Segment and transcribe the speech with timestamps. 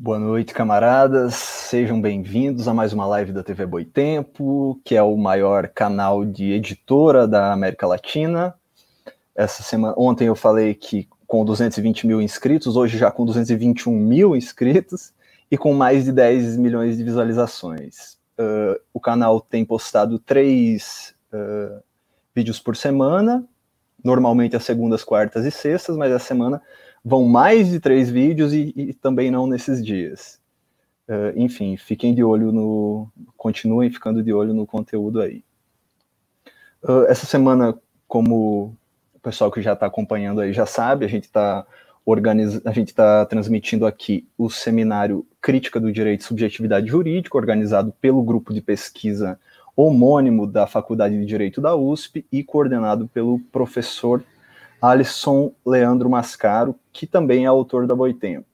[0.00, 1.34] Boa noite, camaradas.
[1.34, 6.52] Sejam bem-vindos a mais uma live da TV Boitempo, que é o maior canal de
[6.52, 8.54] editora da América Latina.
[9.34, 14.36] Essa semana, ontem eu falei que com 220 mil inscritos, hoje já com 221 mil
[14.36, 15.12] inscritos
[15.50, 18.16] e com mais de 10 milhões de visualizações.
[18.38, 21.82] Uh, o canal tem postado três uh,
[22.32, 23.44] vídeos por semana,
[24.04, 26.62] normalmente às segundas, quartas e sextas, mas essa semana
[27.08, 30.38] vão mais de três vídeos e, e também não nesses dias.
[31.08, 33.08] Uh, enfim, fiquem de olho no.
[33.34, 35.42] Continuem ficando de olho no conteúdo aí.
[36.82, 37.74] Uh, essa semana,
[38.06, 38.76] como
[39.14, 41.66] o pessoal que já está acompanhando aí já sabe, a gente está
[42.04, 42.60] organiz...
[42.66, 48.22] a gente está transmitindo aqui o seminário Crítica do Direito e Subjetividade Jurídica, organizado pelo
[48.22, 49.40] grupo de pesquisa
[49.74, 54.22] homônimo da Faculdade de Direito da USP e coordenado pelo professor
[54.80, 58.46] Alisson Leandro Mascaro, que também é autor da Boitempo.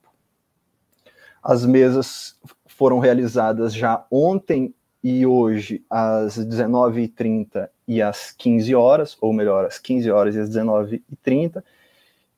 [1.43, 9.33] As mesas foram realizadas já ontem e hoje às 19h30 e às 15 horas, ou
[9.33, 11.63] melhor, às 15 horas e às 19h30,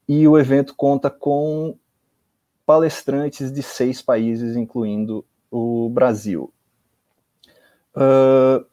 [0.08, 1.76] e o evento conta com
[2.66, 6.52] palestrantes de seis países, incluindo o Brasil.
[7.94, 8.66] Uh,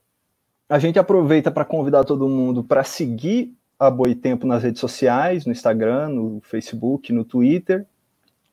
[0.68, 3.56] a gente aproveita para convidar todo mundo para seguir
[3.88, 7.86] a Boitempo nas redes sociais, no Instagram, no Facebook, no Twitter,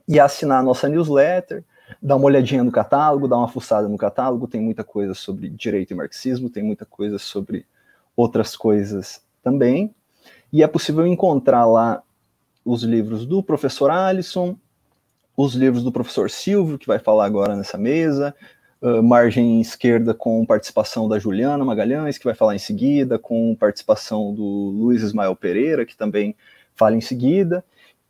[0.06, 1.64] e assinar a nossa newsletter,
[2.02, 5.92] dar uma olhadinha no catálogo, dar uma fuçada no catálogo, tem muita coisa sobre direito
[5.92, 7.64] e marxismo, tem muita coisa sobre
[8.16, 9.94] outras coisas também.
[10.52, 12.02] E é possível encontrar lá
[12.64, 14.56] os livros do professor Alisson,
[15.36, 18.34] os livros do professor Silvio, que vai falar agora nessa mesa,
[19.02, 24.42] margem esquerda com participação da Juliana Magalhães, que vai falar em seguida, com participação do
[24.42, 26.34] Luiz Ismael Pereira, que também
[26.74, 27.62] fala em seguida.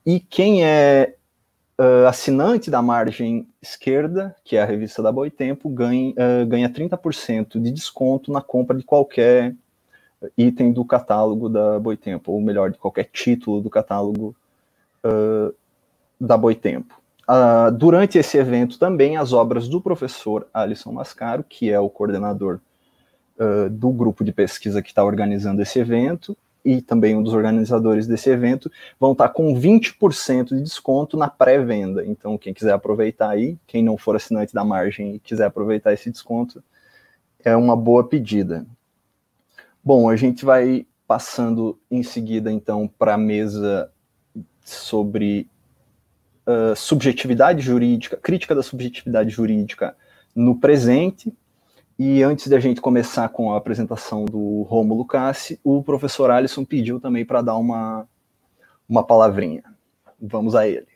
[0.07, 1.15] E quem é
[1.81, 7.61] uh, assinante da margem esquerda, que é a revista da Boitempo, ganha, uh, ganha 30%
[7.61, 9.55] de desconto na compra de qualquer
[10.37, 14.37] item do catálogo da Boitempo, ou melhor, de qualquer título do catálogo
[15.05, 15.55] uh,
[16.21, 17.00] da Boitempo.
[17.31, 22.59] Uh, durante esse evento também as obras do professor Alisson Mascaro, que é o coordenador
[23.39, 28.09] uh, do grupo de pesquisa que está organizando esse evento, e também um dos organizadores
[28.09, 32.05] desse evento, vão estar tá com 20% de desconto na pré-venda.
[32.05, 36.11] Então, quem quiser aproveitar aí, quem não for assinante da margem e quiser aproveitar esse
[36.11, 36.61] desconto,
[37.45, 38.67] é uma boa pedida.
[39.85, 43.89] Bom, a gente vai passando em seguida, então, para a mesa
[44.65, 45.49] sobre
[46.51, 49.97] uh, subjetividade jurídica, crítica da subjetividade jurídica
[50.35, 51.33] no presente.
[51.99, 56.99] E antes da gente começar com a apresentação do Rômulo Cassi, o professor Alisson pediu
[56.99, 58.09] também para dar uma,
[58.89, 59.63] uma palavrinha.
[60.21, 60.87] Vamos a ele.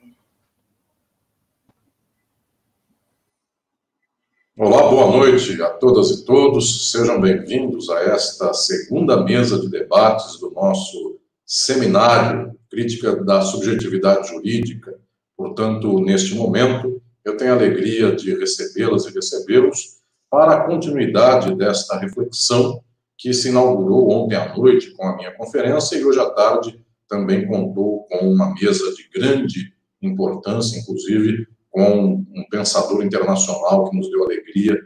[4.57, 6.93] Olá, boa noite a todas e todos.
[6.93, 14.99] Sejam bem-vindos a esta segunda mesa de debates do nosso seminário Crítica da Subjetividade Jurídica,
[15.37, 19.99] Portanto, neste momento, eu tenho a alegria de recebê-las e recebê-los
[20.31, 22.83] para a continuidade desta reflexão
[23.17, 27.47] que se inaugurou ontem à noite com a minha conferência e hoje à tarde também
[27.47, 34.25] contou com uma mesa de grande importância, inclusive com um pensador internacional que nos deu
[34.25, 34.79] alegria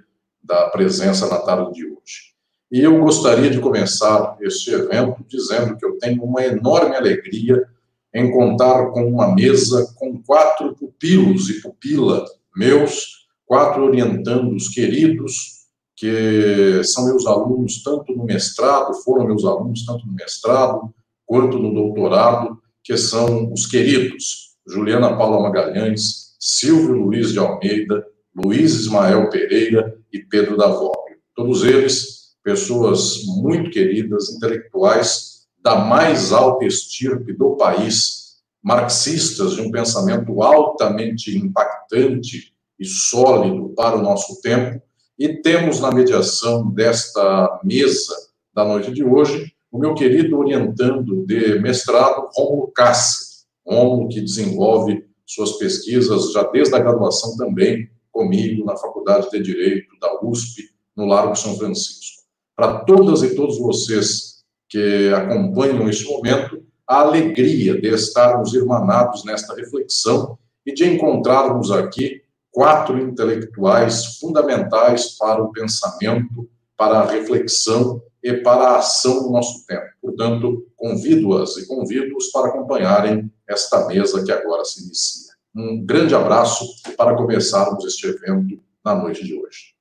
[0.42, 2.34] da presença na tarde de hoje.
[2.70, 7.66] E eu gostaria de começar este evento dizendo que eu tenho uma enorme alegria
[8.14, 12.24] em contar com uma mesa com quatro pupilos e pupila
[12.56, 15.58] meus, quatro orientandos queridos,
[15.96, 20.92] que são meus alunos tanto no mestrado, foram meus alunos tanto no mestrado
[21.26, 28.74] quanto no doutorado, que são os queridos Juliana Paula Magalhães, Silvio Luiz de Almeida, Luiz
[28.74, 31.16] Ismael Pereira e Pedro da Vogue.
[31.34, 35.37] Todos eles pessoas muito queridas, intelectuais,
[35.68, 43.98] da mais alta estirpe do país, marxistas de um pensamento altamente impactante e sólido para
[43.98, 44.80] o nosso tempo,
[45.18, 48.14] e temos na mediação desta mesa
[48.54, 55.04] da noite de hoje o meu querido orientando de mestrado, Romulo Cassi, Romulo que desenvolve
[55.26, 60.62] suas pesquisas já desde a graduação também comigo na Faculdade de Direito da USP,
[60.96, 62.22] no Largo São Francisco.
[62.56, 64.27] Para todas e todos vocês
[64.68, 72.22] que acompanham este momento, a alegria de estarmos irmanados nesta reflexão e de encontrarmos aqui
[72.50, 79.64] quatro intelectuais fundamentais para o pensamento, para a reflexão e para a ação do nosso
[79.66, 79.86] tempo.
[80.00, 85.32] Portanto, convido-as e convido-os para acompanharem esta mesa que agora se inicia.
[85.54, 86.64] Um grande abraço
[86.96, 89.77] para começarmos este evento na noite de hoje.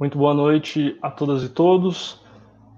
[0.00, 2.18] Muito boa noite a todas e todos.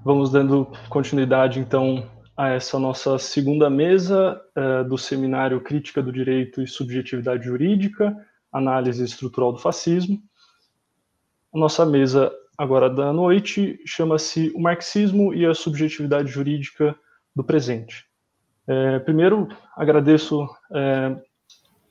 [0.04, 6.60] Vamos dando continuidade, então, a essa nossa segunda mesa uh, do seminário Crítica do Direito
[6.60, 8.12] e Subjetividade Jurídica,
[8.52, 10.20] Análise Estrutural do Fascismo.
[11.54, 16.92] A nossa mesa agora da noite chama-se O Marxismo e a Subjetividade Jurídica
[17.36, 18.04] do Presente.
[18.66, 19.46] É, primeiro,
[19.76, 21.16] agradeço é,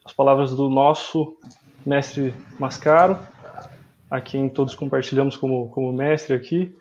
[0.04, 1.38] as palavras do nosso
[1.86, 3.18] mestre Mascaro,
[4.12, 6.75] a quem todos compartilhamos como, como mestre aqui.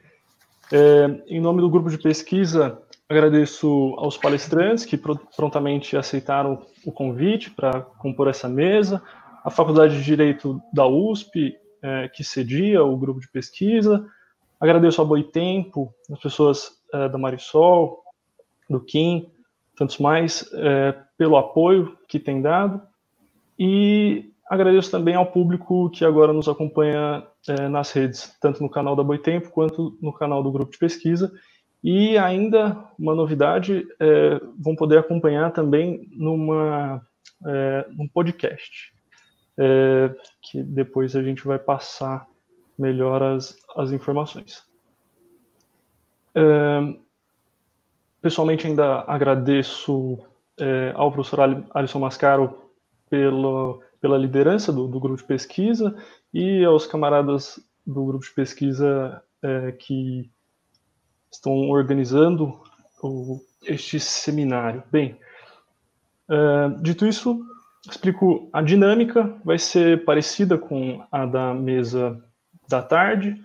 [0.72, 4.98] É, em nome do grupo de pesquisa, agradeço aos palestrantes que
[5.36, 9.00] prontamente aceitaram o convite para compor essa mesa,
[9.44, 14.04] a Faculdade de Direito da USP, é, que cedia o grupo de pesquisa,
[14.58, 18.02] agradeço ao Boitempo, as pessoas é, da Marisol,
[18.68, 19.30] do Kim,
[19.76, 22.82] tantos mais, é, pelo apoio que tem dado,
[23.58, 28.96] e agradeço também ao público que agora nos acompanha é, nas redes, tanto no canal
[28.96, 31.32] da Boitempo quanto no canal do grupo de pesquisa,
[31.84, 37.00] e ainda uma novidade, é, vão poder acompanhar também numa,
[37.46, 38.92] é, num podcast,
[40.42, 42.26] que depois a gente vai passar
[42.78, 44.64] melhor as, as informações.
[48.22, 50.18] Pessoalmente ainda agradeço
[50.94, 52.70] ao professor Alisson Mascaro
[53.10, 55.94] pelo, pela liderança do, do, grupo de pesquisa
[56.32, 60.30] e aos camaradas do grupo de pesquisa é, que
[61.30, 62.60] estão organizando
[63.02, 64.82] o, este seminário.
[64.90, 65.18] Bem,
[66.28, 67.40] uh, dito isso,
[67.88, 72.22] explico a dinâmica, vai ser parecida com a da mesa
[72.68, 73.40] da tarde.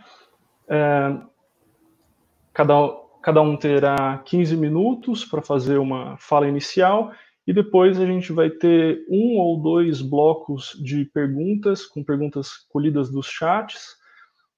[0.65, 1.27] Uh,
[2.53, 2.73] cada,
[3.21, 7.11] cada um terá 15 minutos para fazer uma fala inicial
[7.47, 13.11] e depois a gente vai ter um ou dois blocos de perguntas, com perguntas colhidas
[13.11, 13.95] dos chats,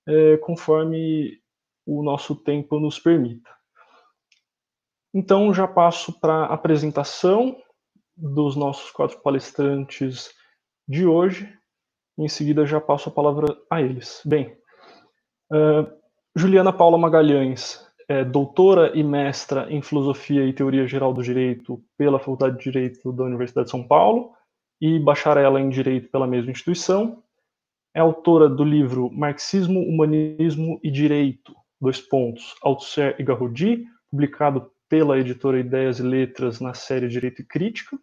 [0.07, 1.41] é, conforme
[1.85, 3.49] o nosso tempo nos permita.
[5.13, 7.57] Então, já passo para a apresentação
[8.15, 10.31] dos nossos quatro palestrantes
[10.87, 11.51] de hoje.
[12.17, 14.21] Em seguida, já passo a palavra a eles.
[14.25, 14.57] Bem,
[15.51, 15.87] uh,
[16.35, 22.19] Juliana Paula Magalhães é doutora e mestra em Filosofia e Teoria Geral do Direito pela
[22.19, 24.31] Faculdade de Direito da Universidade de São Paulo
[24.79, 27.21] e bacharela em Direito pela mesma instituição.
[27.93, 35.19] É autora do livro Marxismo, Humanismo e Direito, dois pontos, Althusser e Garrodi, publicado pela
[35.19, 37.97] editora Ideias e Letras na série Direito e Crítica.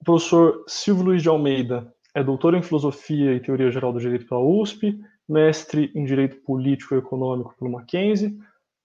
[0.00, 4.26] O professor Silvio Luiz de Almeida é doutor em Filosofia e Teoria Geral do Direito
[4.26, 8.38] pela USP, mestre em Direito Político e Econômico pelo Mackenzie,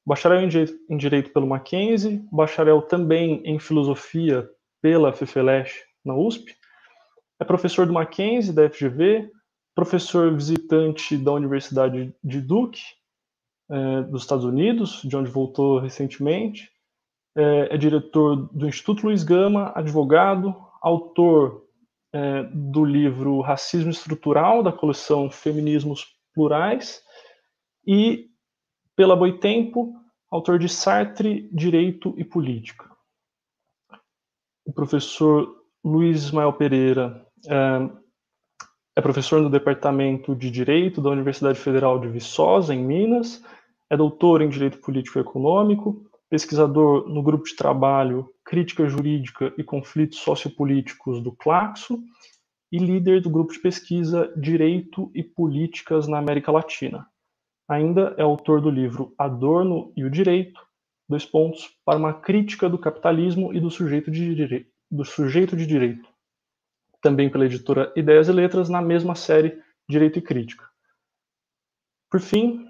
[0.06, 4.50] bacharel em Direito, em Direito pelo Mackenzie, bacharel também em Filosofia
[4.82, 6.56] pela FEFELESH na USP,
[7.40, 9.30] é professor do Mackenzie, da FGV,
[9.76, 12.82] professor visitante da Universidade de Duke,
[13.70, 16.72] é, dos Estados Unidos, de onde voltou recentemente.
[17.36, 21.66] É, é, diretor do Instituto Luiz Gama, advogado, autor
[22.14, 27.02] é, do livro Racismo Estrutural, da coleção Feminismos Plurais,
[27.86, 28.30] e,
[28.96, 29.94] pela Boitempo,
[30.32, 32.90] autor de Sartre, Direito e Política.
[34.66, 37.90] O professor Luiz Ismael Pereira é,
[38.96, 43.44] é professor no Departamento de Direito da Universidade Federal de Viçosa, em Minas.
[43.90, 49.64] É doutor em Direito Político e Econômico, pesquisador no grupo de trabalho Crítica Jurídica e
[49.64, 52.02] Conflitos Sociopolíticos do Claxo
[52.74, 57.08] e líder do grupo de pesquisa Direito e Políticas na América Latina.
[57.70, 60.60] Ainda é autor do livro Adorno e o Direito,
[61.08, 64.68] dois pontos, para uma crítica do capitalismo e do sujeito de, dire...
[64.90, 66.12] do sujeito de direito
[67.00, 70.66] também pela editora Ideias e Letras, na mesma série Direito e Crítica.
[72.10, 72.68] Por fim,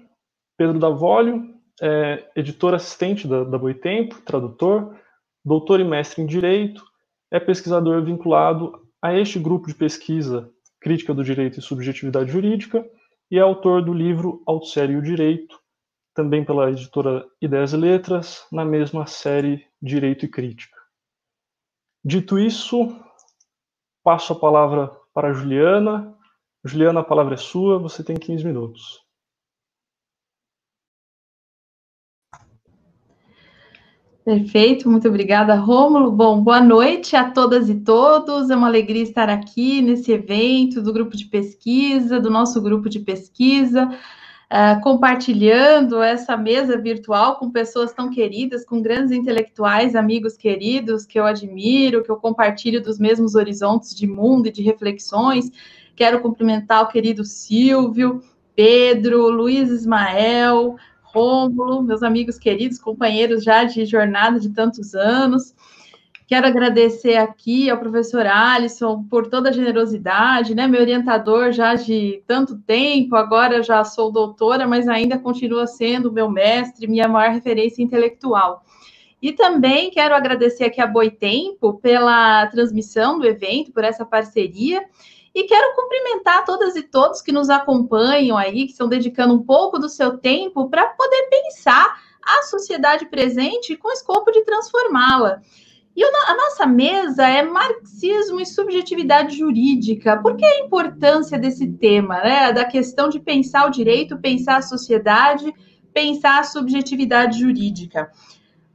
[0.58, 4.98] Pedro Davolio, é editor assistente da, da Boitempo, tradutor,
[5.42, 6.84] doutor e mestre em Direito,
[7.30, 12.82] é pesquisador vinculado a este grupo de pesquisa Crítica do Direito e Subjetividade Jurídica
[13.30, 15.60] e é autor do livro Alto e o Direito,
[16.14, 20.78] também pela editora Ideias e Letras, na mesma série Direito e Crítica.
[22.02, 22.96] Dito isso,
[24.02, 26.16] Passo a palavra para a Juliana.
[26.64, 29.03] Juliana, a palavra é sua, você tem 15 minutos.
[34.24, 36.10] Perfeito, muito obrigada, Rômulo.
[36.10, 38.48] Bom, boa noite a todas e todos.
[38.48, 43.00] É uma alegria estar aqui nesse evento do grupo de pesquisa, do nosso grupo de
[43.00, 43.86] pesquisa.
[43.86, 51.18] uh, compartilhando essa mesa virtual com pessoas tão queridas, com grandes intelectuais, amigos queridos que
[51.18, 55.50] eu admiro, que eu compartilho dos mesmos horizontes de mundo e de reflexões.
[55.94, 58.22] Quero cumprimentar o querido Silvio,
[58.56, 60.76] Pedro, Luiz Ismael,
[61.14, 65.54] Rômulo, meus amigos queridos, companheiros já de jornada de tantos anos.
[66.26, 70.66] Quero agradecer aqui ao professor Alisson por toda a generosidade, né?
[70.66, 76.28] Meu orientador já de tanto tempo, agora já sou doutora, mas ainda continua sendo meu
[76.28, 78.64] mestre, minha maior referência intelectual.
[79.22, 84.82] E também quero agradecer aqui a Boitempo pela transmissão do evento, por essa parceria.
[85.34, 89.78] E quero cumprimentar todas e todos que nos acompanham aí, que estão dedicando um pouco
[89.78, 95.42] do seu tempo para poder pensar a sociedade presente com o escopo de transformá-la.
[95.96, 100.20] E a nossa mesa é marxismo e subjetividade jurídica.
[100.20, 102.52] Por que a importância desse tema, né?
[102.52, 105.52] Da questão de pensar o direito, pensar a sociedade,
[105.92, 108.10] pensar a subjetividade jurídica.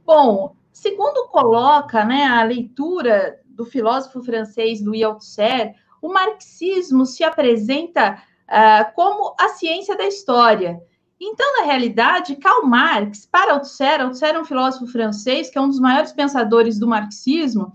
[0.04, 8.22] Bom, segundo coloca né, a leitura do filósofo francês Louis Althusser, o marxismo se apresenta
[8.48, 10.80] uh, como a ciência da história.
[11.20, 15.68] Então, na realidade, Karl Marx, para Althusser, Althusser é um filósofo francês que é um
[15.68, 17.72] dos maiores pensadores do marxismo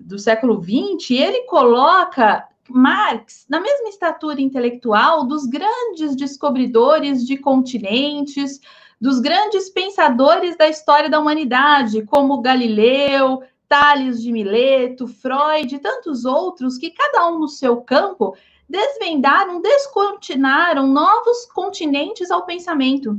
[0.00, 8.60] do século XX, ele coloca Marx na mesma estatura intelectual dos grandes descobridores de continentes,
[9.00, 16.24] dos grandes pensadores da história da humanidade, como Galileu, Tales de Mileto, Freud e tantos
[16.24, 18.36] outros que cada um no seu campo
[18.68, 23.16] desvendaram, descortinaram novos continentes ao pensamento.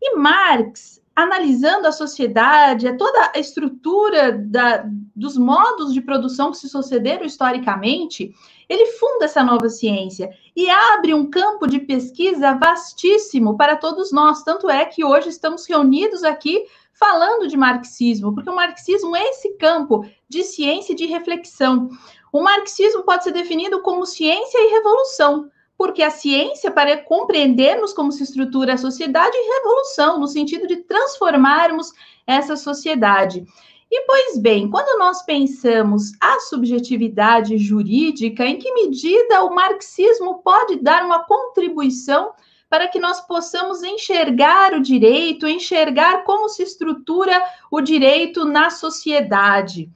[0.00, 6.68] E Marx, analisando a sociedade, toda a estrutura da, dos modos de produção que se
[6.68, 8.34] sucederam historicamente,
[8.68, 14.42] ele funda essa nova ciência e abre um campo de pesquisa vastíssimo para todos nós.
[14.42, 16.64] Tanto é que hoje estamos reunidos aqui
[17.02, 21.88] falando de marxismo, porque o marxismo é esse campo de ciência e de reflexão.
[22.32, 28.12] O marxismo pode ser definido como ciência e revolução, porque a ciência, para compreendermos como
[28.12, 31.90] se estrutura a sociedade, e revolução, no sentido de transformarmos
[32.24, 33.44] essa sociedade.
[33.90, 40.76] E, pois bem, quando nós pensamos a subjetividade jurídica, em que medida o marxismo pode
[40.76, 42.30] dar uma contribuição
[42.72, 47.38] para que nós possamos enxergar o direito, enxergar como se estrutura
[47.70, 49.90] o direito na sociedade?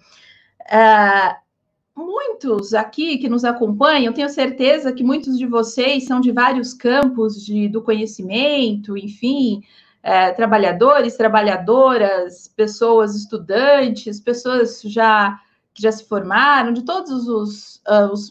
[0.60, 1.34] Uh,
[1.98, 7.42] muitos aqui que nos acompanham, tenho certeza que muitos de vocês são de vários campos
[7.42, 9.62] de, do conhecimento, enfim,
[10.02, 15.40] é, trabalhadores, trabalhadoras, pessoas estudantes, pessoas já
[15.72, 18.30] que já se formaram, de todos os, uh, os,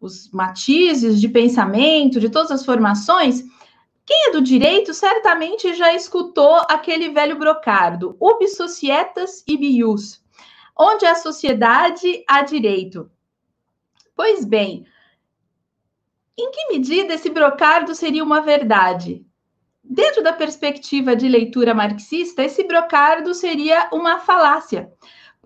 [0.00, 3.42] os matizes de pensamento, de todas as formações.
[4.04, 10.22] Quem é do direito certamente já escutou aquele velho brocardo, ubi societas ibius,
[10.78, 13.10] onde a sociedade há direito.
[14.14, 14.86] Pois bem,
[16.38, 19.26] em que medida esse brocardo seria uma verdade?
[19.82, 24.92] Dentro da perspectiva de leitura marxista, esse brocardo seria uma falácia.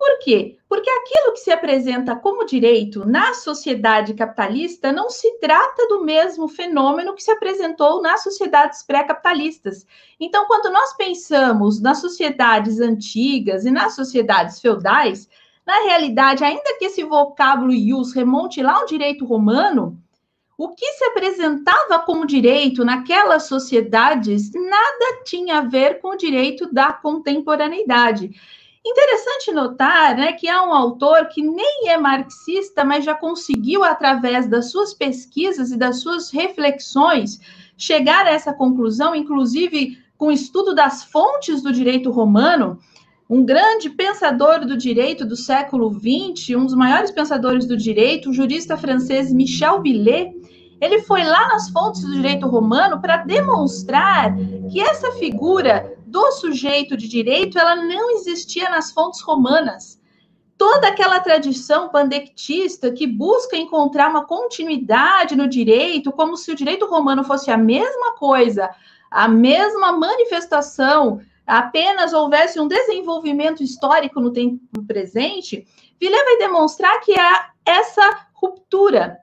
[0.01, 0.57] Por quê?
[0.67, 6.47] Porque aquilo que se apresenta como direito na sociedade capitalista não se trata do mesmo
[6.47, 9.85] fenômeno que se apresentou nas sociedades pré-capitalistas.
[10.19, 15.29] Então, quando nós pensamos nas sociedades antigas e nas sociedades feudais,
[15.63, 20.01] na realidade, ainda que esse vocábulo ius remonte lá ao direito romano,
[20.57, 26.73] o que se apresentava como direito naquelas sociedades nada tinha a ver com o direito
[26.73, 28.31] da contemporaneidade.
[28.83, 34.47] Interessante notar né, que há um autor que nem é marxista, mas já conseguiu, através
[34.47, 37.39] das suas pesquisas e das suas reflexões,
[37.77, 42.79] chegar a essa conclusão, inclusive com o estudo das fontes do direito romano.
[43.29, 48.33] Um grande pensador do direito do século XX, um dos maiores pensadores do direito, o
[48.33, 50.35] jurista francês Michel Villet,
[50.81, 54.35] ele foi lá nas fontes do direito romano para demonstrar
[54.71, 59.99] que essa figura do sujeito de direito, ela não existia nas fontes romanas.
[60.57, 66.85] Toda aquela tradição pandectista que busca encontrar uma continuidade no direito, como se o direito
[66.85, 68.69] romano fosse a mesma coisa,
[69.09, 75.65] a mesma manifestação, apenas houvesse um desenvolvimento histórico no tempo presente,
[75.99, 79.17] Villet vai demonstrar que há essa ruptura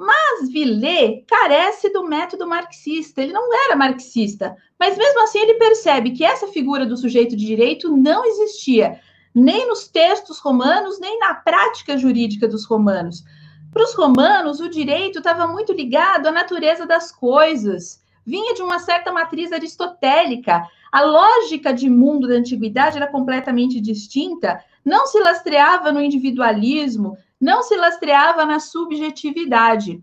[0.00, 6.12] mas Villet carece do método marxista, ele não era marxista, mas mesmo assim ele percebe
[6.12, 8.98] que essa figura do sujeito de direito não existia,
[9.34, 13.22] nem nos textos romanos, nem na prática jurídica dos romanos.
[13.70, 18.78] Para os romanos, o direito estava muito ligado à natureza das coisas, vinha de uma
[18.78, 20.66] certa matriz aristotélica.
[20.90, 27.62] A lógica de mundo da antiguidade era completamente distinta, não se lastreava no individualismo, não
[27.62, 30.02] se lastreava na subjetividade.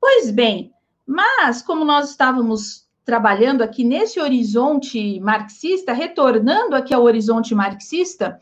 [0.00, 0.72] Pois bem,
[1.06, 8.38] mas como nós estávamos trabalhando aqui nesse horizonte marxista, retornando aqui ao horizonte marxista,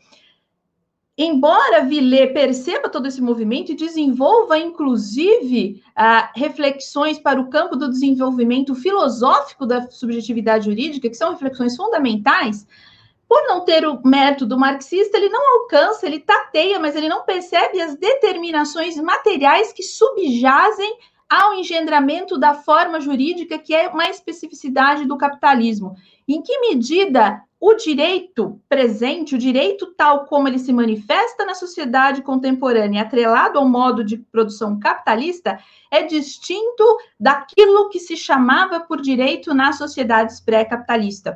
[1.17, 7.89] embora Villé perceba todo esse movimento e desenvolva, inclusive, ah, reflexões para o campo do
[7.89, 12.67] desenvolvimento filosófico da subjetividade jurídica, que são reflexões fundamentais,
[13.31, 17.79] por não ter o método marxista, ele não alcança, ele tateia, mas ele não percebe
[17.79, 20.97] as determinações materiais que subjazem
[21.29, 25.95] ao engendramento da forma jurídica, que é uma especificidade do capitalismo.
[26.27, 32.21] Em que medida o direito presente, o direito tal como ele se manifesta na sociedade
[32.21, 35.57] contemporânea, atrelado ao modo de produção capitalista,
[35.89, 36.83] é distinto
[37.17, 41.35] daquilo que se chamava por direito nas sociedades pré-capitalistas.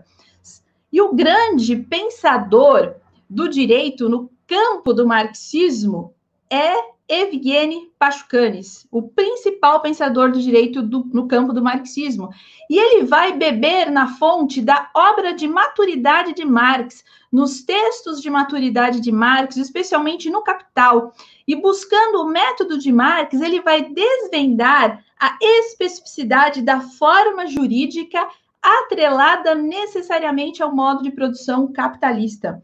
[0.96, 2.96] E o grande pensador
[3.30, 6.14] do direito no campo do marxismo
[6.50, 6.74] é
[7.06, 12.30] Evgeny Pachucanes, o principal pensador do direito do, no campo do marxismo.
[12.70, 18.30] E ele vai beber na fonte da obra de maturidade de Marx, nos textos de
[18.30, 21.14] maturidade de Marx, especialmente no Capital.
[21.46, 28.26] E buscando o método de Marx, ele vai desvendar a especificidade da forma jurídica
[28.66, 32.62] atrelada necessariamente ao modo de produção capitalista.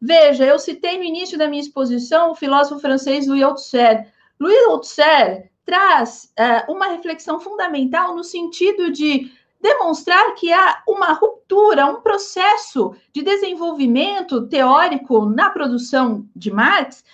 [0.00, 4.10] Veja, eu citei no início da minha exposição o filósofo francês Louis Althusser.
[4.38, 9.30] Louis Althusser traz uh, uma reflexão fundamental no sentido de
[9.60, 17.04] demonstrar que há uma ruptura, um processo de desenvolvimento teórico na produção de Marx,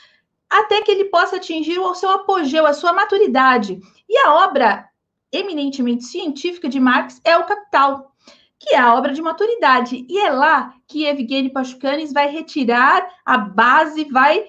[0.48, 3.80] até que ele possa atingir o seu apogeu, a sua maturidade.
[4.08, 4.88] E a obra
[5.32, 8.12] eminentemente científica de Marx é o Capital
[8.58, 10.06] que é a obra de maturidade.
[10.08, 14.46] E é lá que Evgeny Pachucanes vai retirar a base, vai,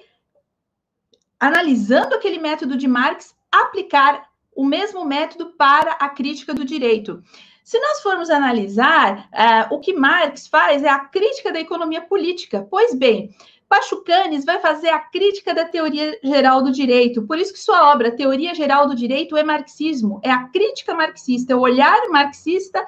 [1.38, 7.22] analisando aquele método de Marx, aplicar o mesmo método para a crítica do direito.
[7.62, 12.66] Se nós formos analisar, uh, o que Marx faz é a crítica da economia política.
[12.70, 13.34] Pois bem,
[13.68, 17.22] Pachucanes vai fazer a crítica da teoria geral do direito.
[17.26, 21.52] Por isso que sua obra, Teoria Geral do Direito, é marxismo, é a crítica marxista,
[21.52, 22.84] é o olhar marxista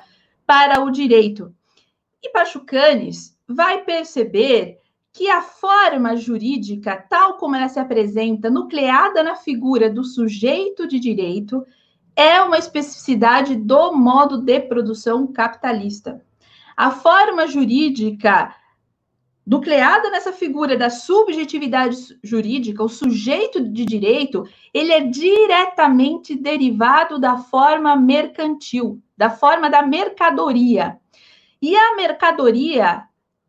[0.51, 1.55] para o direito.
[2.21, 4.81] E Pachucanes vai perceber
[5.13, 10.99] que a forma jurídica, tal como ela se apresenta, nucleada na figura do sujeito de
[10.99, 11.65] direito,
[12.17, 16.21] é uma especificidade do modo de produção capitalista.
[16.77, 18.53] A forma jurídica
[19.51, 27.37] nucleada nessa figura da subjetividade jurídica, o sujeito de direito, ele é diretamente derivado da
[27.37, 30.97] forma mercantil, da forma da mercadoria.
[31.61, 33.03] E a mercadoria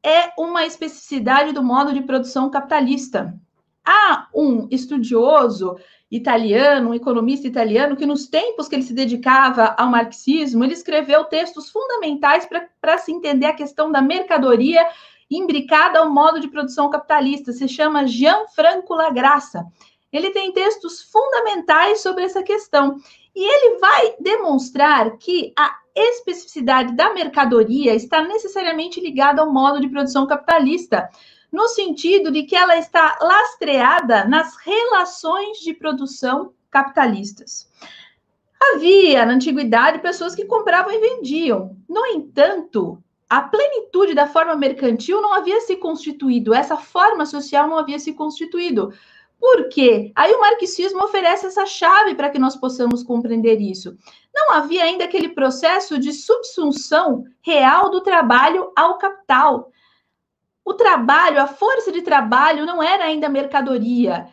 [0.04, 3.40] é uma especificidade do modo de produção capitalista.
[3.86, 5.78] Há um estudioso
[6.10, 11.26] italiano, um economista italiano, que nos tempos que ele se dedicava ao marxismo, ele escreveu
[11.26, 12.48] textos fundamentais
[12.82, 14.84] para se entender a questão da mercadoria
[15.32, 19.66] imbricada ao modo de produção capitalista, se chama Gianfranco Lagraça.
[20.12, 22.98] Ele tem textos fundamentais sobre essa questão.
[23.34, 29.88] E ele vai demonstrar que a especificidade da mercadoria está necessariamente ligada ao modo de
[29.88, 31.10] produção capitalista,
[31.52, 37.70] no sentido de que ela está lastreada nas relações de produção capitalistas.
[38.74, 41.76] Havia na antiguidade pessoas que compravam e vendiam.
[41.90, 47.78] No entanto, a plenitude da forma mercantil não havia se constituído, essa forma social não
[47.78, 48.92] havia se constituído.
[49.40, 50.12] Por quê?
[50.14, 53.96] Aí o marxismo oferece essa chave para que nós possamos compreender isso.
[54.36, 59.72] Não havia ainda aquele processo de subsunção real do trabalho ao capital.
[60.66, 64.28] O trabalho, a força de trabalho não era ainda mercadoria.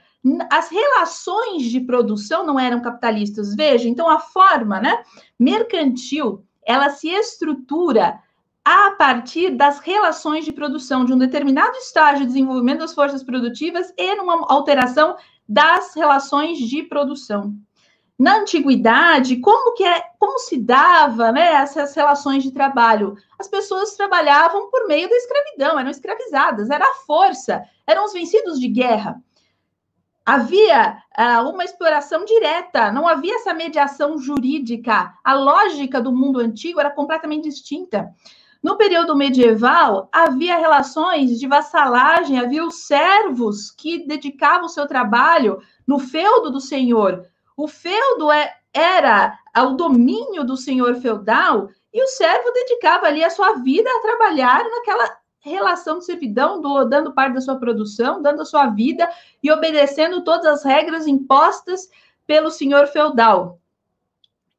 [0.50, 3.54] As relações de produção não eram capitalistas.
[3.54, 5.04] Veja, então a forma, né,
[5.38, 8.20] mercantil, ela se estrutura
[8.70, 13.94] a partir das relações de produção de um determinado estágio de desenvolvimento das forças produtivas
[13.96, 15.16] e numa alteração
[15.48, 17.54] das relações de produção.
[18.18, 23.16] Na antiguidade, como que é, como se dava, né, essas relações de trabalho?
[23.38, 28.60] As pessoas trabalhavam por meio da escravidão, eram escravizadas, era a força, eram os vencidos
[28.60, 29.18] de guerra.
[30.26, 35.14] Havia uh, uma exploração direta, não havia essa mediação jurídica.
[35.24, 38.14] A lógica do mundo antigo era completamente distinta.
[38.62, 45.98] No período medieval, havia relações de vassalagem, havia os servos que dedicavam seu trabalho no
[45.98, 47.24] feudo do senhor.
[47.56, 53.30] O feudo é, era o domínio do senhor feudal e o servo dedicava ali a
[53.30, 58.42] sua vida a trabalhar naquela relação de servidão, do, dando parte da sua produção, dando
[58.42, 59.08] a sua vida
[59.42, 61.88] e obedecendo todas as regras impostas
[62.26, 63.57] pelo senhor feudal.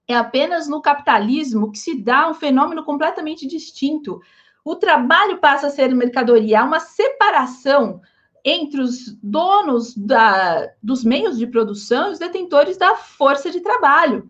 [0.10, 4.20] É apenas no capitalismo que se dá um fenômeno completamente distinto.
[4.66, 8.02] O trabalho passa a ser mercadoria, há uma separação
[8.44, 14.28] entre os donos da, dos meios de produção e os detentores da força de trabalho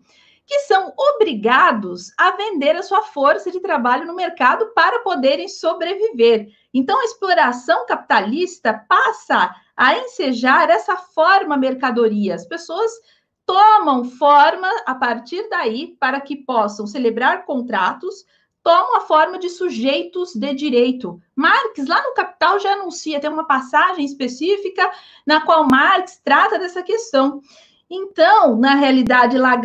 [0.50, 6.48] que são obrigados a vender a sua força de trabalho no mercado para poderem sobreviver.
[6.74, 12.34] Então, a exploração capitalista passa a ensejar essa forma mercadoria.
[12.34, 12.90] As pessoas
[13.50, 18.24] tomam forma a partir daí para que possam celebrar contratos,
[18.62, 21.20] tomam a forma de sujeitos de direito.
[21.34, 24.88] Marx, lá no Capital, já anuncia, tem uma passagem específica
[25.26, 27.40] na qual Marx trata dessa questão.
[27.90, 29.60] Então, na realidade, La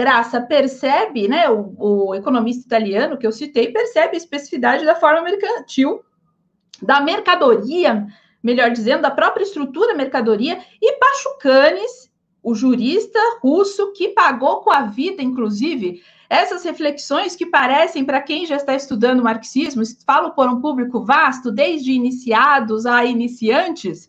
[0.50, 6.04] percebe, né, o, o, economista italiano que eu citei, percebe a especificidade da forma mercantil,
[6.82, 8.08] da mercadoria,
[8.42, 12.05] melhor dizendo, da própria estrutura mercadoria, e Pachucanes,
[12.46, 18.46] o jurista russo que pagou com a vida, inclusive, essas reflexões que parecem, para quem
[18.46, 24.08] já está estudando marxismo, falo por um público vasto, desde iniciados a iniciantes,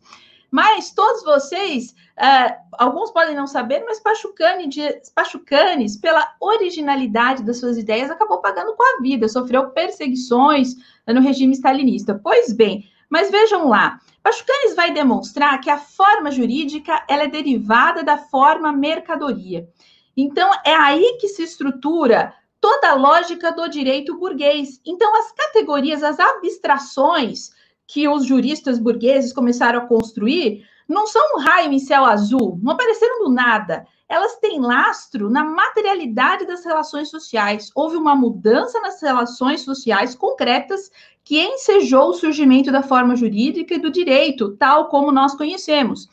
[0.51, 4.69] mas todos vocês, uh, alguns podem não saber, mas Pachucane,
[5.15, 10.75] Pachucanes, pela originalidade das suas ideias, acabou pagando com a vida, sofreu perseguições
[11.07, 12.21] no regime stalinista.
[12.23, 18.03] Pois bem, mas vejam lá, Pachucanes vai demonstrar que a forma jurídica ela é derivada
[18.03, 19.69] da forma mercadoria.
[20.17, 24.81] Então, é aí que se estrutura toda a lógica do direito burguês.
[24.85, 27.51] Então, as categorias, as abstrações
[27.87, 32.73] que os juristas burgueses começaram a construir não são um raio em céu azul, não
[32.73, 33.87] apareceram do nada.
[34.09, 37.71] Elas têm lastro na materialidade das relações sociais.
[37.77, 40.91] Houve uma mudança nas relações sociais concretas
[41.27, 46.09] que ensejou o surgimento da forma jurídica e do direito, tal como nós conhecemos.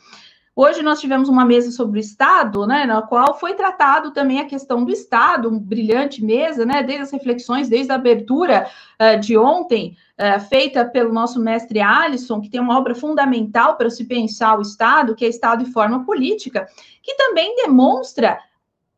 [0.56, 4.44] Hoje nós tivemos uma mesa sobre o Estado, né, na qual foi tratado também a
[4.44, 8.68] questão do Estado, brilhante mesa, né, desde as reflexões, desde a abertura
[9.00, 13.90] uh, de ontem, uh, feita pelo nosso mestre Alisson, que tem uma obra fundamental para
[13.90, 16.66] se pensar o Estado, que é Estado e Forma Política,
[17.00, 18.40] que também demonstra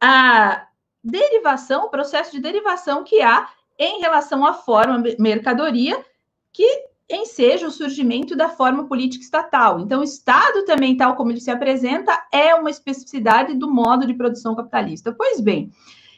[0.01, 0.67] a
[1.05, 6.05] derivação, o processo de derivação que há em relação à forma mercadoria,
[6.53, 9.81] que enseja o surgimento da forma política estatal.
[9.81, 14.15] Então, o Estado também, tal como ele se apresenta, é uma especificidade do modo de
[14.15, 15.13] produção capitalista.
[15.13, 15.71] Pois bem,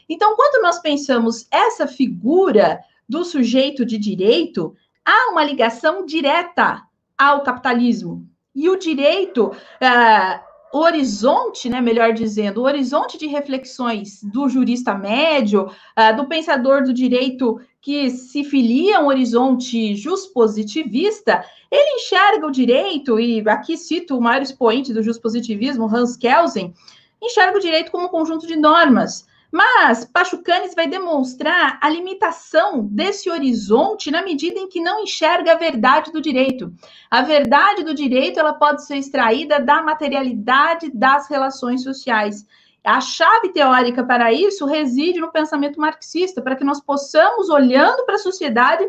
[0.07, 6.81] então, quando nós pensamos essa figura do sujeito de direito, há uma ligação direta
[7.17, 8.27] ao capitalismo.
[8.55, 15.65] E o direito, o horizonte, né, melhor dizendo, o horizonte de reflexões do jurista médio,
[15.65, 22.51] uh, do pensador do direito que se filia a um horizonte juspositivista, ele enxerga o
[22.51, 26.73] direito, e aqui cito o maior expoente do juspositivismo, Hans Kelsen,
[27.21, 33.29] enxerga o direito como um conjunto de normas, mas Pachucanes vai demonstrar a limitação desse
[33.29, 36.71] horizonte na medida em que não enxerga a verdade do direito.
[37.09, 42.45] A verdade do direito ela pode ser extraída da materialidade das relações sociais.
[42.83, 48.15] A chave teórica para isso reside no pensamento marxista, para que nós possamos, olhando para
[48.15, 48.87] a sociedade,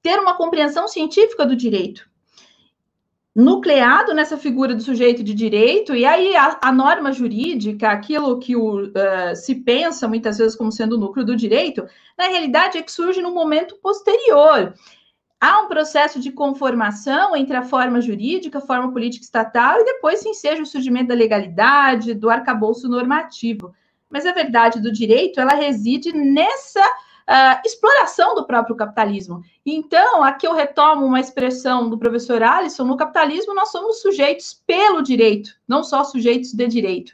[0.00, 2.07] ter uma compreensão científica do direito
[3.38, 8.56] nucleado nessa figura do sujeito de direito, e aí a, a norma jurídica, aquilo que
[8.56, 11.86] o, uh, se pensa muitas vezes como sendo o núcleo do direito,
[12.18, 14.74] na realidade é que surge no momento posterior.
[15.40, 20.18] Há um processo de conformação entre a forma jurídica, a forma política estatal, e depois
[20.18, 23.72] se enseja o surgimento da legalidade, do arcabouço normativo.
[24.10, 26.82] Mas a verdade do direito, ela reside nessa
[27.28, 29.42] uh, exploração do próprio capitalismo.
[29.64, 35.02] Então, aqui eu retomo uma expressão do professor Alisson: no capitalismo nós somos sujeitos pelo
[35.02, 37.12] direito, não só sujeitos de direito.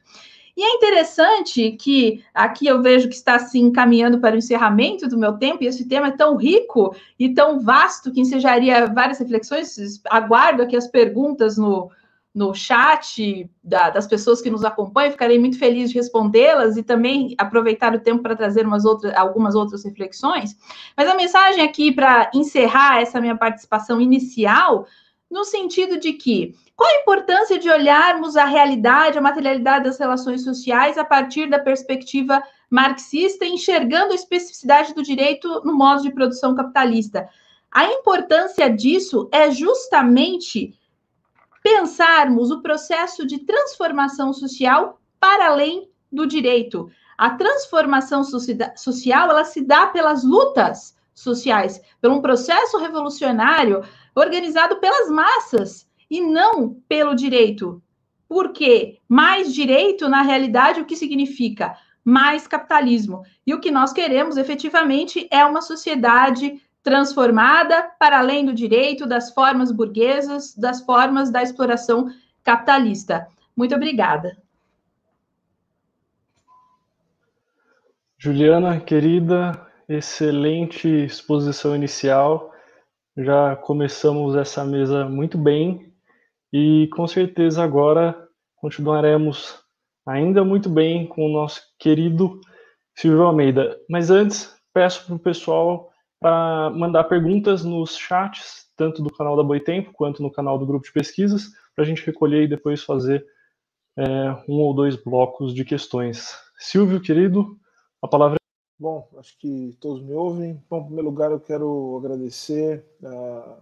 [0.57, 5.18] E é interessante que aqui eu vejo que está se encaminhando para o encerramento do
[5.18, 10.00] meu tempo, e esse tema é tão rico e tão vasto que ensejaria várias reflexões.
[10.09, 11.90] Aguardo aqui as perguntas no,
[12.35, 17.35] no chat da, das pessoas que nos acompanham, ficarei muito feliz de respondê-las e também
[17.38, 20.57] aproveitar o tempo para trazer umas outras, algumas outras reflexões.
[20.97, 24.85] Mas a mensagem aqui para encerrar essa minha participação inicial,
[25.31, 30.42] no sentido de que qual a importância de olharmos a realidade, a materialidade das relações
[30.42, 36.53] sociais a partir da perspectiva marxista, enxergando a especificidade do direito no modo de produção
[36.53, 37.29] capitalista?
[37.70, 40.77] A importância disso é justamente
[41.64, 46.90] pensarmos o processo de transformação social para além do direito.
[47.16, 53.83] A transformação social ela se dá pelas lutas sociais, por um processo revolucionário
[54.14, 57.83] organizado pelas massas e não pelo direito.
[58.29, 61.74] Porque mais direito, na realidade, o que significa?
[62.05, 63.22] Mais capitalismo.
[63.46, 69.33] E o que nós queremos efetivamente é uma sociedade transformada para além do direito, das
[69.33, 72.11] formas burguesas, das formas da exploração
[72.44, 73.27] capitalista.
[73.57, 74.37] Muito obrigada.
[78.18, 82.53] Juliana, querida, excelente exposição inicial.
[83.16, 85.90] Já começamos essa mesa muito bem
[86.53, 89.59] e com certeza agora continuaremos
[90.07, 92.40] ainda muito bem com o nosso querido
[92.94, 93.79] Silvio Almeida.
[93.88, 95.93] Mas antes, peço para o pessoal
[96.24, 100.87] para mandar perguntas nos chats, tanto do canal da Boitempo quanto no canal do grupo
[100.87, 103.26] de pesquisas, para a gente recolher e depois fazer
[103.94, 104.04] é,
[104.48, 106.34] um ou dois blocos de questões.
[106.58, 107.58] Silvio, querido,
[108.00, 110.64] a palavra é Bom, acho que todos me ouvem.
[110.70, 113.58] Bom, em primeiro lugar, eu quero agradecer uh,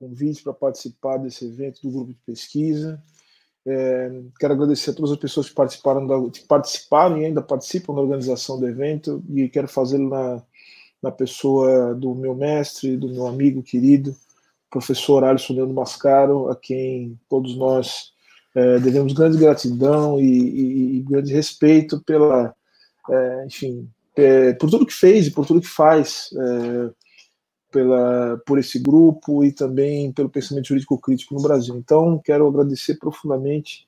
[0.00, 3.00] o convite para participar desse evento do grupo de pesquisa.
[3.64, 7.94] É, quero agradecer a todas as pessoas que participaram, da, que participaram e ainda participam
[7.94, 10.42] da organização do evento e quero fazê-lo na,
[11.04, 14.16] na pessoa do meu mestre, do meu amigo querido,
[14.70, 18.12] professor Alisson Leandro Mascaro, a quem todos nós
[18.54, 22.54] é, devemos grande gratidão e, e, e grande respeito pela
[23.10, 23.86] é, enfim,
[24.16, 26.90] é, por tudo que fez e por tudo que faz é,
[27.70, 31.76] pela, por esse grupo e também pelo pensamento jurídico crítico no Brasil.
[31.76, 33.86] Então, quero agradecer profundamente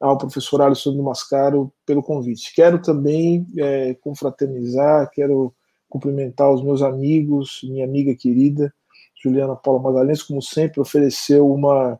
[0.00, 2.54] ao professor Alisson Mascaro pelo convite.
[2.54, 5.52] Quero também é, confraternizar, quero
[5.94, 8.74] cumprimentar os meus amigos, minha amiga querida,
[9.22, 11.98] Juliana Paula Magalhães, como sempre, ofereceu uma,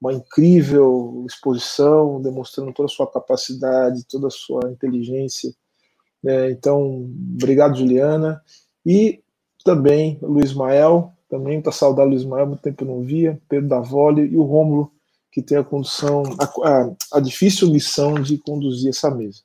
[0.00, 5.52] uma incrível exposição, demonstrando toda a sua capacidade, toda a sua inteligência
[6.26, 8.42] é, então, obrigado, Juliana.
[8.84, 9.22] E
[9.64, 13.68] também Luiz Mael, também para saudar o Luiz Mael, muito tempo eu não via, Pedro
[13.68, 14.92] Davoli e o Rômulo,
[15.30, 16.22] que tem a condução,
[16.64, 19.40] a, a, difícil missão de conduzir essa mesa.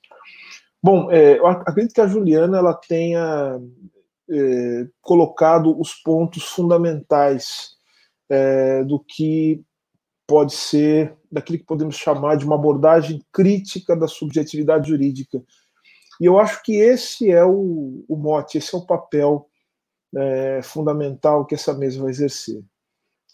[0.84, 3.62] Bom, é, eu acredito que a Juliana ela tenha
[4.30, 7.76] é, colocado os pontos fundamentais
[8.28, 9.64] é, do que
[10.26, 15.44] pode ser, daquilo que podemos chamar de uma abordagem crítica da subjetividade jurídica.
[16.20, 19.48] E eu acho que esse é o, o mote, esse é o papel
[20.16, 22.64] é, fundamental que essa mesa vai exercer,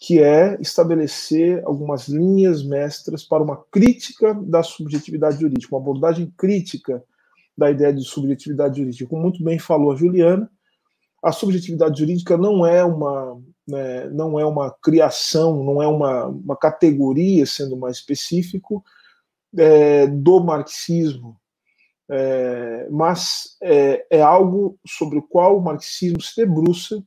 [0.00, 7.02] que é estabelecer algumas linhas mestras para uma crítica da subjetividade jurídica, uma abordagem crítica
[7.58, 9.10] da ideia de subjetividade jurídica.
[9.10, 10.48] Como muito bem falou a Juliana,
[11.22, 16.56] a subjetividade jurídica não é uma né, não é uma criação, não é uma, uma
[16.56, 18.82] categoria, sendo mais específico,
[19.54, 21.38] é, do marxismo,
[22.08, 27.02] é, mas é, é, algo sobre o qual o marxismo se debruça,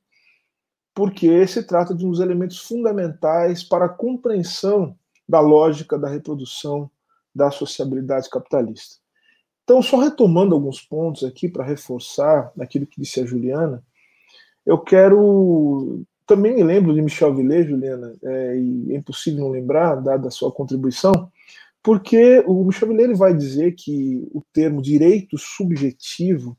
[0.93, 4.95] porque se trata de um dos elementos fundamentais para a compreensão
[5.27, 6.91] da lógica da reprodução
[7.33, 9.00] da sociabilidade capitalista.
[9.71, 13.81] Então, só retomando alguns pontos aqui para reforçar aquilo que disse a Juliana,
[14.65, 16.03] eu quero.
[16.27, 20.31] Também me lembro de Michel Villet, Juliana, é, e é impossível não lembrar, dada a
[20.31, 21.31] sua contribuição,
[21.81, 26.57] porque o Michel Villet vai dizer que o termo direito subjetivo,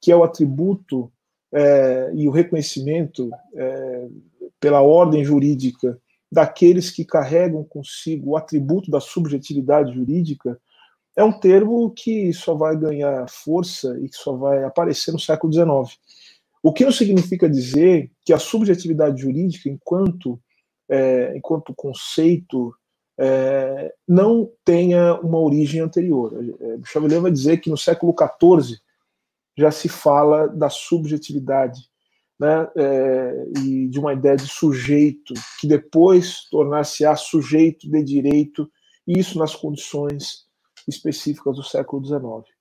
[0.00, 1.12] que é o atributo
[1.52, 4.08] é, e o reconhecimento é,
[4.58, 6.00] pela ordem jurídica
[6.32, 10.58] daqueles que carregam consigo o atributo da subjetividade jurídica,
[11.16, 15.52] é um termo que só vai ganhar força e que só vai aparecer no século
[15.52, 15.98] XIX.
[16.62, 20.38] O que não significa dizer que a subjetividade jurídica, enquanto,
[20.88, 22.74] é, enquanto conceito
[23.18, 26.34] é, não tenha uma origem anterior.
[26.60, 28.78] É, Chevalier vai dizer que no século XIV
[29.56, 31.80] já se fala da subjetividade
[32.38, 38.70] né, é, e de uma ideia de sujeito, que depois tornar-se-á sujeito de direito,
[39.06, 40.45] isso nas condições
[40.86, 42.56] específicas do século XIX.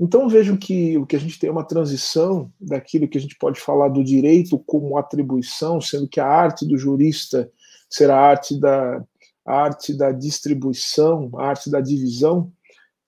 [0.00, 3.36] Então vejam que o que a gente tem é uma transição daquilo que a gente
[3.36, 7.50] pode falar do direito como atribuição, sendo que a arte do jurista
[7.90, 9.04] será a arte da
[9.44, 12.52] a arte da distribuição, a arte da divisão,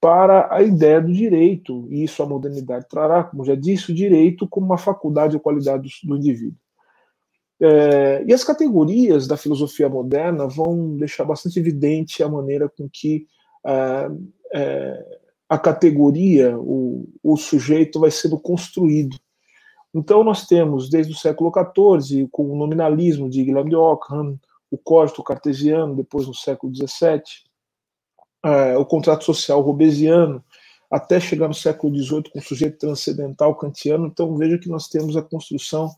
[0.00, 1.86] para a ideia do direito.
[1.90, 5.90] E isso a modernidade trará, como já disse, o direito como uma faculdade ou qualidade
[6.02, 6.56] do, indivíduo.
[7.60, 13.26] É, e as categorias da filosofia moderna vão deixar bastante evidente a maneira com que
[13.66, 14.10] é,
[14.52, 15.18] é,
[15.48, 19.16] a categoria, o, o sujeito vai sendo construído.
[19.92, 24.38] Então, nós temos, desde o século XIV, com o nominalismo de Guilherme de Ockham,
[24.70, 27.22] o código cartesiano, depois no século XVII,
[28.44, 30.42] é, o contrato social robesiano,
[30.90, 34.06] até chegar no século XVIII com o sujeito transcendental kantiano.
[34.06, 35.90] Então veja que nós temos a construção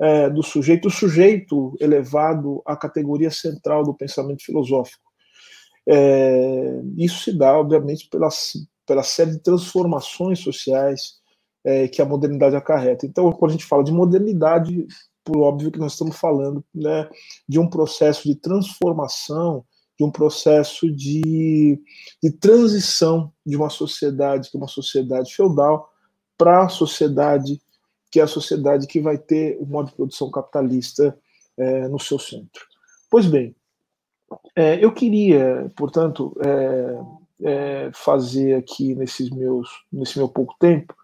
[0.00, 5.05] é, do sujeito, o sujeito elevado à categoria central do pensamento filosófico.
[5.88, 8.28] É, isso se dá, obviamente, pela,
[8.86, 11.18] pela série de transformações sociais
[11.64, 13.06] é, que a modernidade acarreta.
[13.06, 14.86] Então, quando a gente fala de modernidade,
[15.24, 17.08] por óbvio que nós estamos falando né,
[17.48, 19.64] de um processo de transformação,
[19.98, 21.80] de um processo de,
[22.22, 25.90] de transição de uma sociedade que é uma sociedade feudal
[26.36, 27.60] para a sociedade
[28.10, 31.18] que é a sociedade que vai ter o modo de produção capitalista
[31.56, 32.64] é, no seu centro.
[33.10, 33.54] Pois bem,
[34.56, 36.98] é, eu queria, portanto, é,
[37.42, 40.96] é, fazer aqui nesses meus, nesse meu pouco tempo,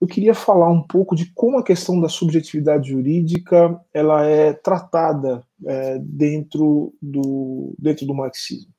[0.00, 5.46] eu queria falar um pouco de como a questão da subjetividade jurídica ela é tratada
[5.64, 8.72] é, dentro, do, dentro do marxismo.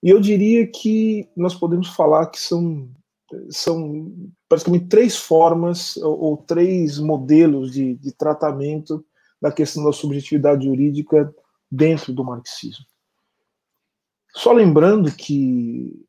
[0.00, 2.88] E eu diria que nós podemos falar que são,
[3.50, 4.12] são
[4.48, 9.04] praticamente três formas ou, ou três modelos de, de tratamento
[9.42, 11.34] da questão da subjetividade jurídica
[11.74, 12.84] dentro do marxismo.
[14.34, 16.04] Só lembrando que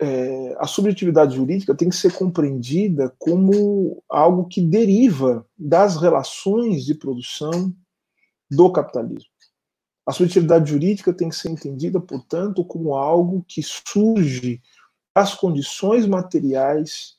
[0.00, 6.94] é, a subjetividade jurídica tem que ser compreendida como algo que deriva das relações de
[6.94, 7.72] produção
[8.50, 9.30] do capitalismo.
[10.04, 14.60] A subjetividade jurídica tem que ser entendida, portanto, como algo que surge
[15.14, 17.16] das condições materiais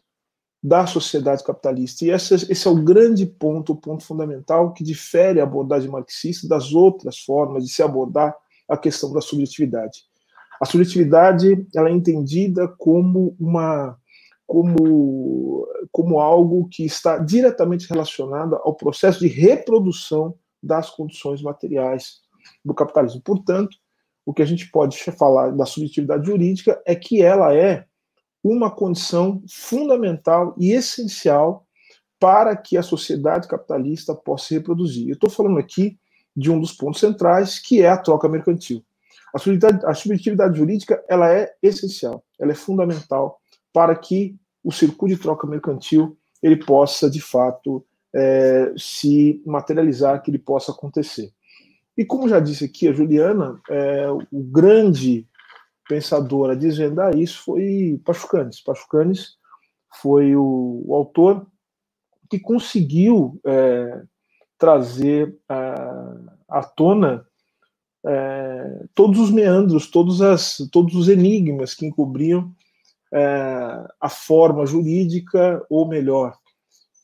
[0.63, 2.05] da sociedade capitalista.
[2.05, 6.71] E esse, é o grande ponto, o ponto fundamental que difere a abordagem marxista das
[6.71, 8.33] outras formas de se abordar
[8.69, 10.03] a questão da subjetividade.
[10.61, 13.97] A subjetividade ela é entendida como uma
[14.45, 22.19] como, como algo que está diretamente relacionado ao processo de reprodução das condições materiais
[22.63, 23.21] do capitalismo.
[23.21, 23.75] Portanto,
[24.25, 27.85] o que a gente pode falar da subjetividade jurídica é que ela é
[28.43, 31.65] uma condição fundamental e essencial
[32.19, 35.07] para que a sociedade capitalista possa se reproduzir.
[35.07, 35.97] Eu estou falando aqui
[36.35, 38.83] de um dos pontos centrais, que é a troca mercantil.
[39.33, 43.39] A subjetividade, a subjetividade jurídica ela é essencial, ela é fundamental
[43.71, 50.29] para que o circuito de troca mercantil ele possa, de fato, é, se materializar, que
[50.29, 51.31] ele possa acontecer.
[51.97, 55.27] E como já disse aqui a Juliana, é, o grande
[55.87, 58.61] pensador a desvendar isso foi Pachucanes.
[58.61, 59.37] Pachucanes
[60.01, 61.45] foi o, o autor
[62.29, 64.01] que conseguiu é,
[64.57, 66.15] trazer à,
[66.49, 67.25] à tona
[68.05, 72.51] é, todos os meandros, todos, as, todos os enigmas que encobriam
[73.13, 76.35] é, a forma jurídica, ou melhor,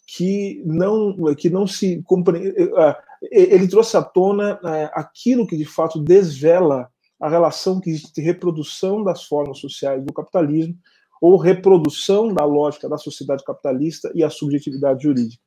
[0.07, 2.55] que não, que não se compreende.
[2.75, 2.97] É,
[3.31, 6.89] ele trouxe à tona é, aquilo que de fato desvela
[7.19, 10.75] a relação que existe de reprodução das formas sociais do capitalismo
[11.21, 15.43] ou reprodução da lógica da sociedade capitalista e a subjetividade jurídica.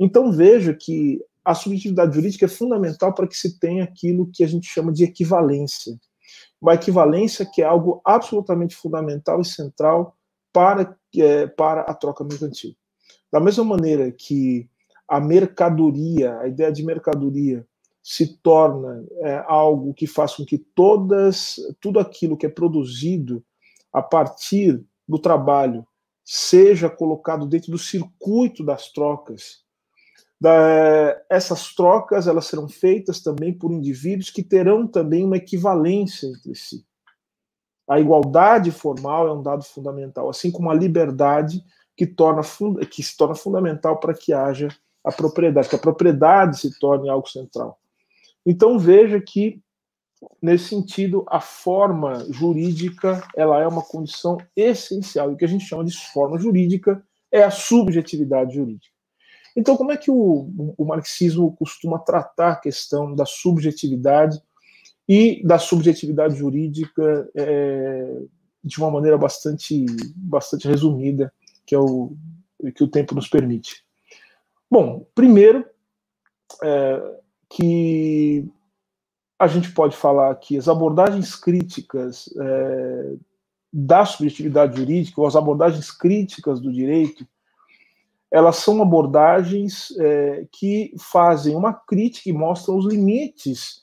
[0.00, 4.48] Então veja que a subjetividade jurídica é fundamental para que se tenha aquilo que a
[4.48, 5.96] gente chama de equivalência.
[6.60, 10.16] Uma equivalência que é algo absolutamente fundamental e central
[10.52, 12.74] para, é, para a troca mercantil.
[13.30, 14.68] Da mesma maneira que
[15.08, 17.64] a mercadoria, a ideia de mercadoria,
[18.08, 23.44] se torna é, algo que faz com que todas, tudo aquilo que é produzido
[23.92, 25.84] a partir do trabalho
[26.24, 29.64] seja colocado dentro do circuito das trocas.
[30.40, 36.54] Da, essas trocas elas serão feitas também por indivíduos que terão também uma equivalência entre
[36.54, 36.86] si.
[37.90, 41.60] A igualdade formal é um dado fundamental, assim como a liberdade
[41.96, 42.42] que, torna,
[42.88, 44.68] que se torna fundamental para que haja
[45.04, 47.76] a propriedade, que a propriedade se torne algo central.
[48.46, 49.60] Então veja que
[50.40, 55.30] nesse sentido a forma jurídica ela é uma condição essencial.
[55.30, 58.94] E o que a gente chama de forma jurídica é a subjetividade jurídica.
[59.56, 64.40] Então como é que o, o marxismo costuma tratar a questão da subjetividade
[65.08, 68.22] e da subjetividade jurídica é,
[68.62, 71.32] de uma maneira bastante bastante resumida
[71.64, 72.16] que é o
[72.74, 73.84] que o tempo nos permite.
[74.70, 75.64] Bom, primeiro
[76.62, 77.16] é,
[77.50, 78.48] que
[79.38, 83.14] a gente pode falar que as abordagens críticas é,
[83.72, 87.26] da subjetividade jurídica, ou as abordagens críticas do direito,
[88.30, 93.82] elas são abordagens é, que fazem uma crítica e mostram os limites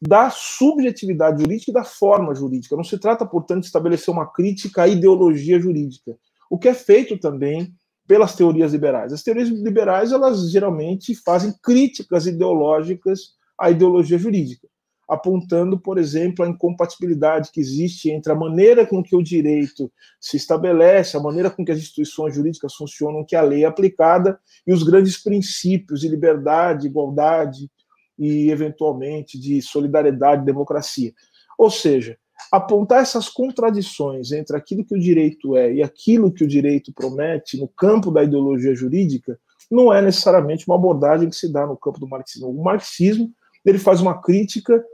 [0.00, 2.76] da subjetividade jurídica e da forma jurídica.
[2.76, 6.16] Não se trata, portanto, de estabelecer uma crítica à ideologia jurídica,
[6.50, 7.74] o que é feito também
[8.06, 9.12] pelas teorias liberais.
[9.12, 14.68] As teorias liberais, elas geralmente fazem críticas ideológicas à ideologia jurídica.
[15.08, 20.36] apontando, por exemplo, a incompatibilidade que existe entre a maneira com que o direito se
[20.36, 24.72] estabelece, a maneira com que as instituições jurídicas funcionam, que a lei é aplicada, e
[24.72, 27.70] os grandes princípios de liberdade, igualdade
[28.18, 31.12] e, eventualmente, de solidariedade democracia.
[31.58, 32.16] Ou seja,
[32.50, 37.58] apontar essas contradições entre aquilo que o direito é e aquilo que o direito promete
[37.58, 39.38] no campo da ideologia jurídica
[39.70, 42.50] não é necessariamente uma abordagem que se dá no campo do marxismo.
[42.50, 43.32] O marxismo
[43.64, 44.84] ele faz uma crítica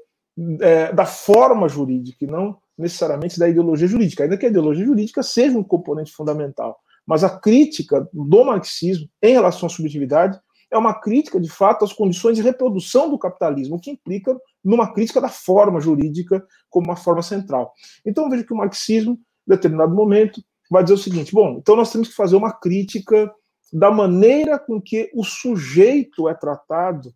[0.61, 5.23] é, da forma jurídica e não necessariamente da ideologia jurídica, ainda que a ideologia jurídica
[5.23, 6.79] seja um componente fundamental.
[7.07, 10.39] Mas a crítica do marxismo em relação à subjetividade
[10.71, 14.93] é uma crítica, de fato, às condições de reprodução do capitalismo, o que implica numa
[14.93, 17.73] crítica da forma jurídica como uma forma central.
[18.05, 21.91] Então, vejo que o marxismo, em determinado momento, vai dizer o seguinte: bom, então nós
[21.91, 23.33] temos que fazer uma crítica
[23.73, 27.13] da maneira com que o sujeito é tratado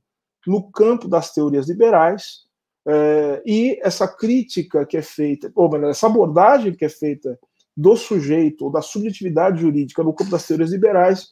[0.47, 2.45] no campo das teorias liberais,
[2.87, 7.39] é, e essa crítica que é feita, ou melhor, essa abordagem que é feita
[7.77, 11.29] do sujeito ou da subjetividade jurídica no campo das teorias liberais,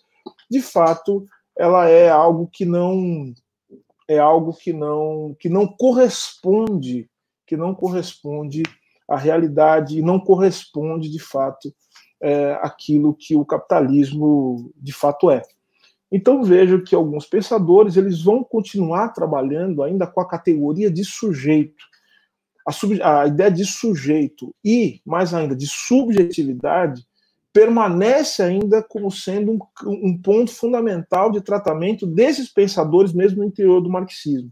[0.50, 3.34] de fato, ela é algo que não
[4.08, 7.08] é algo que não que não corresponde,
[7.46, 8.62] que não corresponde
[9.08, 11.72] à realidade e não corresponde de fato
[12.20, 15.42] é, aquilo que o capitalismo de fato é.
[16.10, 21.84] Então vejo que alguns pensadores eles vão continuar trabalhando ainda com a categoria de sujeito.
[22.66, 27.04] A, sub, a ideia de sujeito e, mais ainda, de subjetividade
[27.52, 33.80] permanece ainda como sendo um, um, ponto fundamental de tratamento desses pensadores mesmo no interior
[33.80, 34.50] do marxismo.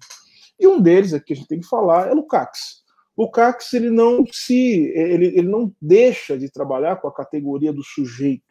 [0.58, 2.80] E um deles aqui a gente tem que falar é Lukács.
[3.16, 8.44] Lukács ele não se ele, ele não deixa de trabalhar com a categoria do sujeito.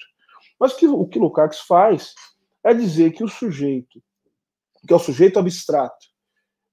[0.59, 2.13] Mas que, o que Lukács faz
[2.63, 4.01] é dizer que o sujeito,
[4.85, 6.07] que é o sujeito abstrato,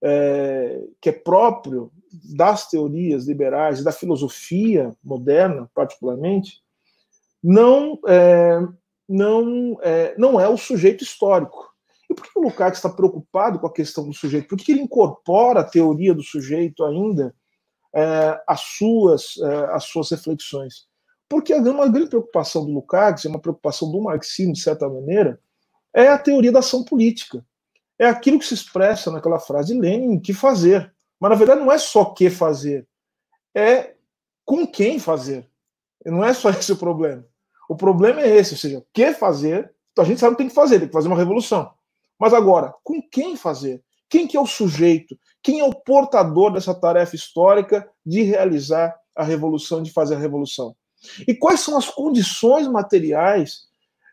[0.02, 1.92] é, que é próprio
[2.34, 6.62] das teorias liberais da filosofia moderna, particularmente,
[7.48, 8.58] não é,
[9.08, 11.72] não é, não é o sujeito histórico.
[12.10, 14.48] E por que o Lukács está preocupado com a questão do sujeito?
[14.48, 17.32] Por que ele incorpora a teoria do sujeito ainda
[17.94, 20.88] é, às, suas, é, às suas reflexões?
[21.28, 25.40] Porque uma grande preocupação do Lukács, é uma preocupação do marxismo, de certa maneira,
[25.94, 27.46] é a teoria da ação política.
[27.96, 30.92] É aquilo que se expressa naquela frase de Lenin, que fazer.
[31.20, 32.88] Mas, na verdade, não é só que fazer,
[33.54, 33.94] é
[34.44, 35.48] com quem fazer.
[36.04, 37.24] Não é só esse o problema.
[37.68, 40.48] O problema é esse, ou seja, o que fazer, então a gente sabe que tem
[40.48, 41.70] que fazer, tem que fazer uma revolução.
[42.18, 43.82] Mas agora, com quem fazer?
[44.08, 45.18] Quem que é o sujeito?
[45.42, 50.74] Quem é o portador dessa tarefa histórica de realizar a revolução, de fazer a revolução?
[51.26, 53.66] E quais são as condições materiais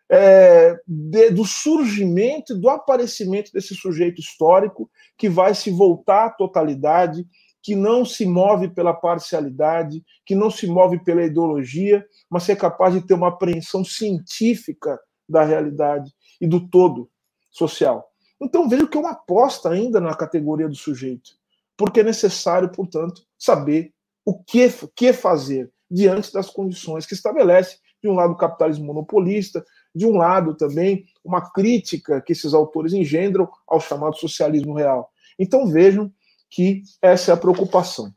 [0.10, 7.26] é, de, do surgimento do aparecimento desse sujeito histórico que vai se voltar à totalidade,
[7.64, 12.94] que não se move pela parcialidade, que não se move pela ideologia, mas é capaz
[12.94, 16.12] de ter uma apreensão científica da realidade
[16.42, 17.10] e do todo
[17.50, 18.06] social.
[18.42, 21.32] Então vejo que é uma aposta ainda na categoria do sujeito,
[21.78, 23.94] porque é necessário, portanto, saber
[24.26, 29.64] o que, que fazer diante das condições que estabelece, de um lado, o capitalismo monopolista,
[29.96, 35.10] de um lado também uma crítica que esses autores engendram ao chamado socialismo real.
[35.40, 36.12] Então vejam
[36.54, 38.14] que essa é a preocupação.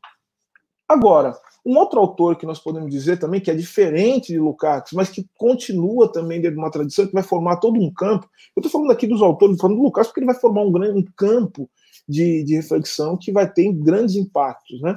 [0.86, 1.34] Agora,
[1.64, 5.26] um outro autor que nós podemos dizer também que é diferente de Lukács, mas que
[5.36, 8.28] continua também dentro de uma tradição que vai formar todo um campo.
[8.54, 11.04] Eu estou falando aqui dos autores, falando do Lukács, porque ele vai formar um grande
[11.16, 11.68] campo
[12.06, 14.80] de, de reflexão que vai ter grandes impactos.
[14.80, 14.94] Né?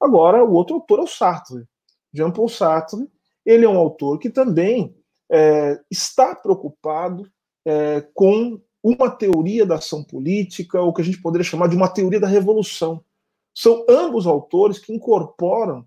[0.00, 1.64] Agora, o outro autor é o Sartre.
[2.12, 3.08] Jean-Paul Sartre,
[3.46, 4.94] ele é um autor que também
[5.30, 7.30] é, está preocupado
[7.64, 11.88] é, com uma teoria da ação política, ou que a gente poderia chamar de uma
[11.88, 13.04] teoria da revolução.
[13.54, 15.86] São ambos autores que incorporam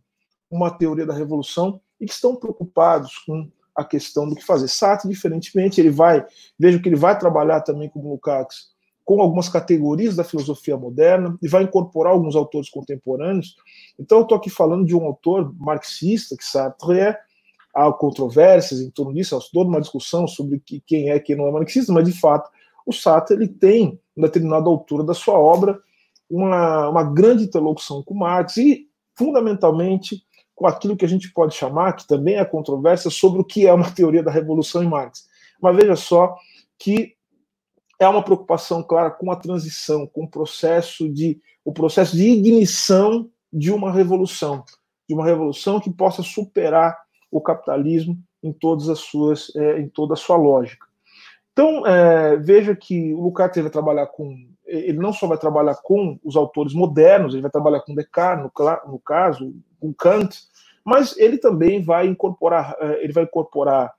[0.49, 4.67] uma teoria da revolução e que estão preocupados com a questão do que fazer.
[4.67, 6.23] Sartre, diferentemente, ele vai,
[6.59, 8.71] vejo que ele vai trabalhar também como Lukács
[9.03, 13.55] com algumas categorias da filosofia moderna e vai incorporar alguns autores contemporâneos.
[13.99, 17.17] Então, eu estou aqui falando de um autor marxista, que Sartre é,
[17.73, 21.47] há controvérsias em torno disso, há toda uma discussão sobre que, quem é quem não
[21.47, 22.49] é marxista, mas de fato
[22.85, 25.79] o Sartre ele tem, em determinada altura da sua obra,
[26.29, 30.23] uma, uma grande interlocução com Marx e, fundamentalmente,
[30.55, 33.73] com aquilo que a gente pode chamar, que também é controvérsia, sobre o que é
[33.73, 35.27] uma teoria da revolução em Marx.
[35.61, 36.35] Mas veja só
[36.77, 37.15] que
[37.99, 43.29] é uma preocupação clara com a transição, com o processo de o processo de ignição
[43.51, 44.65] de uma revolução,
[45.07, 46.97] de uma revolução que possa superar
[47.31, 50.85] o capitalismo em todas as suas, é, em toda a sua lógica.
[51.53, 54.35] Então, é, veja que o Lukács vai trabalhar com.
[54.65, 58.91] Ele não só vai trabalhar com os autores modernos, ele vai trabalhar com Descartes, no,
[58.91, 60.35] no caso, com Kant,
[60.83, 63.93] mas ele também vai incorporar, é, ele vai incorporar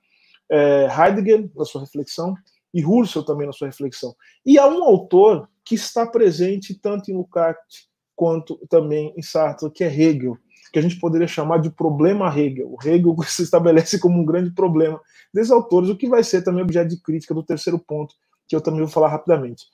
[0.49, 2.35] é, Heidegger na sua reflexão
[2.73, 4.13] e Husserl também na sua reflexão.
[4.45, 9.83] E há um autor que está presente tanto em Lukács quanto também em Sartre, que
[9.83, 10.37] é Hegel,
[10.71, 12.71] que a gente poderia chamar de problema Hegel.
[12.71, 14.99] O Hegel se estabelece como um grande problema
[15.33, 18.15] desses autores, o que vai ser também objeto de crítica do terceiro ponto,
[18.47, 19.65] que eu também vou falar rapidamente.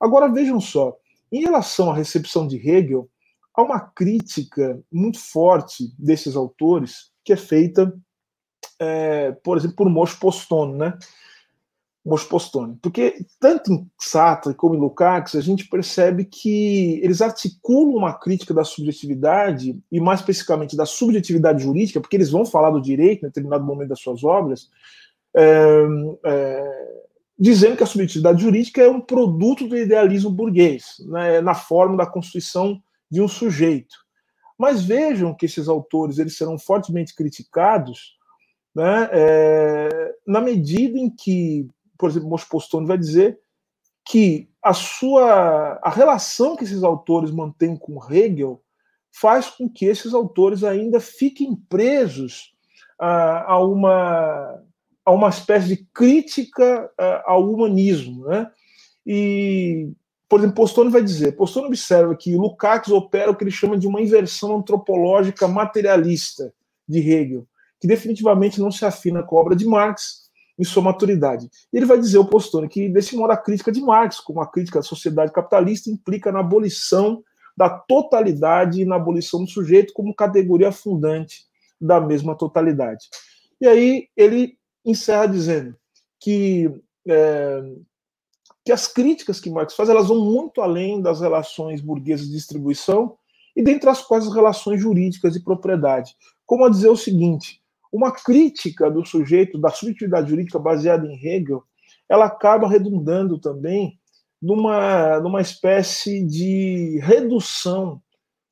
[0.00, 0.96] Agora vejam só,
[1.30, 3.08] em relação à recepção de Hegel,
[3.54, 7.92] há uma crítica muito forte desses autores que é feita,
[8.78, 10.98] é, por exemplo, por Moshe Postone, né?
[12.28, 12.78] Postone.
[12.80, 18.54] Porque tanto em Sartre como em Lukács, a gente percebe que eles articulam uma crítica
[18.54, 23.28] da subjetividade, e mais especificamente da subjetividade jurídica, porque eles vão falar do direito em
[23.28, 24.70] determinado momento das suas obras,
[25.36, 25.86] é,
[26.24, 26.88] é,
[27.38, 32.06] dizendo que a subjetividade jurídica é um produto do idealismo burguês, né, na forma da
[32.06, 33.94] constituição de um sujeito.
[34.58, 38.18] Mas vejam que esses autores eles serão fortemente criticados
[38.74, 41.66] né, é, na medida em que
[42.00, 43.38] por exemplo, Mospostone vai dizer
[44.08, 48.62] que a sua a relação que esses autores mantêm com Hegel
[49.12, 52.54] faz com que esses autores ainda fiquem presos
[52.98, 54.64] a, a uma
[55.04, 56.90] a uma espécie de crítica
[57.24, 58.50] ao humanismo, né?
[59.06, 59.92] E
[60.28, 63.86] por exemplo, Postone vai dizer, Postone observa que Lukács opera o que ele chama de
[63.86, 66.54] uma inversão antropológica materialista
[66.88, 67.46] de Hegel,
[67.80, 70.29] que definitivamente não se afina com a obra de Marx
[70.60, 71.48] em sua maturidade.
[71.72, 74.46] E ele vai dizer, o Postone, que desse modo a crítica de Marx, como a
[74.46, 77.24] crítica da sociedade capitalista, implica na abolição
[77.56, 81.46] da totalidade e na abolição do sujeito como categoria fundante
[81.80, 83.06] da mesma totalidade.
[83.58, 85.74] E aí ele encerra dizendo
[86.20, 86.70] que,
[87.08, 87.62] é,
[88.64, 93.16] que as críticas que Marx faz elas vão muito além das relações burguesas de distribuição
[93.56, 96.14] e dentre as quais as relações jurídicas de propriedade.
[96.44, 97.59] Como a dizer o seguinte,
[97.92, 101.62] uma crítica do sujeito, da subjetividade jurídica baseada em Hegel,
[102.08, 103.98] ela acaba redundando também
[104.40, 108.00] numa, numa espécie de redução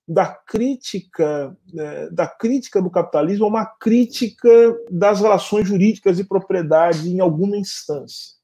[0.06, 4.48] da crítica né, da crítica do capitalismo a uma crítica
[4.90, 8.38] das relações jurídicas de propriedade em alguma instância.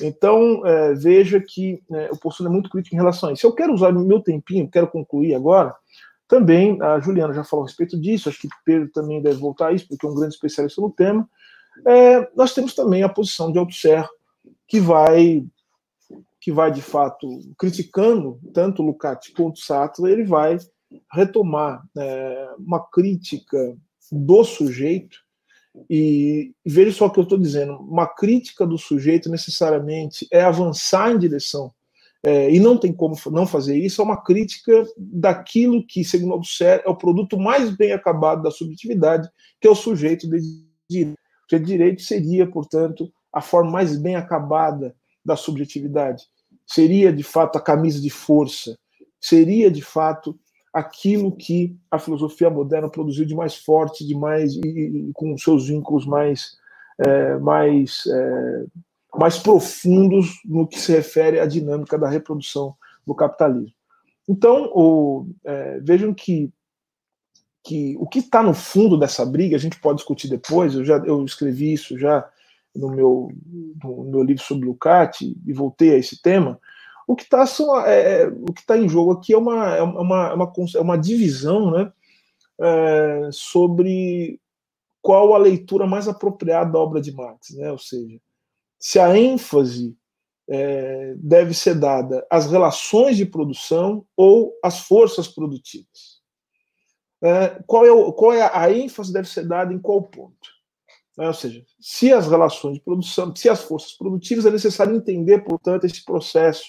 [0.00, 3.46] Então, é, veja que é, eu possuo muito crítico em relação a isso.
[3.46, 5.74] Eu quero usar meu tempinho, quero concluir agora,
[6.34, 9.72] também, a Juliana já falou a respeito disso, acho que Pedro também deve voltar a
[9.72, 11.30] isso, porque é um grande especialista no tema.
[11.86, 14.04] É, nós temos também a posição de Althusser,
[14.66, 15.46] que vai,
[16.40, 20.58] que vai, de fato, criticando tanto Lukács quanto Sartre, ele vai
[21.12, 23.76] retomar é, uma crítica
[24.10, 25.18] do sujeito,
[25.88, 31.12] e veja só o que eu estou dizendo, uma crítica do sujeito necessariamente é avançar
[31.12, 31.72] em direção
[32.24, 36.82] é, e não tem como não fazer isso, é uma crítica daquilo que, segundo Althusser,
[36.82, 39.28] é o produto mais bem acabado da subjetividade,
[39.60, 40.40] que é o sujeito de
[40.88, 41.18] direito.
[41.18, 46.24] O sujeito de direito seria, portanto, a forma mais bem acabada da subjetividade.
[46.66, 48.74] Seria, de fato, a camisa de força.
[49.20, 50.38] Seria, de fato,
[50.72, 55.68] aquilo que a filosofia moderna produziu de mais forte, de mais e, e com seus
[55.68, 56.56] vínculos mais,
[56.98, 58.64] é, mais é,
[59.18, 62.74] mais profundos no que se refere à dinâmica da reprodução
[63.06, 63.74] do capitalismo.
[64.28, 66.50] Então, o, é, vejam que,
[67.62, 70.96] que o que está no fundo dessa briga, a gente pode discutir depois, eu já
[70.98, 72.28] eu escrevi isso já
[72.74, 73.30] no meu,
[73.82, 76.58] no meu livro sobre Lukács e voltei a esse tema,
[77.06, 77.44] o que está
[77.86, 78.30] é, é,
[78.66, 81.92] tá em jogo aqui é uma, é uma, é uma, é uma divisão né,
[82.60, 84.40] é, sobre
[85.02, 87.70] qual a leitura mais apropriada da obra de Marx, né?
[87.70, 88.18] ou seja,
[88.78, 89.96] se a ênfase
[90.48, 96.22] é, deve ser dada às relações de produção ou às forças produtivas.
[97.22, 100.54] É, qual, é o, qual é a, ênfase deve ser dada em qual ponto?
[101.18, 105.42] É, ou seja, se as relações de produção, se as forças produtivas, é necessário entender,
[105.44, 106.64] portanto, esse processo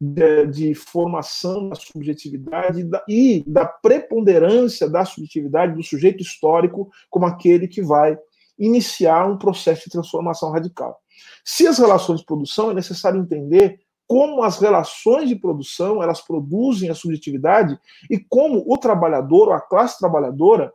[0.00, 7.26] de, de formação da subjetividade da, e da preponderância da subjetividade do sujeito histórico como
[7.26, 8.16] aquele que vai
[8.58, 11.01] iniciar um processo de transformação radical.
[11.44, 16.90] Se as relações de produção, é necessário entender como as relações de produção elas produzem
[16.90, 17.78] a subjetividade
[18.10, 20.72] e como o trabalhador ou a classe trabalhadora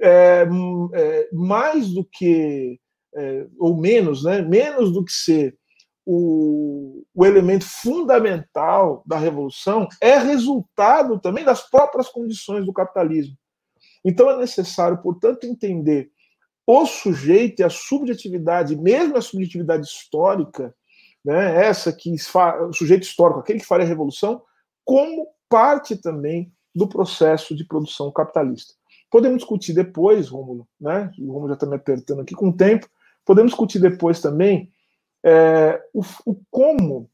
[0.00, 0.46] é,
[0.94, 2.78] é, mais do que
[3.14, 5.58] é, ou menos, né, menos do que ser
[6.06, 13.36] o, o elemento fundamental da revolução é resultado também das próprias condições do capitalismo.
[14.04, 16.10] Então é necessário, portanto, entender
[16.70, 20.74] o sujeito e a subjetividade, mesmo a subjetividade histórica,
[21.24, 24.42] né, essa que o sujeito histórico, aquele que faria a revolução,
[24.84, 28.74] como parte também do processo de produção capitalista.
[29.10, 31.10] Podemos discutir depois, Rômulo, né?
[31.18, 32.86] O Rômulo já está me apertando aqui com o tempo.
[33.24, 34.70] Podemos discutir depois também
[35.24, 37.08] é, o, o, como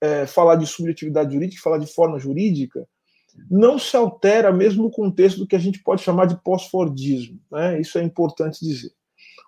[0.00, 2.88] é, falar de subjetividade jurídica, falar de forma jurídica,
[3.50, 7.38] não se altera mesmo no contexto do que a gente pode chamar de pós-fordismo.
[7.50, 7.80] Né?
[7.80, 8.92] Isso é importante dizer.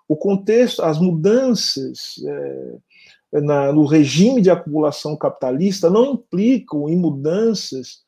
[0.07, 8.03] O contexto, as mudanças é, na, no regime de acumulação capitalista não implicam em mudanças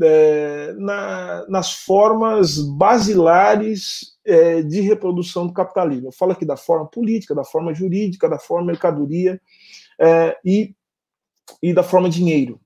[0.00, 6.08] é, na, nas formas basilares é, de reprodução do capitalismo.
[6.08, 9.40] Eu falo aqui da forma política, da forma jurídica, da forma mercadoria
[10.00, 10.74] é, e,
[11.62, 12.60] e da forma dinheiro.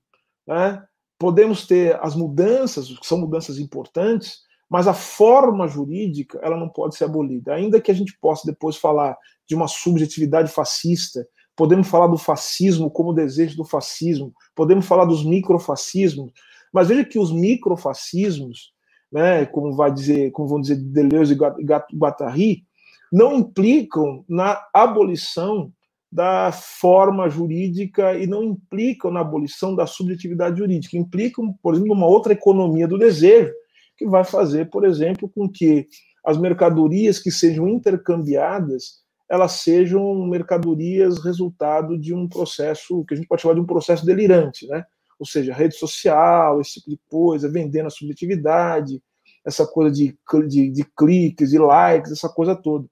[0.47, 0.83] Né?
[1.19, 4.39] Podemos ter as mudanças, que são mudanças importantes,
[4.69, 7.53] mas a forma jurídica ela não pode ser abolida.
[7.53, 12.89] Ainda que a gente possa depois falar de uma subjetividade fascista, podemos falar do fascismo
[12.89, 16.31] como desejo do fascismo, podemos falar dos microfascismos,
[16.71, 18.71] mas veja que os microfascismos,
[19.11, 22.63] né, como vai dizer, como vão dizer Deleuze e Guattari,
[23.11, 25.73] não implicam na abolição
[26.11, 32.07] da forma jurídica e não implicam na abolição da subjetividade jurídica, implicam, por exemplo, uma
[32.07, 33.53] outra economia do desejo,
[33.95, 35.85] que vai fazer, por exemplo, com que
[36.25, 38.99] as mercadorias que sejam intercambiadas
[39.29, 44.03] elas sejam mercadorias resultado de um processo que a gente pode chamar de um processo
[44.03, 44.83] delirante, né?
[45.19, 49.03] ou seja, rede social, esse tipo de coisa, vendendo a subjetividade,
[49.45, 52.87] essa coisa de, de, de cliques, de likes, essa coisa toda.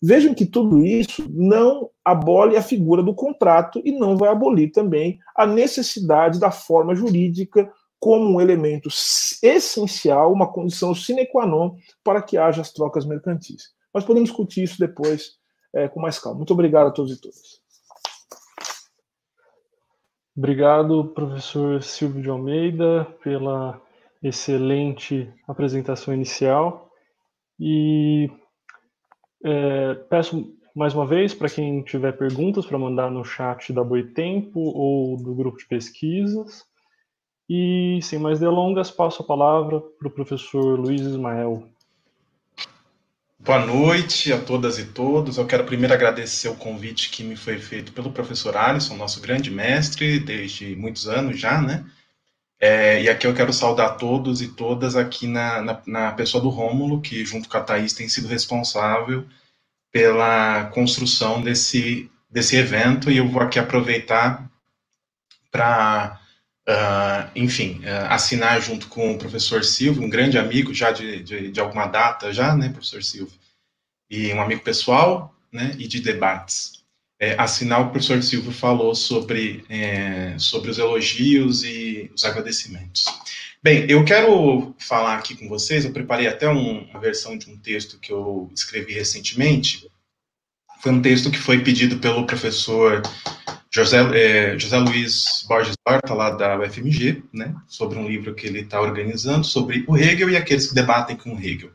[0.00, 5.18] Vejam que tudo isso não abole a figura do contrato e não vai abolir também
[5.36, 8.88] a necessidade da forma jurídica como um elemento
[9.42, 13.72] essencial, uma condição sine qua non para que haja as trocas mercantis.
[13.92, 15.32] Mas podemos discutir isso depois
[15.74, 16.38] é, com mais calma.
[16.38, 17.60] Muito obrigado a todos e todas.
[20.36, 23.82] Obrigado, professor Silvio de Almeida, pela
[24.22, 26.92] excelente apresentação inicial.
[27.58, 28.30] E
[29.42, 34.60] é, peço mais uma vez para quem tiver perguntas para mandar no chat da Boitempo
[34.60, 36.64] ou do grupo de pesquisas.
[37.48, 41.66] E sem mais delongas, passo a palavra para o professor Luiz Ismael.
[43.40, 45.38] Boa noite a todas e todos.
[45.38, 49.50] Eu quero primeiro agradecer o convite que me foi feito pelo professor Alisson, nosso grande
[49.50, 51.86] mestre, desde muitos anos já, né?
[52.60, 56.48] É, e aqui eu quero saudar todos e todas aqui na, na, na, pessoa do
[56.48, 59.24] Rômulo, que junto com a Thaís tem sido responsável
[59.92, 64.50] pela construção desse, desse evento, e eu vou aqui aproveitar
[65.52, 66.20] para,
[66.68, 71.22] uh, ah, enfim, uh, assinar junto com o professor Silvio, um grande amigo já de,
[71.22, 73.38] de, de alguma data já, né, professor Silvio,
[74.10, 76.77] e um amigo pessoal, né, e de debates.
[77.20, 83.04] É, assinar o professor Silvio falou sobre, é, sobre os elogios e os agradecimentos.
[83.60, 87.56] Bem, eu quero falar aqui com vocês, eu preparei até um, uma versão de um
[87.56, 89.88] texto que eu escrevi recentemente,
[90.80, 93.02] foi um texto que foi pedido pelo professor
[93.70, 98.60] José, é, José Luiz Borges Horta, lá da UFMG, né, sobre um livro que ele
[98.60, 101.70] está organizando sobre o Hegel e aqueles que debatem com o Hegel.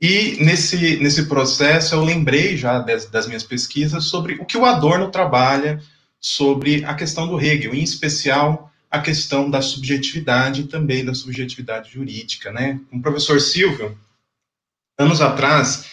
[0.00, 4.64] E nesse, nesse processo eu lembrei já das, das minhas pesquisas sobre o que o
[4.64, 5.82] Adorno trabalha
[6.20, 12.52] sobre a questão do Hegel, em especial a questão da subjetividade também da subjetividade jurídica.
[12.52, 12.80] Né?
[12.90, 13.98] Com o professor Silvio,
[14.96, 15.86] anos atrás,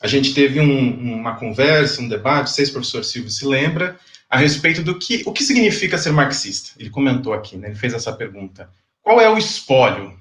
[0.00, 4.36] a gente teve um, uma conversa, um debate, se o professor Silvio se lembra, a
[4.36, 6.72] respeito do que, o que significa ser marxista.
[6.78, 7.68] Ele comentou aqui, né?
[7.68, 8.68] ele fez essa pergunta.
[9.00, 10.18] Qual é o espólio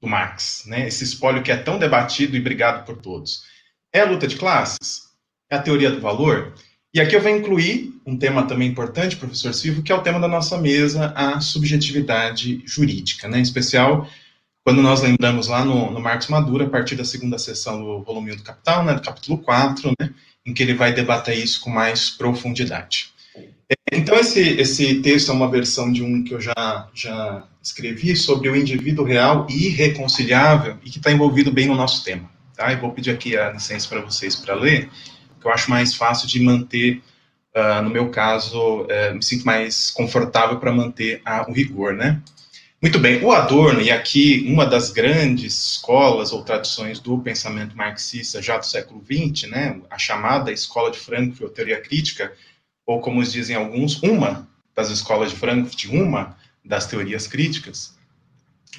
[0.00, 0.86] do Marx, né?
[0.86, 3.42] Esse espólio que é tão debatido e brigado por todos.
[3.92, 5.02] É a luta de classes?
[5.50, 6.54] É a teoria do valor?
[6.92, 10.18] E aqui eu vou incluir um tema também importante, professor Silvio, que é o tema
[10.18, 13.38] da nossa mesa, a subjetividade jurídica, né?
[13.38, 14.08] Em especial
[14.64, 18.32] quando nós lembramos lá no, no Marx Maduro, a partir da segunda sessão do volume
[18.32, 20.10] 1 do Capital, né, do capítulo 4, né,
[20.44, 23.09] em que ele vai debater isso com mais profundidade.
[23.92, 28.48] Então, esse, esse texto é uma versão de um que eu já, já escrevi sobre
[28.48, 32.30] o indivíduo real e irreconciliável e que está envolvido bem no nosso tema.
[32.56, 32.72] Tá?
[32.72, 34.88] Eu vou pedir aqui a licença para vocês para ler,
[35.40, 37.02] que eu acho mais fácil de manter,
[37.56, 42.20] uh, no meu caso, uh, me sinto mais confortável para manter a, o rigor, né?
[42.82, 48.40] Muito bem, o Adorno, e aqui uma das grandes escolas ou tradições do pensamento marxista
[48.40, 52.32] já do século XX, né, a chamada Escola de Frankfurt, teoria crítica,
[52.86, 57.98] ou como dizem alguns, uma das escolas de Frankfurt, uma das teorias críticas,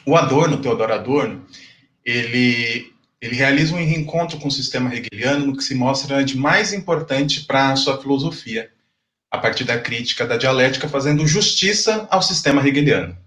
[0.06, 1.46] o Adorno, Teodoro Adorno,
[2.04, 2.92] ele,
[3.22, 7.42] ele realiza um reencontro com o sistema hegeliano no que se mostra de mais importante
[7.42, 8.72] para a sua filosofia,
[9.30, 13.18] a partir da crítica da dialética, fazendo justiça ao sistema hegeliano.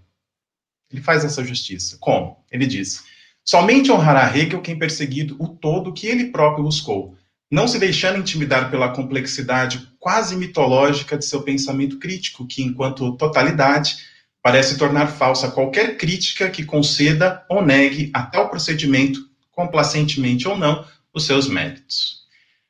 [0.91, 1.97] Ele faz essa justiça.
[1.99, 2.43] Como?
[2.51, 3.03] Ele diz:
[3.43, 7.14] somente honrará Hegel quem perseguido o todo que ele próprio buscou,
[7.51, 13.97] não se deixando intimidar pela complexidade quase mitológica de seu pensamento crítico, que, enquanto totalidade,
[14.41, 19.19] parece tornar falsa qualquer crítica que conceda ou negue até o procedimento,
[19.51, 22.25] complacentemente ou não, os seus méritos.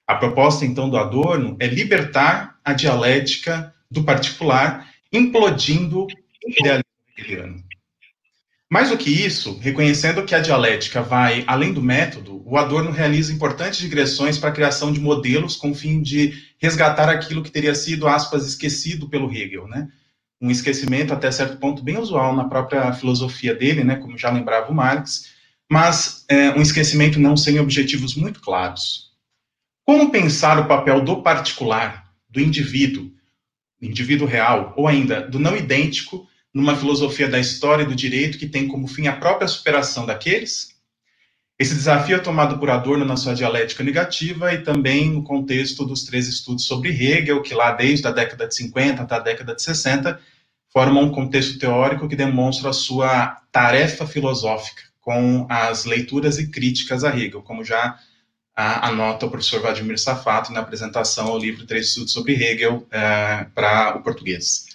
[0.08, 6.08] A proposta, então, do Adorno é libertar a dialética do particular, implodindo o
[6.48, 6.84] idealismo
[7.18, 7.64] hegeliano.
[8.70, 13.32] Mais do que isso, reconhecendo que a dialética vai além do método, o Adorno realiza
[13.32, 17.76] importantes digressões para a criação de modelos com o fim de resgatar aquilo que teria
[17.76, 19.88] sido, aspas, esquecido pelo Hegel, né?
[20.42, 23.98] Um esquecimento até certo ponto bem usual na própria filosofia dele, né?
[23.98, 25.32] Como já lembrava o Marx,
[25.70, 29.12] mas é, um esquecimento não sem objetivos muito claros.
[29.86, 33.12] Como pensar o papel do particular, do indivíduo,
[33.80, 38.48] indivíduo real, ou ainda do não idêntico, numa filosofia da história e do direito que
[38.48, 40.70] tem como fim a própria superação daqueles?
[41.60, 46.04] Esse desafio é tomado por Adorno na sua dialética negativa e também no contexto dos
[46.04, 49.62] três estudos sobre Hegel, que lá desde a década de 50 até a década de
[49.62, 50.18] 60
[50.72, 57.04] formam um contexto teórico que demonstra a sua tarefa filosófica com as leituras e críticas
[57.04, 58.00] a Hegel, como já
[58.56, 63.98] anota o professor Vladimir Safato na apresentação ao livro Três Estudos sobre Hegel é, para
[63.98, 64.75] o português.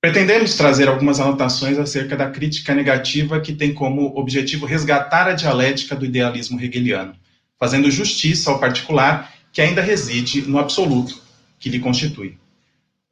[0.00, 5.96] Pretendemos trazer algumas anotações acerca da crítica negativa que tem como objetivo resgatar a dialética
[5.96, 7.16] do idealismo hegeliano,
[7.58, 11.20] fazendo justiça ao particular que ainda reside no absoluto
[11.58, 12.38] que lhe constitui.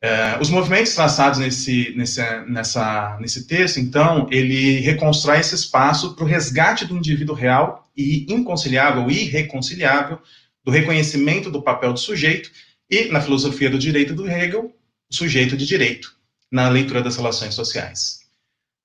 [0.01, 6.25] É, os movimentos traçados nesse, nesse, nessa, nesse texto, então, ele reconstrói esse espaço para
[6.25, 10.21] o resgate do indivíduo real e inconciliável irreconciliável
[10.63, 12.51] do reconhecimento do papel do sujeito
[12.89, 14.73] e, na filosofia do direito do Hegel,
[15.11, 16.16] o sujeito de direito,
[16.51, 18.21] na leitura das relações sociais.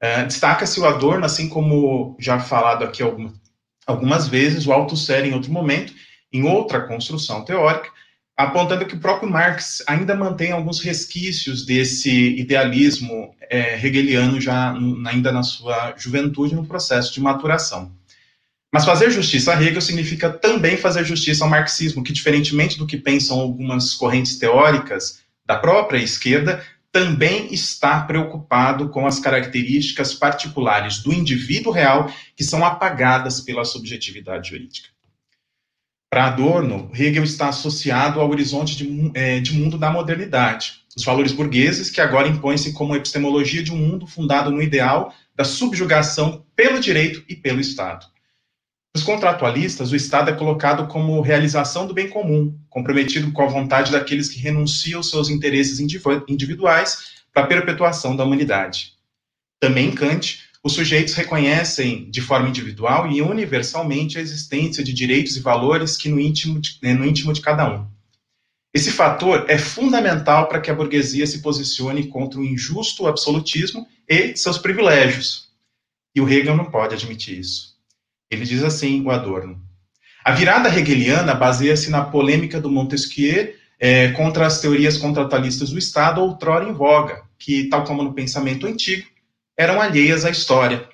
[0.01, 3.33] É, Destaca-se o Adorno, assim como já falado aqui alguma,
[3.85, 5.93] algumas vezes, o Althusser em outro momento,
[6.33, 7.89] em outra construção teórica,
[8.35, 14.73] apontando que o próprio Marx ainda mantém alguns resquícios desse idealismo é, hegeliano já
[15.05, 17.91] ainda na sua juventude, no processo de maturação.
[18.73, 22.97] Mas fazer justiça a Hegel significa também fazer justiça ao marxismo, que, diferentemente do que
[22.97, 31.13] pensam algumas correntes teóricas da própria esquerda, também está preocupado com as características particulares do
[31.13, 34.89] indivíduo real que são apagadas pela subjetividade jurídica.
[36.09, 41.31] Para Adorno, Hegel está associado ao horizonte de, é, de mundo da modernidade, os valores
[41.31, 46.81] burgueses que agora impõem-se como epistemologia de um mundo fundado no ideal da subjugação pelo
[46.81, 48.05] direito e pelo Estado.
[48.93, 53.89] Os contratualistas, o Estado é colocado como realização do bem comum, comprometido com a vontade
[53.89, 58.93] daqueles que renunciam seus interesses individuais para a perpetuação da humanidade.
[59.61, 65.37] Também em Kant, os sujeitos reconhecem de forma individual e universalmente a existência de direitos
[65.37, 67.87] e valores que no íntimo de, né, no íntimo de cada um.
[68.73, 74.35] Esse fator é fundamental para que a burguesia se posicione contra o injusto absolutismo e
[74.35, 75.49] seus privilégios.
[76.13, 77.70] E o Hegel não pode admitir isso.
[78.31, 79.61] Ele diz assim, o Adorno.
[80.23, 86.21] A virada hegeliana baseia-se na polêmica do Montesquieu é, contra as teorias contratualistas do Estado
[86.21, 89.05] outrora em voga, que, tal como no pensamento antigo,
[89.57, 90.87] eram alheias à história.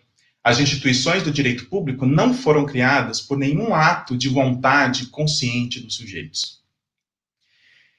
[0.43, 5.95] As instituições do direito público não foram criadas por nenhum ato de vontade consciente dos
[5.95, 6.61] sujeitos.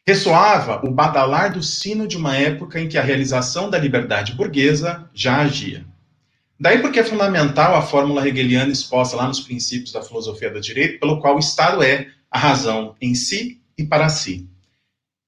[0.07, 5.09] Ressoava o badalar do sino de uma época em que a realização da liberdade burguesa
[5.12, 5.84] já agia.
[6.61, 10.98] Daí porque é fundamental a fórmula hegeliana exposta lá nos princípios da filosofia do direito,
[10.98, 14.48] pelo qual o Estado é a razão em si e para si.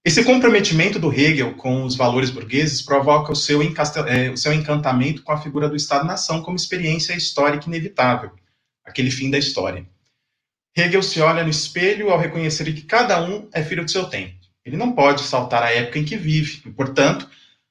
[0.05, 5.23] Esse comprometimento do Hegel com os valores burgueses provoca o seu, é, o seu encantamento
[5.23, 8.33] com a figura do Estado-nação como experiência histórica inevitável,
[8.85, 9.87] aquele fim da história.
[10.77, 14.35] Hegel se olha no espelho ao reconhecer que cada um é filho do seu tempo.
[14.65, 17.29] Ele não pode saltar a época em que vive, e, portanto,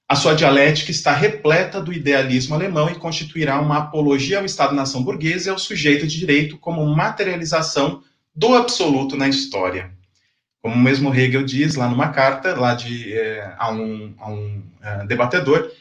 [0.09, 5.45] a sua dialética está repleta do idealismo alemão e constituirá uma apologia ao Estado-nação burguês
[5.45, 8.01] e ao sujeito de direito como materialização
[8.33, 9.91] do absoluto na história.
[10.63, 15.05] Como mesmo Hegel diz lá numa carta, lá de, é, a um, a um é,
[15.05, 15.71] debatedor,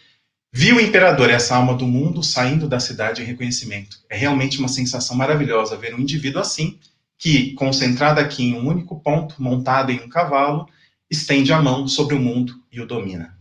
[0.53, 3.97] viu o imperador, essa alma do mundo, saindo da cidade em reconhecimento.
[4.11, 6.79] É realmente uma sensação maravilhosa ver um indivíduo assim,
[7.17, 10.69] que, concentrado aqui em um único ponto, montado em um cavalo,
[11.11, 13.38] estende a mão sobre o mundo e o domina.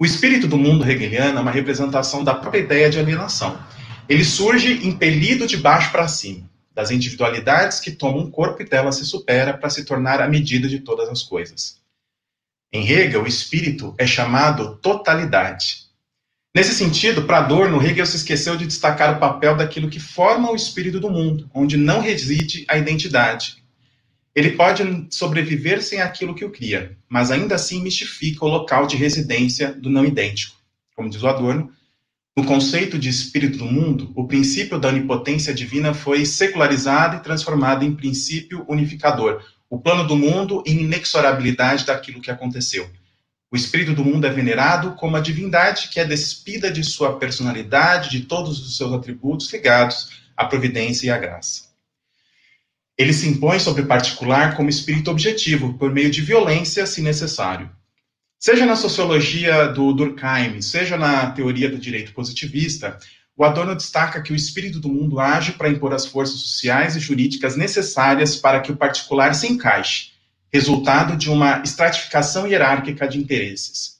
[0.00, 3.62] O espírito do mundo hegeliano é uma representação da própria ideia de alienação.
[4.08, 8.92] Ele surge impelido de baixo para cima, das individualidades que tomam um corpo e dela
[8.92, 11.82] se supera para se tornar a medida de todas as coisas.
[12.72, 15.90] Em Hegel, o espírito é chamado totalidade.
[16.54, 20.56] Nesse sentido, para Adorno, Hegel se esqueceu de destacar o papel daquilo que forma o
[20.56, 23.62] espírito do mundo, onde não reside a identidade.
[24.34, 28.96] Ele pode sobreviver sem aquilo que o cria, mas ainda assim mistifica o local de
[28.96, 30.56] residência do não idêntico.
[30.94, 31.72] Como diz o Adorno,
[32.36, 37.84] no conceito de espírito do mundo, o princípio da onipotência divina foi secularizado e transformado
[37.84, 42.88] em princípio unificador, o plano do mundo e inexorabilidade daquilo que aconteceu.
[43.50, 48.10] O espírito do mundo é venerado como a divindade que é despida de sua personalidade,
[48.10, 51.69] de todos os seus atributos ligados à providência e à graça.
[53.00, 57.70] Ele se impõe sobre o particular como espírito objetivo, por meio de violência, se necessário.
[58.38, 62.98] Seja na sociologia do Durkheim, seja na teoria do direito positivista,
[63.34, 67.00] o Adorno destaca que o espírito do mundo age para impor as forças sociais e
[67.00, 70.10] jurídicas necessárias para que o particular se encaixe,
[70.52, 73.98] resultado de uma estratificação hierárquica de interesses.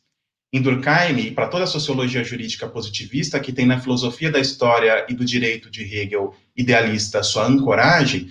[0.52, 5.06] Em Durkheim, e para toda a sociologia jurídica positivista, que tem na filosofia da história
[5.08, 8.28] e do direito de Hegel idealista sua ancoragem,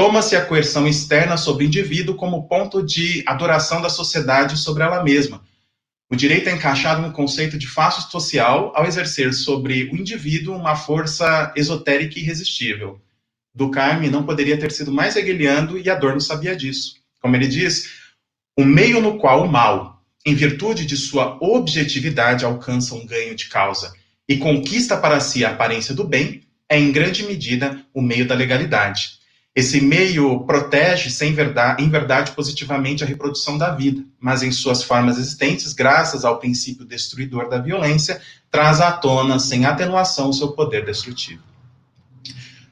[0.00, 5.04] toma-se a coerção externa sobre o indivíduo como ponto de adoração da sociedade sobre ela
[5.04, 5.42] mesma.
[6.08, 10.74] O direito é encaixado no conceito de faço social ao exercer sobre o indivíduo uma
[10.74, 12.98] força esotérica e irresistível.
[13.54, 16.94] Durkheim não poderia ter sido mais hegeliano e Adorno sabia disso.
[17.20, 17.90] Como ele diz,
[18.56, 23.50] o meio no qual o mal, em virtude de sua objetividade, alcança um ganho de
[23.50, 23.92] causa
[24.26, 26.40] e conquista para si a aparência do bem,
[26.70, 29.19] é em grande medida o meio da legalidade.
[29.54, 34.82] Esse meio protege, sem verdade, em verdade, positivamente a reprodução da vida, mas em suas
[34.82, 40.52] formas existentes, graças ao princípio destruidor da violência, traz à tona, sem atenuação, o seu
[40.52, 41.42] poder destrutivo.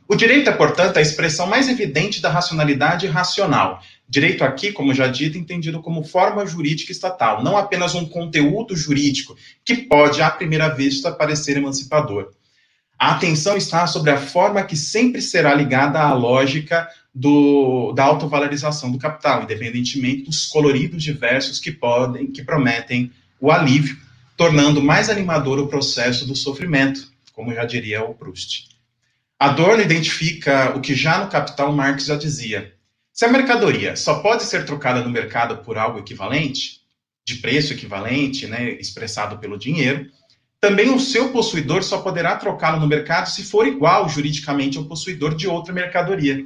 [0.06, 3.82] O direito é, portanto, a expressão mais evidente da racionalidade racional.
[4.08, 9.36] Direito aqui, como já dito, entendido como forma jurídica estatal, não apenas um conteúdo jurídico
[9.64, 12.30] que pode, à primeira vista, parecer emancipador.
[12.98, 18.90] A atenção está sobre a forma que sempre será ligada à lógica do, da autovalorização
[18.90, 23.96] do capital, independentemente dos coloridos diversos que podem, que prometem o alívio,
[24.36, 28.68] tornando mais animador o processo do sofrimento, como já diria o Proust.
[29.38, 32.74] Adorno identifica o que já no Capital Marx já dizia.
[33.12, 36.80] Se a mercadoria só pode ser trocada no mercado por algo equivalente,
[37.24, 40.10] de preço equivalente, né, expressado pelo dinheiro,
[40.60, 45.34] também o seu possuidor só poderá trocá-lo no mercado se for igual juridicamente ao possuidor
[45.34, 46.44] de outra mercadoria.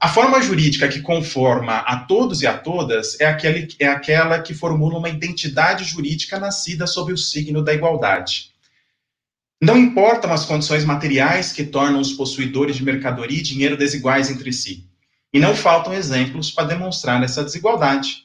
[0.00, 4.54] A forma jurídica que conforma a todos e a todas é, aquele, é aquela que
[4.54, 8.52] formula uma identidade jurídica nascida sob o signo da igualdade.
[9.60, 14.52] Não importam as condições materiais que tornam os possuidores de mercadoria e dinheiro desiguais entre
[14.52, 14.88] si.
[15.32, 18.24] E não faltam exemplos para demonstrar essa desigualdade.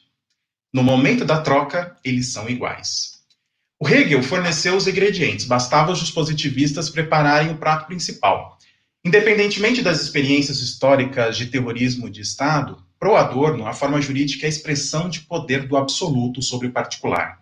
[0.72, 3.12] No momento da troca, eles são iguais.
[3.84, 8.57] O Hegel forneceu os ingredientes, bastava os positivistas prepararem o prato principal.
[9.03, 14.49] Independentemente das experiências históricas de terrorismo de Estado, pro Adorno, a forma jurídica é a
[14.49, 17.41] expressão de poder do absoluto sobre o particular.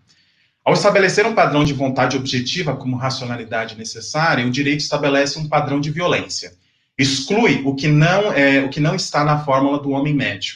[0.66, 5.80] Ao estabelecer um padrão de vontade objetiva como racionalidade necessária, o direito estabelece um padrão
[5.80, 6.54] de violência.
[6.98, 10.56] Exclui o que não, é, o que não está na fórmula do homem médio.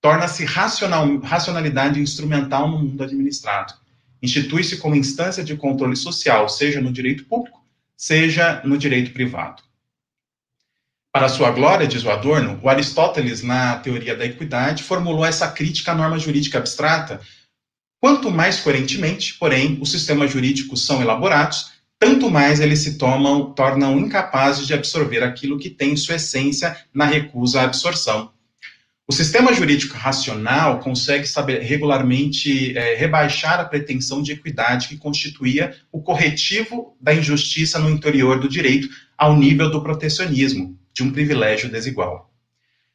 [0.00, 3.81] Torna-se racionalidade instrumental no mundo administrado.
[4.22, 7.60] Institui-se como instância de controle social, seja no direito público,
[7.96, 9.62] seja no direito privado.
[11.12, 15.92] Para sua glória, diz o Adorno, o Aristóteles, na teoria da equidade, formulou essa crítica
[15.92, 17.20] à norma jurídica abstrata
[18.02, 21.70] Quanto mais coerentemente, porém, os sistemas jurídicos são elaborados,
[22.00, 27.04] tanto mais eles se tomam, tornam incapazes de absorver aquilo que tem sua essência na
[27.04, 28.32] recusa à absorção.
[29.08, 35.76] O sistema jurídico racional consegue saber, regularmente é, rebaixar a pretensão de equidade que constituía
[35.90, 38.88] o corretivo da injustiça no interior do direito
[39.18, 42.32] ao nível do protecionismo, de um privilégio desigual.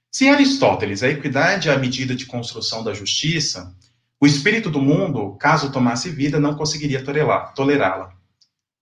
[0.09, 3.75] Se em Aristóteles a equidade é a medida de construção da justiça,
[4.19, 8.13] o espírito do mundo, caso tomasse vida, não conseguiria tolerá-la.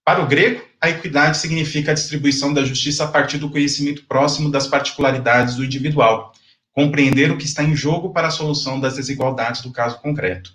[0.05, 4.51] Para o grego, a equidade significa a distribuição da justiça a partir do conhecimento próximo
[4.51, 6.32] das particularidades do individual,
[6.76, 10.53] compreender o que está em jogo para a solução das desigualdades do caso concreto.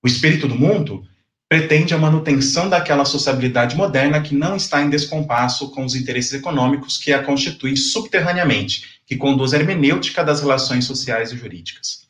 [0.00, 1.04] O espírito do mundo
[1.48, 6.96] pretende a manutenção daquela sociabilidade moderna que não está em descompasso com os interesses econômicos
[6.96, 12.06] que a constituem subterraneamente, que conduz à hermenêutica das relações sociais e jurídicas.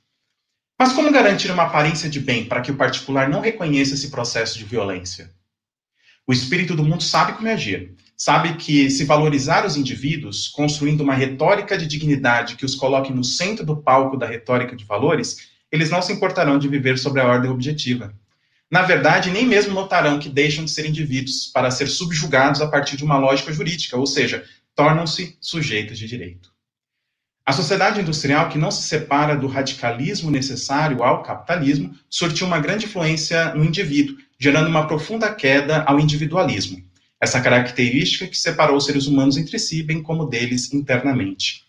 [0.79, 4.59] Mas como garantir uma aparência de bem para que o particular não reconheça esse processo
[4.59, 5.33] de violência?
[6.27, 7.97] O espírito do mundo sabe como agir.
[8.21, 13.23] Sabe que se valorizar os indivíduos, construindo uma retórica de dignidade que os coloque no
[13.23, 17.29] centro do palco da retórica de valores, eles não se importarão de viver sobre a
[17.29, 18.13] ordem objetiva.
[18.69, 22.97] Na verdade, nem mesmo notarão que deixam de ser indivíduos para ser subjugados a partir
[22.97, 24.45] de uma lógica jurídica, ou seja,
[24.75, 26.51] tornam-se sujeitos de direito.
[27.47, 32.87] A sociedade industrial, que não se separa do radicalismo necessário ao capitalismo, surtiu uma grande
[32.87, 36.88] influência no indivíduo, gerando uma profunda queda ao individualismo.
[37.21, 41.67] Essa característica que separou os seres humanos entre si, bem como deles internamente.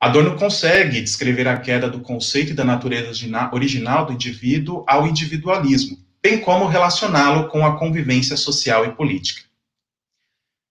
[0.00, 3.10] Adorno consegue descrever a queda do conceito e da natureza
[3.52, 9.42] original do indivíduo ao individualismo, bem como relacioná-lo com a convivência social e política.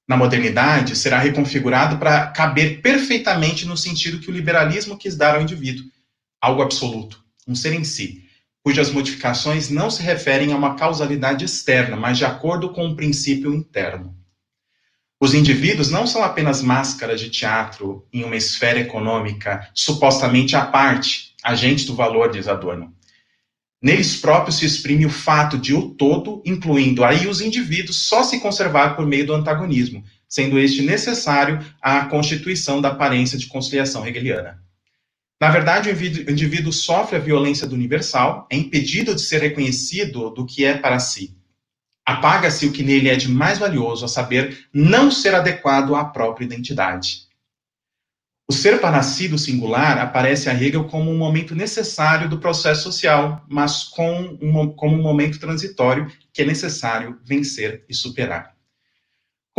[0.08, 5.42] Na modernidade, será reconfigurado para caber perfeitamente no sentido que o liberalismo quis dar ao
[5.44, 5.86] indivíduo,
[6.42, 8.28] algo absoluto, um ser em si,
[8.70, 13.52] cujas modificações não se referem a uma causalidade externa, mas de acordo com um princípio
[13.52, 14.16] interno.
[15.20, 21.34] Os indivíduos não são apenas máscaras de teatro em uma esfera econômica supostamente à parte,
[21.44, 22.94] agentes do valor, diz Adorno.
[23.82, 28.40] Neles próprios se exprime o fato de o todo, incluindo aí os indivíduos, só se
[28.40, 34.62] conservar por meio do antagonismo, sendo este necessário à constituição da aparência de conciliação hegeliana.
[35.40, 40.46] Na verdade, o indivíduo sofre a violência do universal, é impedido de ser reconhecido do
[40.46, 41.34] que é para si.
[42.06, 46.44] Apaga-se o que nele é de mais valioso, a saber, não ser adequado à própria
[46.44, 47.30] identidade.
[48.50, 53.84] O ser parascido singular aparece a Hegel como um momento necessário do processo social, mas
[53.84, 58.59] com um, como um momento transitório que é necessário vencer e superar.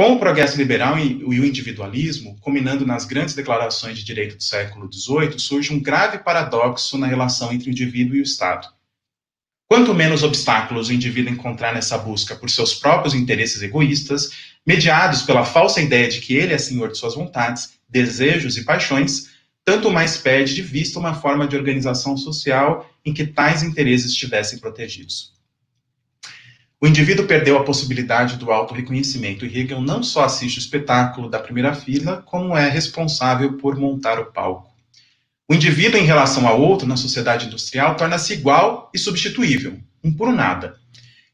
[0.01, 4.91] Com o progresso liberal e o individualismo, combinando nas grandes declarações de direito do século
[4.91, 8.67] XVIII, surge um grave paradoxo na relação entre o indivíduo e o Estado.
[9.69, 14.31] Quanto menos obstáculos o indivíduo encontrar nessa busca por seus próprios interesses egoístas,
[14.67, 19.29] mediados pela falsa ideia de que ele é senhor de suas vontades, desejos e paixões,
[19.67, 24.61] tanto mais perde de vista uma forma de organização social em que tais interesses estivessem
[24.61, 25.39] protegidos.
[26.83, 31.39] O indivíduo perdeu a possibilidade do auto-reconhecimento e Hegel não só assiste o espetáculo da
[31.39, 34.74] primeira fila, como é responsável por montar o palco.
[35.47, 40.33] O indivíduo, em relação ao outro na sociedade industrial, torna-se igual e substituível, um por
[40.33, 40.74] nada.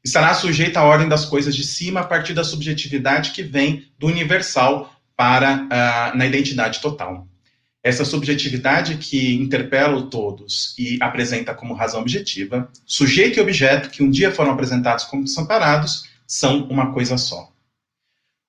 [0.05, 4.09] Estará sujeito à ordem das coisas de cima a partir da subjetividade que vem do
[4.09, 7.29] universal para uh, na identidade total.
[7.87, 14.03] Essa subjetividade que interpela o todos e apresenta como razão objetiva, sujeito e objeto que
[14.03, 17.49] um dia foram apresentados como desamparados, são uma coisa só.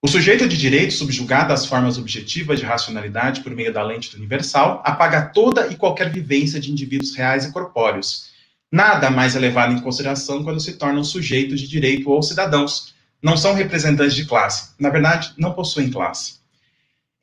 [0.02, 4.18] O sujeito de direito, subjugado às formas objetivas de racionalidade por meio da lente do
[4.18, 8.32] universal, apaga toda e qualquer vivência de indivíduos reais e corpóreos.
[8.72, 12.92] Nada mais é levado em consideração quando se tornam sujeitos de direito ou cidadãos.
[13.22, 14.72] Não são representantes de classe.
[14.80, 16.38] Na verdade, não possuem classe.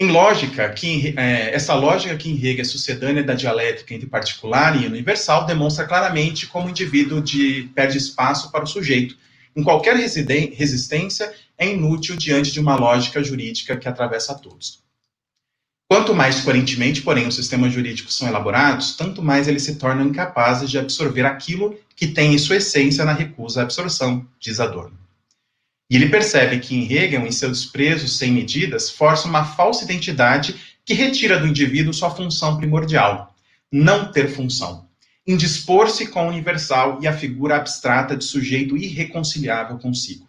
[0.05, 4.87] Em lógica, que, é, essa lógica que enrega a sucedânea da dialética entre particular e
[4.87, 9.17] universal demonstra claramente como o indivíduo de, perde espaço para o sujeito.
[9.57, 14.83] Em qualquer resistência, é inútil diante de uma lógica jurídica que atravessa todos.
[15.89, 20.69] Quanto mais coerentemente, porém, os sistemas jurídicos são elaborados, tanto mais eles se tornam incapazes
[20.69, 25.04] de absorver aquilo que tem em sua essência na recusa à absorção, diz Adorno.
[25.91, 30.55] E ele percebe que Hegel, em seu desprezo sem medidas, força uma falsa identidade
[30.85, 33.35] que retira do indivíduo sua função primordial,
[33.71, 34.89] não ter função,
[35.27, 40.29] indispor-se com o universal e a figura abstrata de sujeito irreconciliável consigo.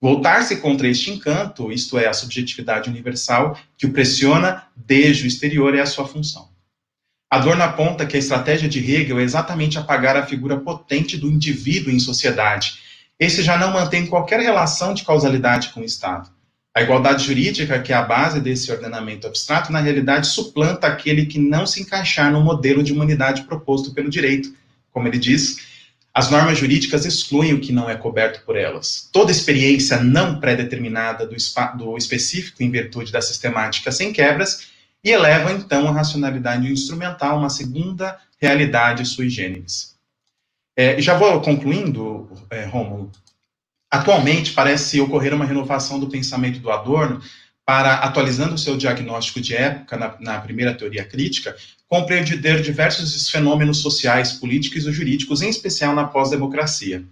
[0.00, 5.74] Voltar-se contra este encanto, isto é, a subjetividade universal, que o pressiona desde o exterior,
[5.74, 6.48] é a sua função.
[7.30, 11.92] Adorno aponta que a estratégia de Hegel é exatamente apagar a figura potente do indivíduo
[11.92, 12.78] em sociedade,
[13.20, 16.30] esse já não mantém qualquer relação de causalidade com o Estado.
[16.74, 21.38] A igualdade jurídica, que é a base desse ordenamento abstrato, na realidade suplanta aquele que
[21.38, 24.54] não se encaixar no modelo de humanidade proposto pelo direito.
[24.90, 25.58] Como ele diz,
[26.14, 29.08] as normas jurídicas excluem o que não é coberto por elas.
[29.12, 31.36] Toda experiência não pré-determinada do,
[31.76, 34.68] do específico em virtude da sistemática sem quebras
[35.04, 39.89] e eleva então a racionalidade instrumental a uma segunda realidade sui generis.
[40.80, 43.12] É, já vou concluindo, é, Rômulo.
[43.90, 47.20] Atualmente, parece ocorrer uma renovação do pensamento do Adorno
[47.66, 51.54] para, atualizando o seu diagnóstico de época na, na primeira teoria crítica,
[51.86, 57.04] compreender diversos fenômenos sociais, políticos e jurídicos, em especial na pós-democracia.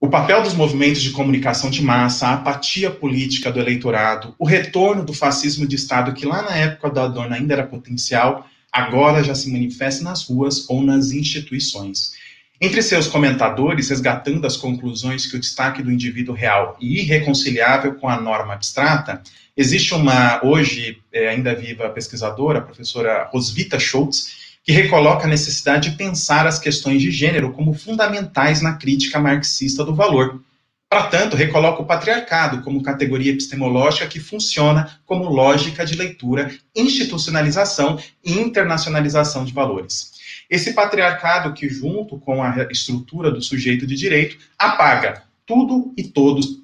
[0.00, 5.04] O papel dos movimentos de comunicação de massa, a apatia política do eleitorado, o retorno
[5.04, 9.34] do fascismo de Estado, que lá na época do Adorno ainda era potencial, agora já
[9.34, 12.21] se manifesta nas ruas ou nas instituições.
[12.64, 18.08] Entre seus comentadores, resgatando as conclusões que o destaque do indivíduo real e irreconciliável com
[18.08, 19.20] a norma abstrata,
[19.56, 25.90] existe uma, hoje, é, ainda viva pesquisadora, a professora Rosvita Schultz, que recoloca a necessidade
[25.90, 30.40] de pensar as questões de gênero como fundamentais na crítica marxista do valor.
[30.88, 37.98] Para tanto, recoloca o patriarcado como categoria epistemológica que funciona como lógica de leitura, institucionalização
[38.24, 40.11] e internacionalização de valores.
[40.52, 46.60] Esse patriarcado que, junto com a estrutura do sujeito de direito, apaga tudo e todos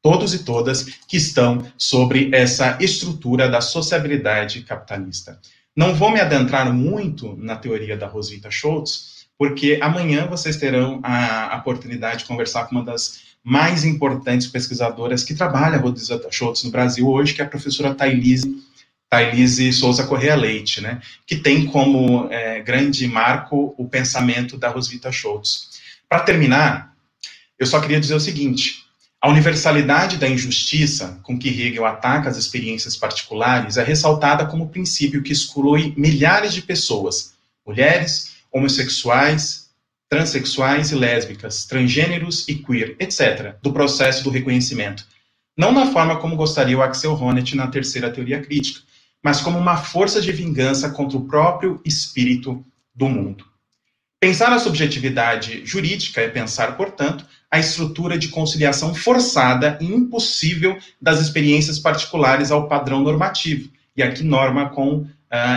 [0.00, 5.38] todos e todas que estão sobre essa estrutura da sociabilidade capitalista.
[5.76, 11.56] Não vou me adentrar muito na teoria da Roswitha Schultz, porque amanhã vocês terão a
[11.60, 16.70] oportunidade de conversar com uma das mais importantes pesquisadoras que trabalha a Roswitha Schultz no
[16.70, 18.62] Brasil hoje, que é a professora Thailise,
[19.12, 25.12] Thailise Souza Correa Leite, né, que tem como é, grande marco o pensamento da Roswitha
[25.12, 25.68] Schultz.
[26.08, 26.94] Para terminar,
[27.58, 28.86] eu só queria dizer o seguinte,
[29.20, 35.22] a universalidade da injustiça com que Hegel ataca as experiências particulares é ressaltada como princípio
[35.22, 37.34] que exclui milhares de pessoas,
[37.66, 39.68] mulheres, homossexuais,
[40.08, 45.04] transexuais e lésbicas, transgêneros e queer, etc., do processo do reconhecimento.
[45.54, 48.80] Não na forma como gostaria o Axel Honneth na terceira teoria crítica,
[49.22, 52.64] mas como uma força de vingança contra o próprio espírito
[52.94, 53.44] do mundo.
[54.18, 61.20] Pensar a subjetividade jurídica é pensar, portanto, a estrutura de conciliação forçada e impossível das
[61.20, 65.08] experiências particulares ao padrão normativo, e aqui norma com uh,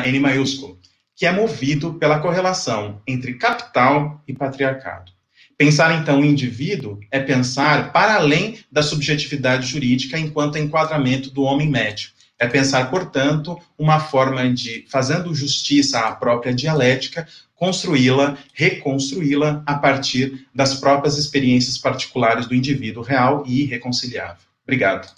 [0.06, 0.80] N maiúsculo,
[1.16, 5.12] que é movido pela correlação entre capital e patriarcado.
[5.58, 11.70] Pensar, então, o indivíduo é pensar para além da subjetividade jurídica enquanto enquadramento do homem
[11.70, 12.10] médio,
[12.40, 20.48] é pensar, portanto, uma forma de, fazendo justiça à própria dialética, construí-la, reconstruí-la a partir
[20.54, 24.44] das próprias experiências particulares do indivíduo real e irreconciliável.
[24.64, 25.14] Obrigado.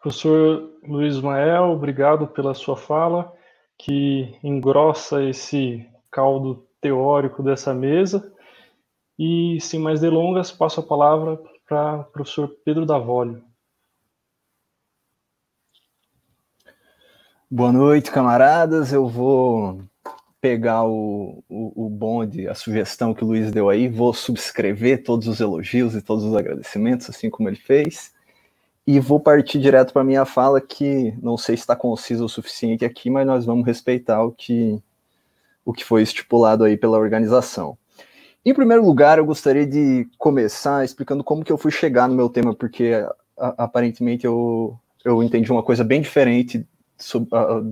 [0.00, 3.32] Professor Luiz Mael, obrigado pela sua fala,
[3.78, 8.32] que engrossa esse caldo teórico dessa mesa.
[9.18, 13.42] E, sem mais delongas, passo a palavra para o professor Pedro Davoli.
[17.50, 18.90] Boa noite, camaradas.
[18.90, 19.82] Eu vou
[20.40, 25.28] pegar o, o, o, bonde, a sugestão que o Luiz deu aí, vou subscrever todos
[25.28, 28.12] os elogios e todos os agradecimentos, assim como ele fez,
[28.86, 32.28] e vou partir direto para a minha fala, que não sei se está concisa o
[32.28, 34.82] suficiente aqui, mas nós vamos respeitar o que,
[35.64, 37.76] o que foi estipulado aí pela organização.
[38.44, 42.28] Em primeiro lugar, eu gostaria de começar explicando como que eu fui chegar no meu
[42.28, 42.92] tema, porque
[43.38, 46.66] a, aparentemente eu, eu entendi uma coisa bem diferente
[47.32, 47.62] a,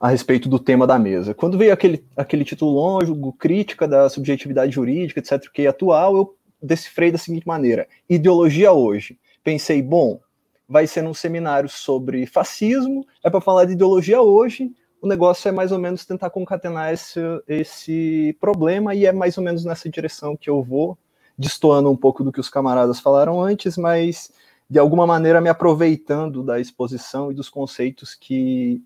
[0.00, 1.34] a, respeito do tema da mesa.
[1.34, 6.36] Quando veio aquele, aquele título longe, crítica da subjetividade jurídica, etc., que é atual, eu
[6.62, 9.18] decifrei da seguinte maneira: ideologia hoje.
[9.42, 10.20] Pensei, bom,
[10.68, 14.70] vai ser num seminário sobre fascismo, é para falar de ideologia hoje.
[15.00, 19.44] O negócio é mais ou menos tentar concatenar esse, esse problema, e é mais ou
[19.44, 20.98] menos nessa direção que eu vou,
[21.38, 24.32] destoando um pouco do que os camaradas falaram antes, mas
[24.68, 28.82] de alguma maneira me aproveitando da exposição e dos conceitos que,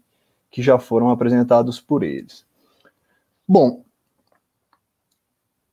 [0.50, 2.46] que já foram apresentados por eles.
[3.46, 3.84] Bom,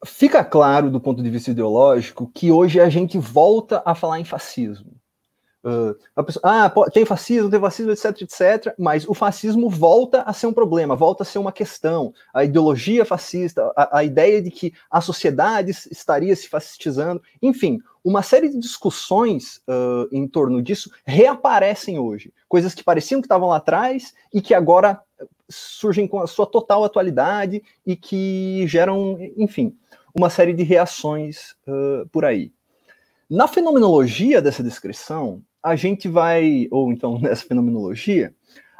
[0.05, 4.25] fica claro do ponto de vista ideológico que hoje a gente volta a falar em
[4.25, 4.98] fascismo.
[5.61, 10.47] Uh, pessoa, ah, tem fascismo, tem fascismo, etc, etc, mas o fascismo volta a ser
[10.47, 12.13] um problema, volta a ser uma questão.
[12.33, 18.23] A ideologia fascista, a, a ideia de que a sociedade estaria se fascistizando, enfim, uma
[18.23, 22.33] série de discussões uh, em torno disso reaparecem hoje.
[22.47, 25.01] Coisas que pareciam que estavam lá atrás e que agora
[25.49, 29.75] surgem com a sua total atualidade e que geram, enfim,
[30.15, 32.53] uma série de reações uh, por aí.
[33.29, 38.33] Na fenomenologia dessa descrição, a gente vai, ou então nessa fenomenologia,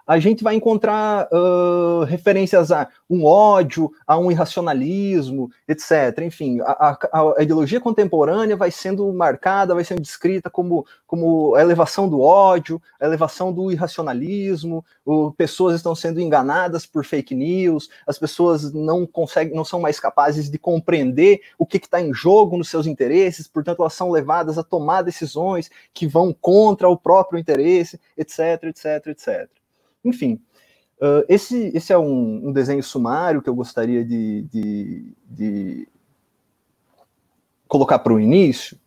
[0.10, 6.24] a gente vai encontrar uh, referências a um ódio, a um irracionalismo, etc.
[6.24, 11.62] Enfim, a, a, a, ideologia contemporânea vai sendo marcada, vai sendo descrita como, como a
[11.62, 17.88] elevação do ódio, a elevação do irracionalismo, o, pessoas estão sendo enganadas por fake news,
[18.08, 22.58] as pessoas não conseguem, não são mais capazes de compreender o que está em jogo
[22.58, 27.40] nos seus interesses, portanto, elas são levadas a tomar decisões que vão contra o próprio
[27.40, 29.59] interesse, etc, etc, etc.
[30.04, 30.42] Enfim,
[31.02, 35.88] uh, esse, esse é um, um, desenho sumário que eu gostaria de, de, de
[37.68, 38.80] colocar para o início,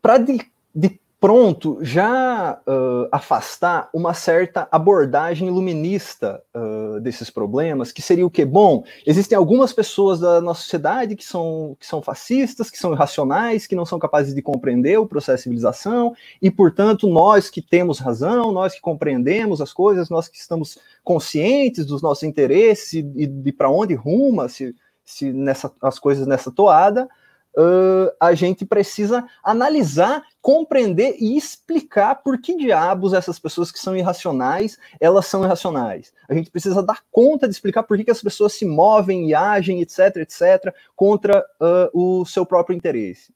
[0.00, 0.40] para de,
[0.74, 8.30] de pronto já uh, afastar uma certa abordagem iluminista uh, desses problemas, que seria o
[8.30, 8.44] que?
[8.44, 13.68] Bom, existem algumas pessoas da nossa sociedade que são, que são fascistas, que são irracionais,
[13.68, 16.12] que não são capazes de compreender o processo de civilização,
[16.42, 21.86] e, portanto, nós que temos razão, nós que compreendemos as coisas, nós que estamos conscientes
[21.86, 24.74] dos nossos interesses e, e de para onde ruma se,
[25.04, 27.08] se nessa, as coisas nessa toada,
[27.56, 33.94] Uh, a gente precisa analisar, compreender e explicar por que diabos essas pessoas que são
[33.94, 36.12] irracionais, elas são irracionais.
[36.28, 39.34] A gente precisa dar conta de explicar por que, que as pessoas se movem e
[39.34, 43.32] agem, etc, etc, contra uh, o seu próprio interesse.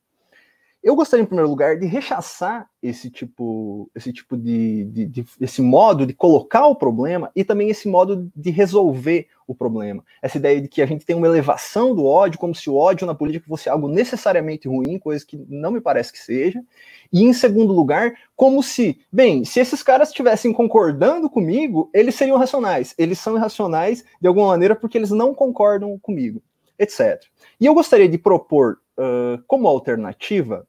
[0.86, 5.60] Eu gostaria, em primeiro lugar, de rechaçar esse tipo, esse tipo de, de, de, esse
[5.60, 10.04] modo de colocar o problema e também esse modo de resolver o problema.
[10.22, 13.04] Essa ideia de que a gente tem uma elevação do ódio, como se o ódio
[13.04, 16.62] na política fosse algo necessariamente ruim, coisa que não me parece que seja.
[17.12, 22.38] E, em segundo lugar, como se, bem, se esses caras estivessem concordando comigo, eles seriam
[22.38, 22.94] racionais.
[22.96, 26.40] Eles são irracionais de alguma maneira porque eles não concordam comigo,
[26.78, 27.20] etc.
[27.60, 30.64] E eu gostaria de propor, uh, como alternativa,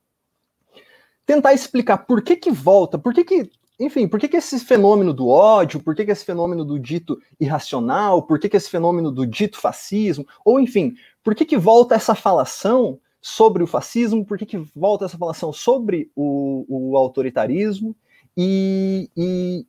[1.27, 5.13] tentar explicar por que que volta, por que que, enfim, por que que esse fenômeno
[5.13, 9.11] do ódio, por que que esse fenômeno do dito irracional, por que que esse fenômeno
[9.11, 14.37] do dito fascismo, ou enfim, por que que volta essa falação sobre o fascismo, por
[14.37, 17.93] que que volta essa falação sobre o, o autoritarismo,
[18.37, 19.65] e, e,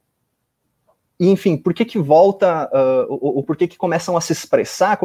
[1.19, 4.33] e, enfim, por que que volta, uh, ou, ou, por que que começam a se
[4.33, 4.97] expressar,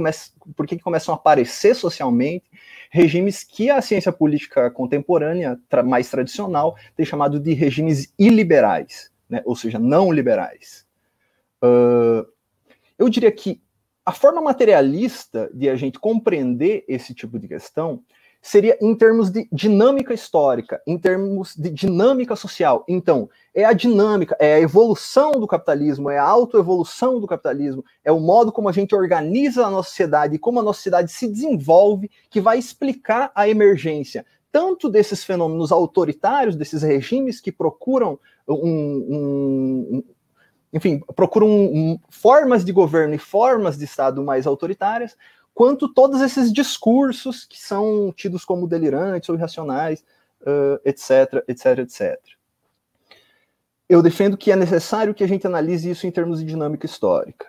[0.56, 2.46] por que que começam a aparecer socialmente,
[2.94, 9.42] regimes que a ciência política contemporânea, tra mais tradicional, tem chamado de regimes iliberais, né?
[9.46, 10.86] ou seja, não liberais.
[11.64, 12.24] Uh,
[12.96, 13.60] eu diria que
[14.06, 18.04] a forma materialista de a gente compreender esse tipo de questão
[18.44, 22.84] seria em termos de dinâmica histórica, em termos de dinâmica social.
[22.90, 28.12] Então, é a dinâmica, é a evolução do capitalismo, é a autoevolução do capitalismo, é
[28.12, 31.26] o modo como a gente organiza a nossa sociedade e como a nossa sociedade se
[31.26, 38.54] desenvolve que vai explicar a emergência tanto desses fenômenos autoritários, desses regimes que procuram um,
[38.54, 40.04] um,
[40.72, 45.16] enfim, procuram um, formas de governo e formas de Estado mais autoritárias,
[45.54, 50.04] quanto todos esses discursos que são tidos como delirantes ou irracionais,
[50.42, 52.20] uh, etc, etc, etc.
[53.88, 57.48] Eu defendo que é necessário que a gente analise isso em termos de dinâmica histórica.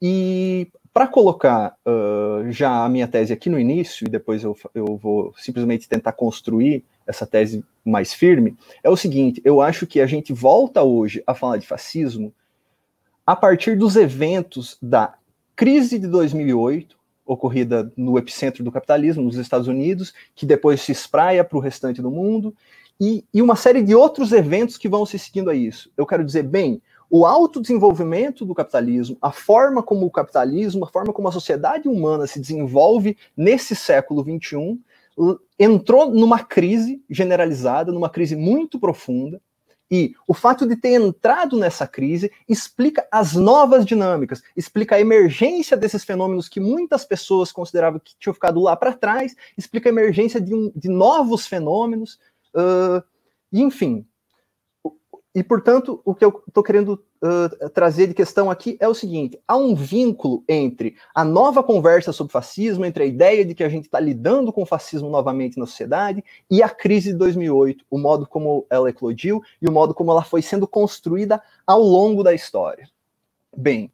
[0.00, 4.96] E para colocar uh, já a minha tese aqui no início, e depois eu, eu
[4.96, 10.06] vou simplesmente tentar construir essa tese mais firme, é o seguinte: eu acho que a
[10.06, 12.32] gente volta hoje a falar de fascismo
[13.26, 15.14] a partir dos eventos da
[15.54, 16.96] crise de 2008,
[17.32, 22.02] ocorrida no epicentro do capitalismo, nos Estados Unidos, que depois se espraia para o restante
[22.02, 22.54] do mundo,
[23.00, 25.90] e, e, uma série de outros eventos que vão se seguindo a isso.
[25.96, 31.12] Eu quero dizer, bem, o autodesenvolvimento do capitalismo, a forma como o capitalismo, a forma
[31.12, 34.78] como a sociedade humana se desenvolve nesse século XXI,
[35.58, 39.40] entrou numa crise generalizada, numa crise muito profunda,
[39.90, 45.76] e o fato de ter entrado nessa crise explica as novas dinâmicas, explica a emergência
[45.76, 50.40] desses fenômenos que muitas pessoas consideravam que tinham ficado lá para trás, explica a emergência
[50.40, 52.18] de, um, de novos fenômenos,
[52.54, 53.02] uh,
[53.52, 54.06] enfim.
[55.32, 59.40] E, portanto, o que eu estou querendo uh, trazer de questão aqui é o seguinte:
[59.46, 63.68] há um vínculo entre a nova conversa sobre fascismo, entre a ideia de que a
[63.68, 67.96] gente está lidando com o fascismo novamente na sociedade e a crise de 2008, o
[67.96, 72.34] modo como ela eclodiu e o modo como ela foi sendo construída ao longo da
[72.34, 72.90] história.
[73.56, 73.92] Bem,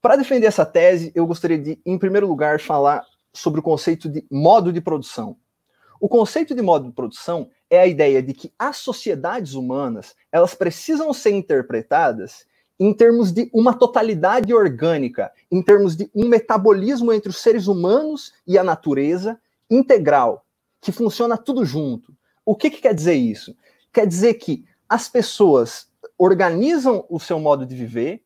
[0.00, 4.26] para defender essa tese, eu gostaria de, em primeiro lugar, falar sobre o conceito de
[4.28, 5.36] modo de produção.
[6.00, 10.54] O conceito de modo de produção é a ideia de que as sociedades humanas elas
[10.54, 12.44] precisam ser interpretadas
[12.78, 18.34] em termos de uma totalidade orgânica, em termos de um metabolismo entre os seres humanos
[18.46, 19.40] e a natureza
[19.70, 20.44] integral,
[20.82, 22.14] que funciona tudo junto.
[22.44, 23.56] O que, que quer dizer isso?
[23.90, 25.88] Quer dizer que as pessoas
[26.18, 28.22] organizam o seu modo de viver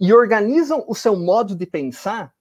[0.00, 2.32] e organizam o seu modo de pensar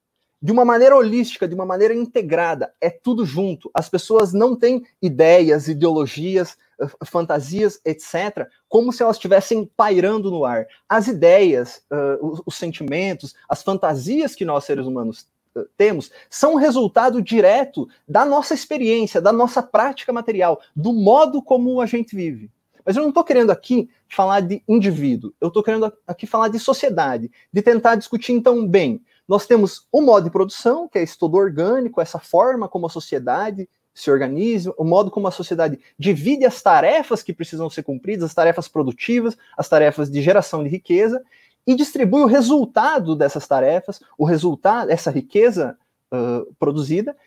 [0.42, 2.74] de uma maneira holística, de uma maneira integrada.
[2.80, 3.70] É tudo junto.
[3.74, 10.46] As pessoas não têm ideias, ideologias, eh, fantasias, etc., como se elas estivessem pairando no
[10.46, 10.68] ar.
[10.88, 16.56] As ideias, uh, os, os, sentimentos, as fantasias que nós seres humanos uh, temos são
[16.56, 22.52] resultado direto da nossa experiência, da nossa prática material, do modo como a gente vive.
[22.86, 26.58] Mas eu não estou querendo aqui falar de indivíduo, eu estou querendo aqui falar de
[26.58, 31.36] sociedade, de tentar discutir, então, bem, nós temos o modo de produção, que é todo
[31.36, 36.62] orgânico, essa forma como a sociedade se organiza, o modo como a sociedade divide as
[36.62, 41.24] tarefas que precisam ser cumpridas, as tarefas produtivas, as tarefas de geração de riqueza,
[41.66, 45.78] e distribui o resultado dessas tarefas, o resultado, essa riqueza
[46.14, 47.18] uh, produzida,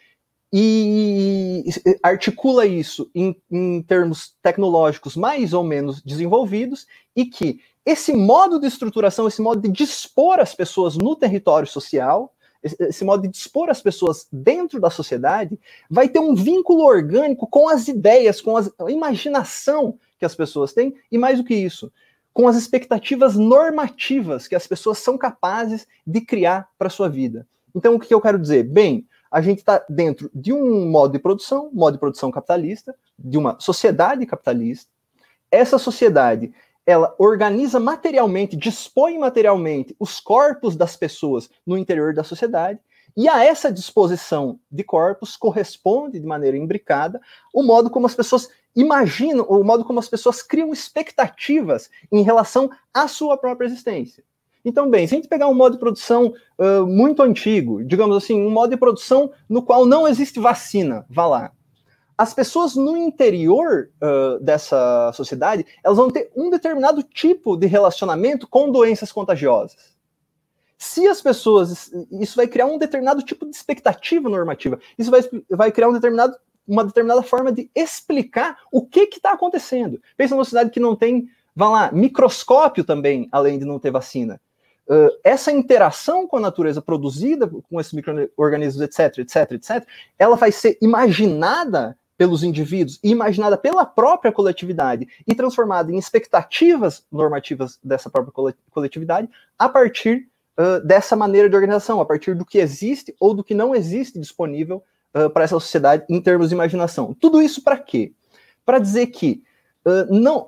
[0.52, 1.64] e
[2.02, 8.66] articula isso em, em, termos tecnológicos mais ou menos desenvolvidos, e que esse modo de
[8.66, 13.80] estruturação, esse modo de dispor as pessoas no território social, esse modo de dispor as
[13.80, 15.58] pessoas dentro da sociedade,
[15.90, 20.72] vai ter um vínculo orgânico com as ideias, com as, a imaginação que as pessoas
[20.72, 21.90] têm, e mais do que isso,
[22.32, 27.46] com as expectativas normativas que as pessoas são capazes de criar para sua vida.
[27.74, 28.64] Então, o que eu quero dizer?
[28.64, 33.38] Bem, a gente está dentro de um modo de produção, modo de produção capitalista, de
[33.38, 34.90] uma sociedade capitalista.
[35.50, 36.52] Essa sociedade
[36.90, 42.80] ela organiza materialmente, dispõe materialmente os corpos das pessoas no interior da sociedade,
[43.16, 47.20] e a essa disposição de corpos corresponde de maneira imbricada
[47.52, 52.70] o modo como as pessoas imaginam, o modo como as pessoas criam expectativas em relação
[52.94, 54.22] à sua própria existência.
[54.64, 58.40] Então, bem, se a gente pegar um modo de produção uh, muito antigo, digamos assim,
[58.40, 61.52] um modo de produção no qual não existe vacina, vá lá
[62.20, 68.46] as pessoas no interior uh, dessa sociedade, elas vão ter um determinado tipo de relacionamento
[68.46, 69.74] com doenças contagiosas.
[70.76, 74.78] Se as pessoas, isso vai criar um determinado tipo de expectativa normativa.
[74.98, 76.36] Isso vai, vai criar um determinado,
[76.68, 79.98] uma determinada forma de explicar o que está acontecendo.
[80.14, 81.26] Pensa numa sociedade que não tem,
[81.56, 84.38] vá lá, microscópio também, além de não ter vacina.
[84.86, 89.88] Uh, essa interação com a natureza produzida com esses micro-organismos, etc, etc, etc,
[90.18, 97.78] ela vai ser imaginada pelos indivíduos imaginada pela própria coletividade e transformada em expectativas normativas
[97.82, 99.26] dessa própria coletividade
[99.58, 100.28] a partir
[100.58, 104.18] uh, dessa maneira de organização, a partir do que existe ou do que não existe
[104.18, 104.84] disponível
[105.14, 107.16] uh, para essa sociedade em termos de imaginação.
[107.18, 108.12] Tudo isso para quê?
[108.66, 109.42] Para dizer que
[109.86, 110.46] uh, não,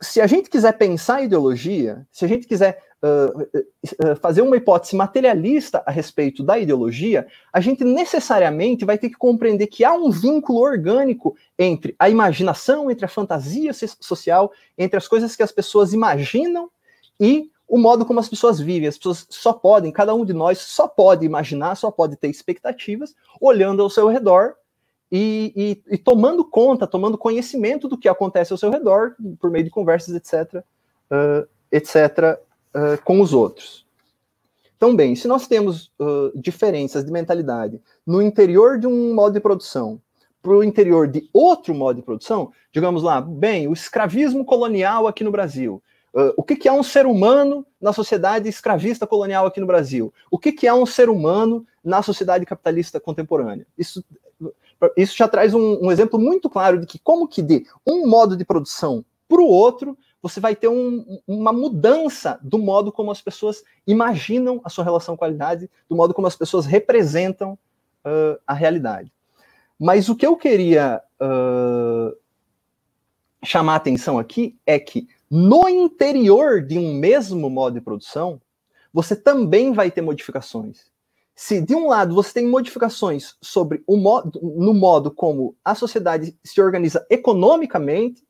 [0.00, 5.82] se a gente quiser pensar ideologia, se a gente quiser uh, fazer uma hipótese materialista
[5.86, 10.60] a respeito da ideologia, a gente necessariamente vai ter que compreender que há um vínculo
[10.60, 16.70] orgânico entre a imaginação, entre a fantasia social, entre as coisas que as pessoas imaginam
[17.18, 18.88] e o modo como as pessoas vivem.
[18.88, 23.14] As pessoas só podem, cada um de nós só pode imaginar, só pode ter expectativas,
[23.40, 24.54] olhando ao seu redor
[25.10, 25.52] e,
[25.88, 29.70] e, e, tomando conta, tomando conhecimento do que acontece ao seu redor, por meio de
[29.70, 30.62] conversas, etc.,
[31.10, 32.38] uh, etc.,
[32.74, 33.86] uh, com os outros.
[34.76, 39.40] Então, bem, se nós temos uh, diferenças de mentalidade no interior de um modo de
[39.40, 40.00] produção
[40.42, 45.24] para o interior de outro modo de produção, digamos lá, bem, o escravismo colonial aqui
[45.24, 45.82] no Brasil.
[46.36, 50.12] O que, que é um ser humano na sociedade escravista colonial aqui no Brasil?
[50.30, 53.66] O que, que é um ser humano na sociedade capitalista contemporânea?
[53.76, 54.02] Isso,
[54.96, 58.36] isso já traz um, um exemplo muito claro de que como que de um modo
[58.36, 63.20] de produção para o outro, você vai ter um, uma mudança do modo como as
[63.20, 67.52] pessoas imaginam a sua relação realidade, do modo como as pessoas representam
[68.04, 69.12] uh, a realidade.
[69.78, 72.16] Mas o que eu queria uh,
[73.44, 78.40] chamar a atenção aqui é que no interior de um mesmo modo de produção,
[78.92, 80.86] você também vai ter modificações.
[81.40, 86.36] Se de um lado você tem modificações sobre o modo, no modo como a sociedade
[86.42, 88.26] se organiza economicamente,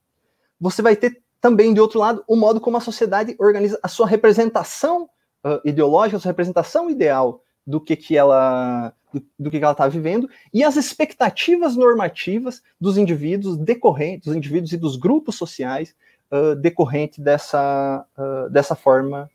[0.60, 4.06] você vai ter também, de outro lado, o modo como a sociedade organiza a sua
[4.06, 5.05] representação
[5.43, 9.72] uh, ideológica, a sua representação ideal do que, que ela do, do que, que ela
[9.72, 15.97] está vivendo e as expectativas normativas dos indivíduos decorrentes, dos indivíduos e dos grupos sociais
[16.30, 19.30] uh, decorrente dessa, uh, dessa forma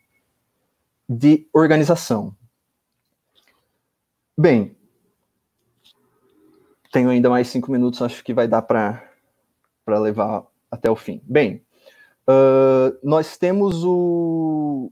[1.09, 2.35] de organização.
[4.37, 4.75] Bem,
[6.91, 9.09] tenho ainda mais cinco minutos, acho que vai dar para
[9.87, 11.21] levar até o fim.
[11.23, 11.63] Bem,
[12.23, 14.91] Uh, nós temos o.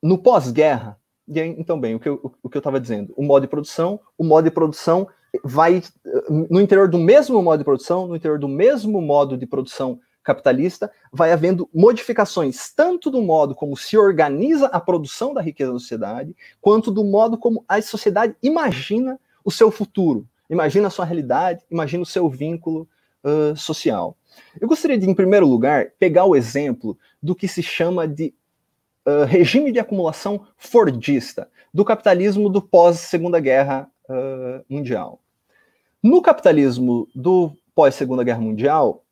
[0.00, 0.98] No pós-guerra,
[1.28, 5.08] então, bem, o que eu estava dizendo, o modo de produção, o modo de produção
[5.44, 5.80] vai
[6.28, 10.90] no interior do mesmo modo de produção, no interior do mesmo modo de produção capitalista,
[11.12, 16.36] vai havendo modificações tanto do modo como se organiza a produção da riqueza da sociedade,
[16.60, 22.02] quanto do modo como a sociedade imagina o seu futuro, imagina a sua realidade, imagina
[22.02, 22.88] o seu vínculo
[23.24, 24.16] uh, social.
[24.60, 28.34] Eu gostaria de, em primeiro lugar, pegar o exemplo do que se chama de
[29.06, 35.20] uh, regime de acumulação fordista, do capitalismo do pós-Segunda Guerra uh, Mundial.
[36.02, 39.04] No capitalismo do pós-Segunda Guerra Mundial,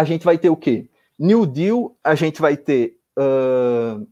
[0.00, 0.88] a gente vai ter o quê?
[1.18, 4.08] New Deal, a gente vai ter uh,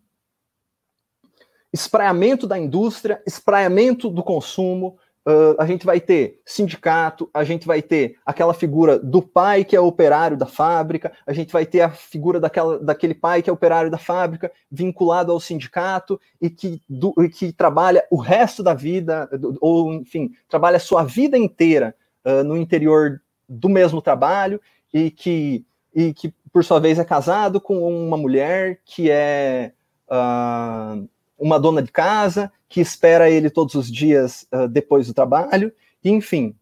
[1.73, 7.81] espraiamento da indústria, espraiamento do consumo, uh, a gente vai ter sindicato, a gente vai
[7.81, 11.89] ter aquela figura do pai que é operário da fábrica, a gente vai ter a
[11.89, 17.15] figura daquela, daquele pai que é operário da fábrica vinculado ao sindicato e que, do,
[17.17, 19.27] e que trabalha o resto da vida,
[19.59, 21.95] ou enfim, trabalha a sua vida inteira
[22.27, 24.61] uh, no interior do mesmo trabalho
[24.93, 25.65] e que,
[25.99, 27.77] e que, por sua vez, é casado com
[28.07, 29.73] uma mulher que é.
[30.09, 31.09] Uh,
[31.39, 35.73] uma dona de casa que espera ele todos os dias uh, depois do trabalho,
[36.05, 36.55] enfim.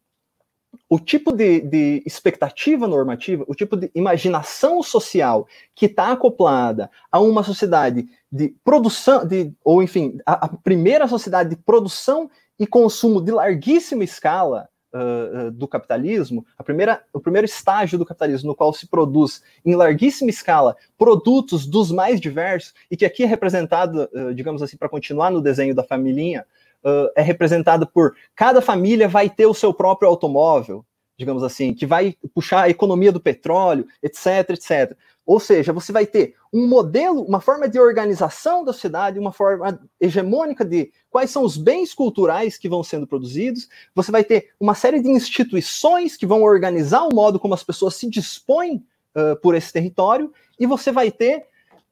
[0.89, 7.19] O tipo de, de, expectativa normativa, o tipo de imaginação social que está acoplada a
[7.21, 13.21] uma sociedade de produção, de, ou enfim, a, a primeira sociedade de produção e consumo
[13.23, 18.73] de larguíssima escala, uh, do capitalismo, a primeira, o primeiro estágio do capitalismo no qual
[18.73, 24.35] se produz em larguíssima escala produtos dos mais diversos, e que aqui é representado, uh,
[24.35, 26.47] digamos assim, para continuar no desenho da família,
[26.85, 30.85] uh, é representado por cada família vai ter o seu próprio automóvel,
[31.19, 34.97] digamos assim, que vai puxar a economia do petróleo, etc, etc.
[35.27, 39.81] Ou seja, você vai ter um modelo, uma forma de organização da sociedade, uma forma
[40.01, 43.69] hegemônica de quais são os bens culturais que vão sendo produzidos.
[43.93, 47.97] Você vai ter uma série de instituições que vão organizar o modo como as pessoas
[47.97, 48.87] se dispõem
[49.17, 51.45] uh, por esse território, e você vai ter,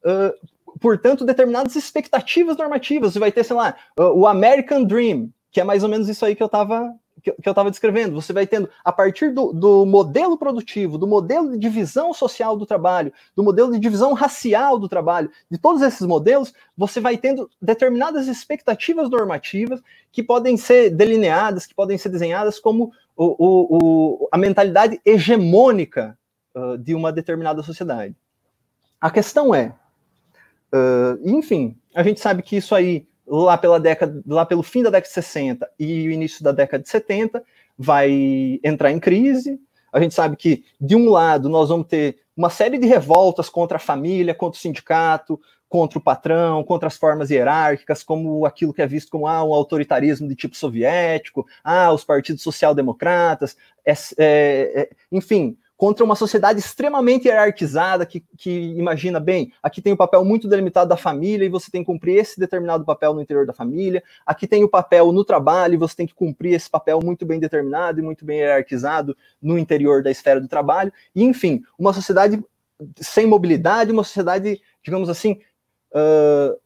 [0.05, 3.13] uh, portanto, determinadas expectativas normativas.
[3.13, 6.25] Você vai ter, sei lá, uh, o American Dream, que é mais ou menos isso
[6.25, 6.95] aí que eu estava
[7.33, 8.13] que, eu estava descrevendo.
[8.21, 12.65] Você vai tendo, a partir do, do, modelo produtivo, do modelo de divisão social do
[12.65, 17.49] trabalho, do modelo de divisão racial do trabalho, de todos esses modelos, você vai tendo
[17.59, 19.81] determinadas expectativas normativas
[20.11, 26.17] que podem ser delineadas, que podem ser desenhadas como o, o, o, a mentalidade hegemônica
[26.53, 28.15] uh, de uma determinada sociedade.
[29.01, 29.73] A questão é,
[30.73, 34.89] uh, enfim, a gente sabe que isso aí lá pela década, lá pelo fim da
[34.89, 37.43] década de 60 e o início da década de 70,
[37.77, 39.59] vai entrar em crise.
[39.91, 43.77] A gente sabe que, de um lado, nós vamos ter uma série de revoltas contra
[43.77, 48.81] a família, contra o sindicato, contra o patrão, contra as formas hierárquicas, como aquilo que
[48.81, 54.89] é visto como ah, um autoritarismo de tipo soviético, ah, os partidos social-democratas, é, é,
[55.11, 60.47] enfim, contra uma sociedade extremamente hierarquizada que, que imagina bem, aqui tem o papel muito
[60.47, 64.03] delimitado da família e você tem que cumprir esse determinado papel no interior da família,
[64.25, 67.39] aqui tem o papel no trabalho e você tem que cumprir esse papel muito bem
[67.39, 72.41] determinado e muito bem hierarquizado no interior da esfera do trabalho, e enfim, uma sociedade
[72.97, 75.39] sem mobilidade, uma sociedade, digamos assim,
[75.93, 76.59] uh,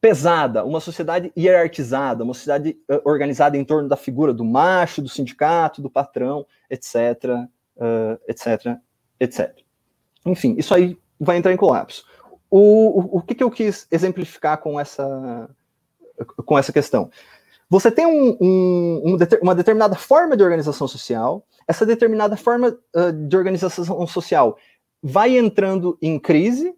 [0.00, 5.80] pesada, uma sociedade hierarquizada, uma sociedade organizada em torno da figura do macho, do sindicato,
[5.80, 8.78] do patrão, etc., uh, etc,
[9.20, 9.54] etc.
[10.24, 12.04] Enfim, isso aí vai entrar em colapso.
[12.50, 15.48] O, o, o que, que eu quis exemplificar com essa,
[16.44, 17.10] com essa questão?
[17.68, 23.36] Você tem um, um, uma determinada forma de organização social, essa determinada forma uh, de
[23.36, 24.56] organização social
[25.02, 26.74] vai entrando em crise,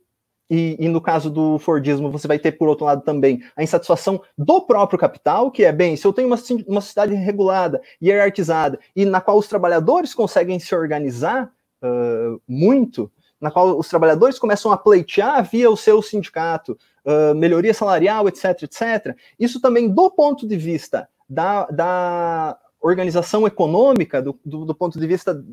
[0.51, 4.23] e, e, no caso do Fordismo, você vai ter, por outro lado, também a insatisfação
[4.37, 9.05] do próprio capital, que é, bem, se eu tenho uma, uma sociedade regulada, hierarquizada, e
[9.05, 11.53] na qual os trabalhadores conseguem se organizar
[11.83, 17.75] uh, muito, na qual os trabalhadores começam a pleitear via o seu sindicato, uh, melhoria
[17.75, 24.65] salarial, etc, etc, isso também, do ponto de vista da, da organização econômica, do, do,
[24.65, 25.45] do ponto de vista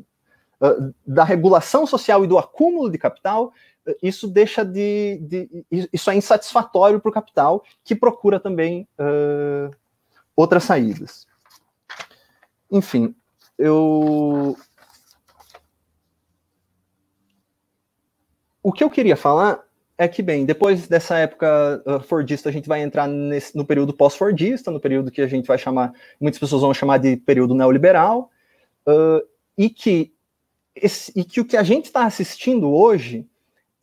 [0.60, 3.52] uh, da regulação social e do acúmulo de capital,
[4.02, 9.74] isso deixa de, de isso é insatisfatório para o capital que procura também uh,
[10.34, 11.26] outras saídas.
[12.70, 13.14] Enfim,
[13.58, 14.56] eu
[18.62, 19.64] o que eu queria falar
[19.98, 23.94] é que, bem, depois dessa época uh, fordista, a gente vai entrar nesse, no período
[23.94, 28.30] pós-fordista, no período que a gente vai chamar, muitas pessoas vão chamar de período neoliberal,
[28.86, 29.26] uh,
[29.56, 30.12] e, que
[30.74, 33.26] esse, e que o que a gente está assistindo hoje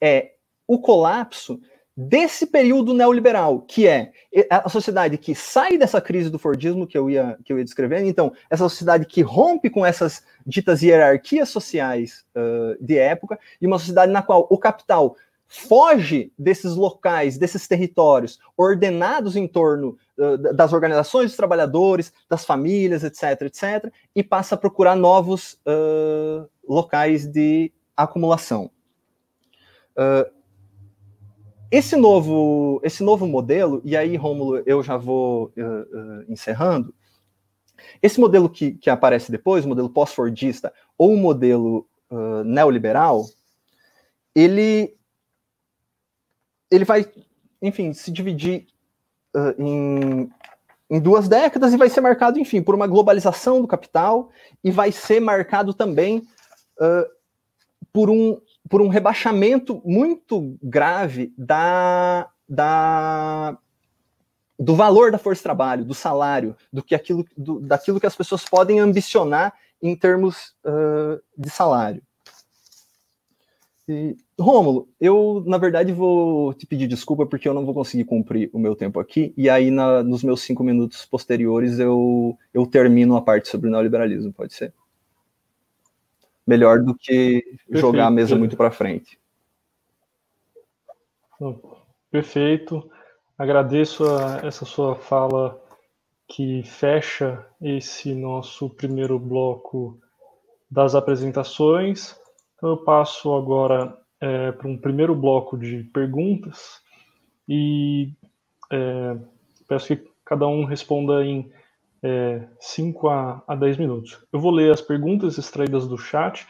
[0.03, 0.33] é
[0.67, 1.61] o colapso
[1.95, 4.11] desse período neoliberal, que é
[4.49, 8.07] a sociedade que sai dessa crise do Fordismo que eu ia, que eu ia descrevendo,
[8.07, 13.79] então, essa sociedade que rompe com essas ditas hierarquias sociais uh, de época, e uma
[13.79, 15.15] sociedade na qual o capital
[15.47, 23.03] foge desses locais, desses territórios ordenados em torno uh, das organizações dos trabalhadores, das famílias,
[23.03, 28.71] etc., etc., e passa a procurar novos uh, locais de acumulação.
[29.97, 30.31] Uh,
[31.71, 36.93] esse novo, esse novo modelo, e aí, Rômulo, eu já vou uh, uh, encerrando.
[38.01, 41.87] Esse modelo que, que aparece depois, o modelo pós-fordista ou o modelo
[42.45, 43.25] neoliberal,
[44.35, 44.95] ele,
[46.69, 47.11] ele vai,
[47.59, 48.67] enfim, se dividir
[49.57, 50.29] em,
[50.93, 54.29] em duas décadas e vai ser marcado, enfim, por uma globalização do capital
[54.63, 56.19] e vai ser marcado também
[56.79, 57.09] uh,
[57.91, 58.39] por, um,
[58.69, 63.57] por um rebaixamento muito grave da, da,
[64.57, 68.15] do valor da força de trabalho, do salário, do que aquilo, do, daquilo que as
[68.15, 72.01] pessoas podem ambicionar em termos uh, de salário.
[73.87, 78.49] E, Rômulo, eu, na verdade, vou te pedir desculpa porque eu não vou conseguir cumprir
[78.53, 83.17] o meu tempo aqui, e aí na, nos meus cinco minutos posteriores eu, eu termino
[83.17, 84.73] a parte sobre neoliberalismo, pode ser?
[86.45, 87.79] Melhor do que Perfeito.
[87.79, 89.17] jogar a mesa muito para frente.
[92.11, 92.89] Perfeito.
[93.37, 95.59] Agradeço a, essa sua fala
[96.27, 99.99] que fecha esse nosso primeiro bloco
[100.69, 102.15] das apresentações.
[102.55, 106.81] Então, eu passo agora é, para um primeiro bloco de perguntas
[107.47, 108.13] e
[108.71, 109.17] é,
[109.67, 111.51] peço que cada um responda em
[112.59, 114.19] 5 é, a, a 10 minutos.
[114.31, 116.45] Eu vou ler as perguntas extraídas do chat,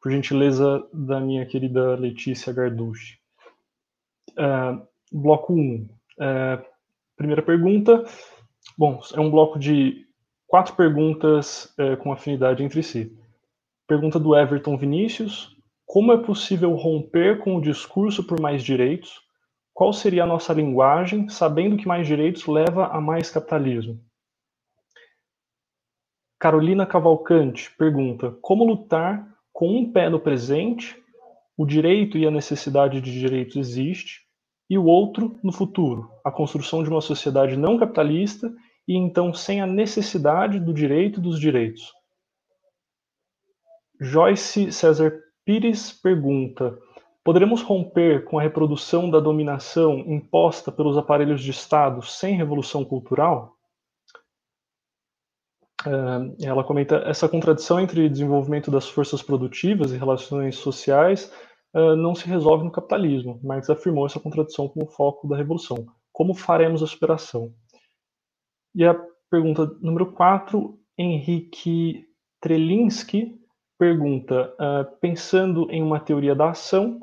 [0.00, 3.18] por gentileza da minha querida Letícia Garducci.
[4.36, 4.78] É,
[5.12, 5.56] bloco 1.
[5.56, 5.88] Um,
[6.20, 6.64] é,
[7.16, 8.04] primeira pergunta.
[8.76, 10.06] Bom, é um bloco de
[10.46, 13.16] quatro perguntas é, com afinidade entre si.
[13.86, 15.56] Pergunta do Everton Vinícius:
[15.86, 19.20] Como é possível romper com o discurso por mais direitos?
[19.72, 24.00] Qual seria a nossa linguagem, sabendo que mais direitos leva a mais capitalismo?
[26.38, 30.96] Carolina Cavalcante pergunta: Como lutar com um pé no presente?
[31.56, 34.20] O direito e a necessidade de direitos existe,
[34.70, 38.54] e o outro no futuro, a construção de uma sociedade não capitalista
[38.86, 41.92] e então sem a necessidade do direito dos direitos.
[44.00, 46.78] Joyce César Pires pergunta:
[47.24, 53.57] Poderemos romper com a reprodução da dominação imposta pelos aparelhos de Estado sem revolução cultural?
[55.86, 61.32] Eh, ela comenta essa contradição entre desenvolvimento das forças produtivas e relações sociais
[61.74, 63.40] uh, não se resolve no capitalismo.
[63.42, 65.86] Marx afirmou essa contradição como foco da revolução.
[66.12, 67.52] Como faremos a superação?
[68.74, 68.94] E a
[69.30, 72.06] pergunta número 4, Henrique
[72.40, 73.38] Trelinski
[73.78, 77.00] pergunta: uh, pensando em uma teoria da ação,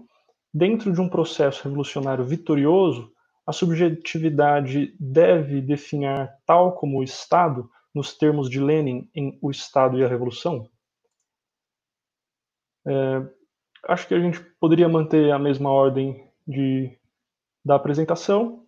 [0.54, 3.12] dentro de um processo revolucionário vitorioso,
[3.48, 9.98] a subjetividade deve definir tal como o Estado, nos termos de Lenin, em O Estado
[9.98, 10.70] e a Revolução?
[12.86, 13.26] É,
[13.88, 17.00] acho que a gente poderia manter a mesma ordem de,
[17.64, 18.68] da apresentação.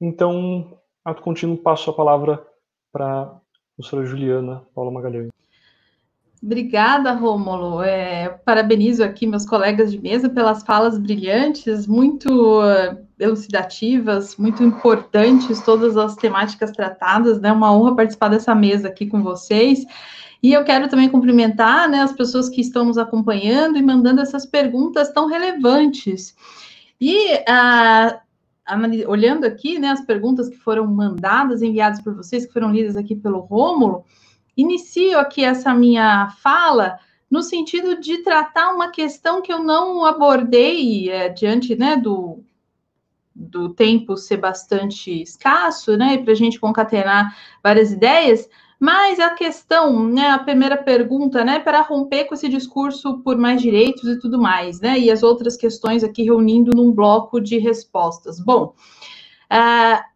[0.00, 2.44] Então, ato contínuo, passo a palavra
[2.90, 3.40] para a
[3.76, 5.43] professora Juliana Paula Magalhães.
[6.44, 7.82] Obrigada, Rômulo.
[7.82, 15.62] É, parabenizo aqui meus colegas de mesa pelas falas brilhantes, muito uh, elucidativas, muito importantes,
[15.62, 17.38] todas as temáticas tratadas.
[17.38, 17.52] É né?
[17.52, 19.86] uma honra participar dessa mesa aqui com vocês.
[20.42, 24.44] E eu quero também cumprimentar né, as pessoas que estão nos acompanhando e mandando essas
[24.44, 26.36] perguntas tão relevantes.
[27.00, 28.20] E ah,
[29.06, 33.16] olhando aqui né, as perguntas que foram mandadas, enviadas por vocês, que foram lidas aqui
[33.16, 34.04] pelo Rômulo,
[34.56, 36.98] inicio aqui essa minha fala
[37.30, 42.44] no sentido de tratar uma questão que eu não abordei é, diante né, do,
[43.34, 48.48] do tempo ser bastante escasso, né, para a gente concatenar várias ideias,
[48.78, 53.60] mas a questão, né, a primeira pergunta, né, para romper com esse discurso por mais
[53.60, 58.38] direitos e tudo mais, né, e as outras questões aqui reunindo num bloco de respostas.
[58.38, 58.74] Bom,
[59.50, 60.13] uh,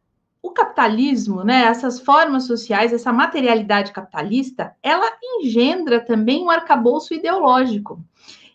[0.49, 8.01] o capitalismo, né, essas formas sociais, essa materialidade capitalista, ela engendra também um arcabouço ideológico.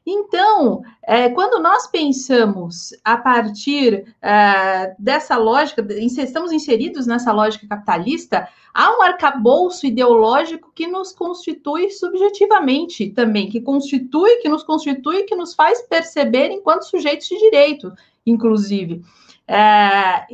[0.05, 8.49] Então, é, quando nós pensamos a partir é, dessa lógica, estamos inseridos nessa lógica capitalista,
[8.73, 15.35] há um arcabouço ideológico que nos constitui subjetivamente também, que constitui, que nos constitui, que
[15.35, 17.93] nos faz perceber enquanto sujeitos de direito,
[18.25, 19.01] inclusive.
[19.47, 20.25] É,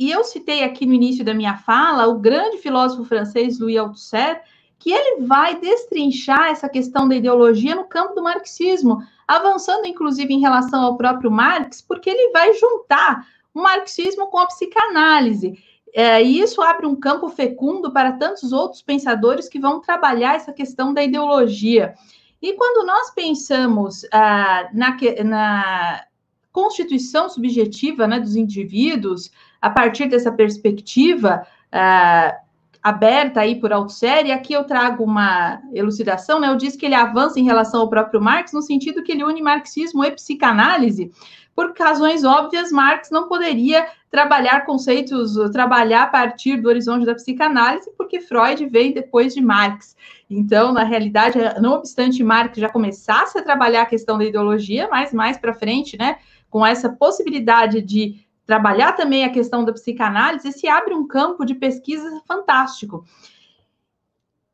[0.00, 4.40] e eu citei aqui no início da minha fala o grande filósofo francês Louis Althusser,
[4.78, 10.40] que ele vai destrinchar essa questão da ideologia no campo do marxismo, avançando inclusive em
[10.40, 15.62] relação ao próprio Marx, porque ele vai juntar o marxismo com a psicanálise.
[15.92, 20.50] É, e isso abre um campo fecundo para tantos outros pensadores que vão trabalhar essa
[20.50, 21.94] questão da ideologia.
[22.40, 26.04] E quando nós pensamos ah, na, na
[26.50, 29.30] constituição subjetiva né, dos indivíduos,
[29.60, 32.36] a partir dessa perspectiva, ah,
[32.82, 36.48] aberta aí por Althusser, e aqui eu trago uma elucidação, né?
[36.48, 39.42] Eu disse que ele avança em relação ao próprio Marx, no sentido que ele une
[39.42, 41.12] marxismo e psicanálise,
[41.60, 47.90] por razões óbvias, Marx não poderia trabalhar conceitos, trabalhar a partir do horizonte da psicanálise,
[47.98, 49.94] porque Freud veio depois de Marx.
[50.28, 55.12] Então, na realidade, não obstante Marx já começasse a trabalhar a questão da ideologia, mas
[55.12, 56.16] mais para frente, né,
[56.48, 61.54] com essa possibilidade de trabalhar também a questão da psicanálise, se abre um campo de
[61.54, 63.04] pesquisa fantástico.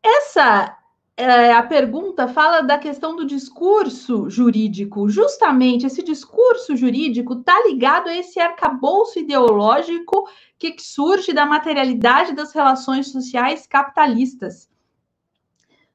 [0.05, 0.77] Essa
[1.17, 5.09] é, a pergunta fala da questão do discurso jurídico.
[5.09, 10.29] Justamente esse discurso jurídico está ligado a esse arcabouço ideológico
[10.59, 14.69] que surge da materialidade das relações sociais capitalistas.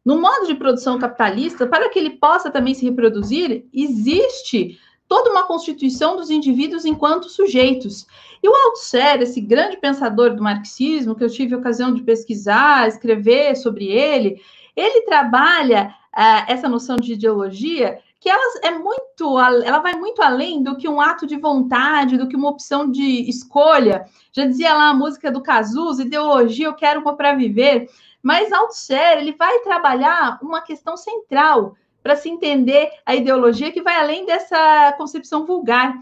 [0.03, 4.80] No modo de produção capitalista, para que ele possa também se reproduzir, existe
[5.12, 8.08] toda uma constituição dos indivíduos enquanto sujeitos.
[8.42, 12.88] E o Althusser, esse grande pensador do marxismo, que eu tive a ocasião de pesquisar,
[12.88, 14.42] escrever sobre ele,
[14.74, 20.64] ele trabalha uh, essa noção de ideologia que ela é muito, ela vai muito além
[20.64, 24.06] do que um ato de vontade, do que uma opção de escolha.
[24.32, 27.90] Já dizia lá a música do Cazuza, ideologia, eu quero uma para viver.
[28.24, 33.95] Mas Althusser, ele vai trabalhar uma questão central, para se entender a ideologia que vai
[33.95, 35.99] além dessa concepção vulgar.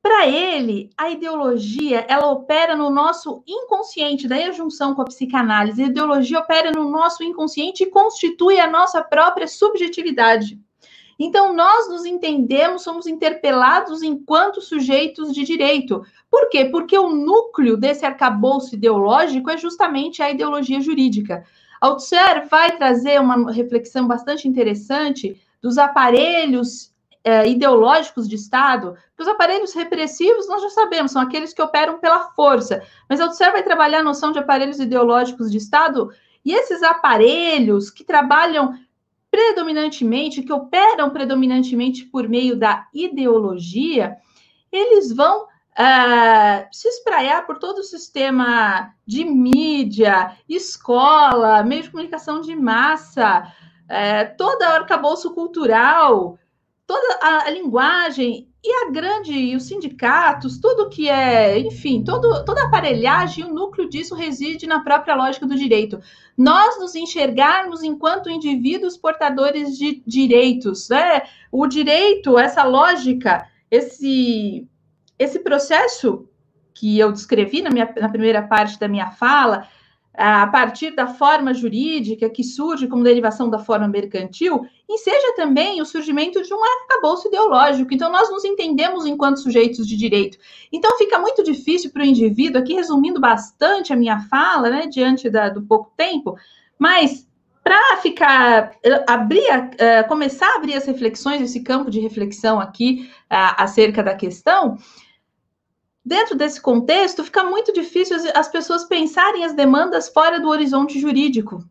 [0.00, 5.82] Para ele, a ideologia ela opera no nosso inconsciente, daí a junção com a psicanálise.
[5.82, 10.58] A ideologia opera no nosso inconsciente e constitui a nossa própria subjetividade.
[11.18, 16.04] Então, nós nos entendemos, somos interpelados enquanto sujeitos de direito.
[16.30, 16.66] Por quê?
[16.66, 21.44] Porque o núcleo desse arcabouço ideológico é justamente a ideologia jurídica.
[21.80, 26.92] Althusser vai trazer uma reflexão bastante interessante dos aparelhos
[27.24, 31.98] é, ideológicos de Estado, que os aparelhos repressivos nós já sabemos, são aqueles que operam
[31.98, 36.10] pela força, mas Althusser vai trabalhar a noção de aparelhos ideológicos de Estado,
[36.44, 38.74] e esses aparelhos que trabalham
[39.30, 44.16] predominantemente, que operam predominantemente por meio da ideologia,
[44.72, 45.46] eles vão
[45.78, 53.52] uh, se espraiar por todo o sistema de mídia, escola, meio de comunicação de massa,
[53.84, 56.38] uh, todo o arcabouço cultural,
[56.86, 62.44] toda a, a, linguagem e a grande, e os sindicatos, tudo que é, enfim, todo,
[62.44, 66.00] toda a aparelhagem, o núcleo disso reside na própria lógica do direito.
[66.36, 71.22] Nós nos enxergarmos enquanto indivíduos portadores de direitos, né?
[71.52, 74.66] O direito, essa lógica, esse
[75.18, 76.28] esse processo
[76.74, 79.66] que eu descrevi na, minha, na primeira parte da minha fala,
[80.18, 85.84] a partir da forma jurídica que surge como derivação da forma mercantil, enseja também o
[85.84, 87.94] surgimento de um arcabouço ideológico.
[87.94, 90.36] Então, nós nos entendemos enquanto sujeitos de direito.
[90.72, 95.30] Então, fica muito difícil para o indivíduo, aqui resumindo bastante a minha fala, né, diante
[95.30, 96.36] da, do pouco tempo,
[96.76, 97.28] mas
[97.62, 98.72] para ficar,
[99.06, 104.14] abrir, uh, começar a abrir as reflexões, esse campo de reflexão aqui uh, acerca da
[104.14, 104.78] questão,
[106.08, 111.62] Dentro desse contexto, fica muito difícil as pessoas pensarem as demandas fora do horizonte jurídico.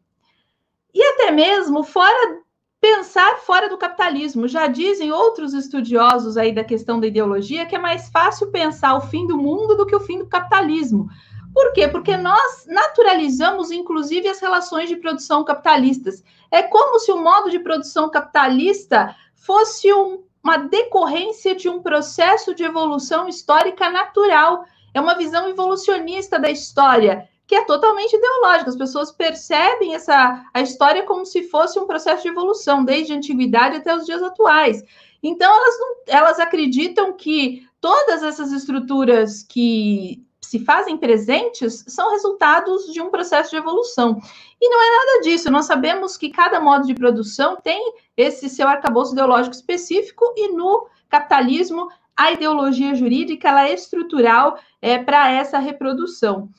[0.93, 2.37] E até mesmo fora
[2.79, 4.47] pensar fora do capitalismo.
[4.47, 9.01] Já dizem outros estudiosos aí da questão da ideologia que é mais fácil pensar o
[9.01, 11.09] fim do mundo do que o fim do capitalismo.
[11.51, 11.87] Por quê?
[11.87, 16.23] Porque nós naturalizamos, inclusive, as relações de produção capitalistas.
[16.51, 22.53] É como se o modo de produção capitalista fosse um uma decorrência de um processo
[22.53, 24.65] de evolução histórica natural.
[24.93, 28.69] É uma visão evolucionista da história, que é totalmente ideológica.
[28.69, 33.15] As pessoas percebem essa a história como se fosse um processo de evolução, desde a
[33.15, 34.83] antiguidade até os dias atuais.
[35.21, 42.93] Então, elas, não, elas acreditam que todas essas estruturas que se fazem presentes são resultados
[42.93, 44.17] de um processo de evolução.
[44.61, 45.51] E não é nada disso.
[45.51, 50.87] Nós sabemos que cada modo de produção tem esse seu arcabouço ideológico específico e no
[51.09, 56.49] capitalismo a ideologia jurídica ela é estrutural é, para essa reprodução.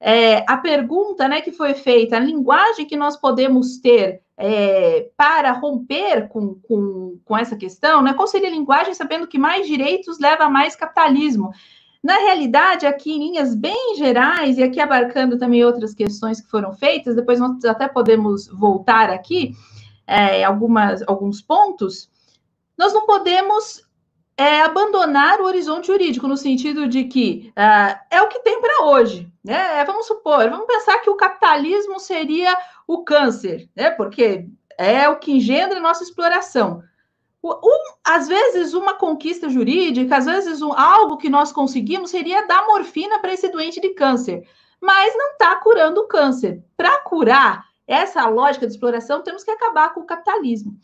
[0.00, 5.52] É, a pergunta né, que foi feita, a linguagem que nós podemos ter é, para
[5.52, 10.18] romper com, com, com essa questão, né, qual seria a linguagem sabendo que mais direitos
[10.18, 11.52] leva a mais capitalismo?
[12.08, 16.72] Na realidade, aqui em linhas bem gerais, e aqui abarcando também outras questões que foram
[16.72, 19.54] feitas, depois nós até podemos voltar aqui
[20.06, 22.08] é, algumas, alguns pontos,
[22.78, 23.82] nós não podemos
[24.38, 28.86] é, abandonar o horizonte jurídico, no sentido de que uh, é o que tem para
[28.86, 29.30] hoje.
[29.44, 29.78] Né?
[29.78, 32.56] É, vamos supor, vamos pensar que o capitalismo seria
[32.86, 33.90] o câncer, né?
[33.90, 34.48] porque
[34.78, 36.82] é o que engendra nossa exploração.
[37.42, 42.66] Um, às vezes, uma conquista jurídica, às vezes, um, algo que nós conseguimos seria dar
[42.66, 44.46] morfina para esse doente de câncer,
[44.80, 46.62] mas não está curando o câncer.
[46.76, 50.76] Para curar essa lógica de exploração, temos que acabar com o capitalismo.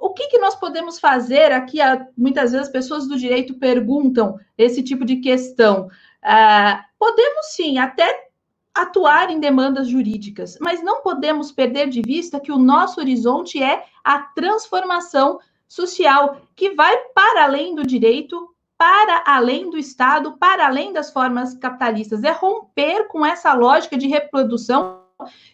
[0.00, 1.78] o que, que nós podemos fazer aqui?
[2.16, 5.86] Muitas vezes as pessoas do direito perguntam esse tipo de questão.
[6.24, 8.28] Uh, podemos sim, até
[8.74, 13.84] atuar em demandas jurídicas, mas não podemos perder de vista que o nosso horizonte é
[14.02, 15.38] a transformação
[15.72, 21.54] social, que vai para além do direito, para além do Estado, para além das formas
[21.54, 22.22] capitalistas.
[22.22, 25.02] É romper com essa lógica de reprodução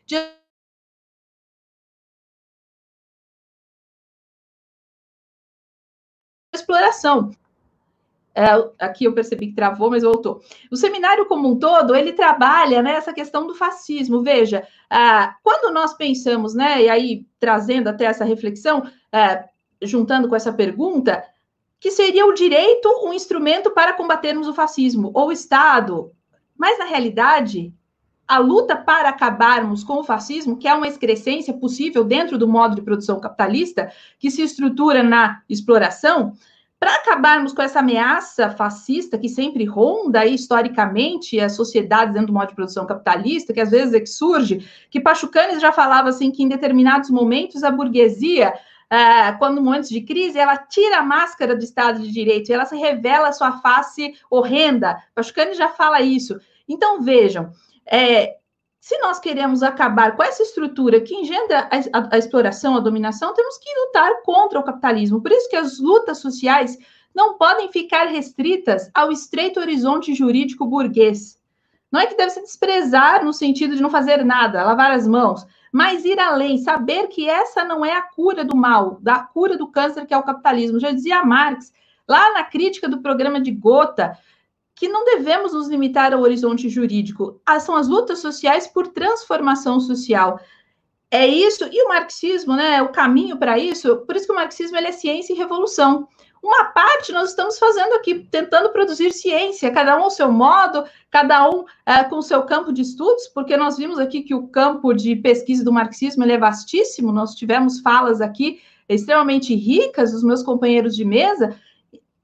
[0.05, 0.17] de
[6.53, 7.31] exploração.
[8.35, 8.47] É,
[8.81, 10.41] aqui eu percebi que travou, mas voltou.
[10.71, 14.23] O seminário como um todo, ele trabalha né, questão do fascismo.
[14.23, 19.45] Veja, ah, quando nós pensamos, né, e aí trazendo até essa reflexão, ah,
[19.83, 21.25] juntando com essa pergunta,
[21.81, 26.13] que seria o direito um instrumento para combatermos o fascismo, ou o Estado.
[26.57, 27.73] Mas, na realidade,
[28.27, 32.75] a luta para acabarmos com o fascismo, que é uma excrescência possível dentro do modo
[32.75, 36.35] de produção capitalista, que se estrutura na exploração,
[36.79, 42.49] para acabarmos com essa ameaça fascista que sempre ronda historicamente as sociedades dentro do modo
[42.49, 46.43] de produção capitalista, que às vezes é que surge, que Pachucanes já falava assim que
[46.43, 48.55] em determinados momentos a burguesia,
[48.93, 52.65] uh, quando momentos de crise, ela tira a máscara do Estado de Direito e ela
[52.65, 55.03] se revela sua face horrenda.
[55.15, 56.39] Pachucanes já fala isso.
[56.69, 57.53] Então vejam,
[57.87, 58.37] é,
[58.81, 63.35] se nós queremos acabar com essa estrutura que engendra a, a, a, exploração, a dominação,
[63.35, 65.21] temos que lutar contra o capitalismo.
[65.21, 66.79] Por isso que as lutas sociais
[67.15, 71.39] não podem ficar restritas ao estreito horizonte jurídico burguês.
[71.91, 75.47] Não é que deve se desprezar no sentido de não fazer nada, lavar as mãos,
[75.73, 79.71] mas ir além, saber que essa não é a cura do mal, da cura do
[79.71, 80.81] câncer que é o capitalismo.
[80.81, 81.73] Já dizia Marx,
[82.09, 84.17] lá na crítica do programa de Gotha,
[84.75, 87.41] que não devemos nos limitar ao horizonte jurídico.
[87.45, 90.41] Ah, são as lutas sociais por transformação social.
[91.11, 94.77] É isso, e o marxismo, né, o caminho para isso, por isso que o marxismo
[94.77, 96.07] é ciência e revolução.
[96.43, 101.49] Uma parte nós estamos fazendo aqui, tentando produzir ciência, cada um ao seu modo, cada
[101.51, 104.93] um é, com o seu campo de estudos, porque nós vimos aqui que o campo
[104.93, 110.97] de pesquisa do marxismo é vastíssimo, nós tivemos falas aqui extremamente ricas dos meus companheiros
[110.97, 111.57] de mesa,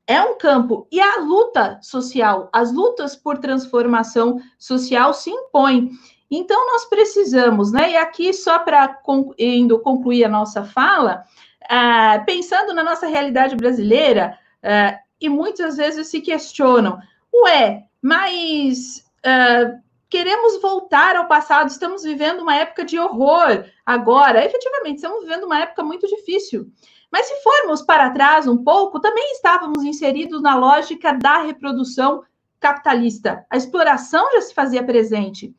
[0.07, 0.87] é um campo.
[0.91, 5.91] E a luta social, as lutas por transformação social se impõem.
[6.31, 7.93] Então, nós precisamos, né?
[7.93, 11.25] E aqui, só para concluir a nossa fala,
[11.71, 16.99] uh, pensando na nossa realidade brasileira, uh, e muitas vezes se questionam,
[17.33, 24.45] ué, mas uh, queremos voltar ao passado, estamos vivendo uma época de horror agora.
[24.45, 26.71] Efetivamente, estamos vivendo uma época muito difícil.
[27.11, 32.23] Mas se formos para trás um pouco, também estávamos inseridos na lógica da reprodução
[32.61, 33.47] capitalista.
[33.51, 35.55] A exploração já se fazia presente.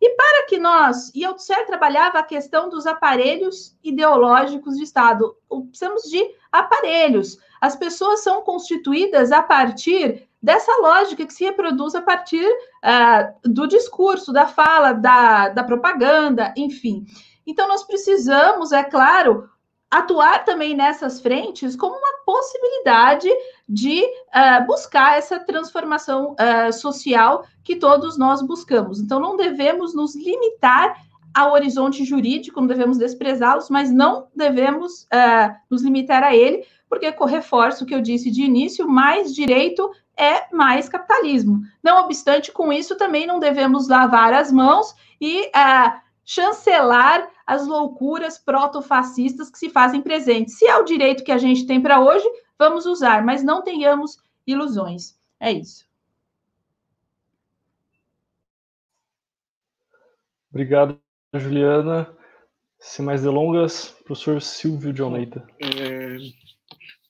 [0.00, 5.36] E para que nós, e Althusser trabalhava a questão dos aparelhos ideológicos de Estado,
[5.70, 7.38] precisamos de aparelhos.
[7.60, 13.66] As pessoas são constituídas a partir dessa lógica que se reproduz a partir uh, do
[13.66, 17.06] discurso, da fala, da, da propaganda, enfim.
[17.46, 19.48] Então, nós precisamos, é claro,
[19.90, 23.28] atuar também nessas frentes como uma possibilidade
[23.68, 29.00] de uh, buscar essa transformação uh, social que todos nós buscamos.
[29.00, 30.96] Então, não devemos nos limitar
[31.34, 37.12] ao horizonte jurídico, não devemos desprezá-los, mas não devemos uh, nos limitar a ele, porque
[37.26, 41.60] reforço o que eu disse de início: mais direito é mais capitalismo.
[41.82, 45.50] Não obstante, com isso também não devemos lavar as mãos e
[46.24, 50.58] chancelar as loucuras protofascistas que se fazem presentes.
[50.58, 52.26] Se é o direito que a gente tem para hoje,
[52.58, 55.18] vamos usar, mas não tenhamos ilusões.
[55.38, 55.86] É isso.
[60.50, 60.98] Obrigado,
[61.34, 62.10] Juliana.
[62.78, 65.46] Sem mais delongas, professor Silvio de Almeida.
[65.60, 66.16] É,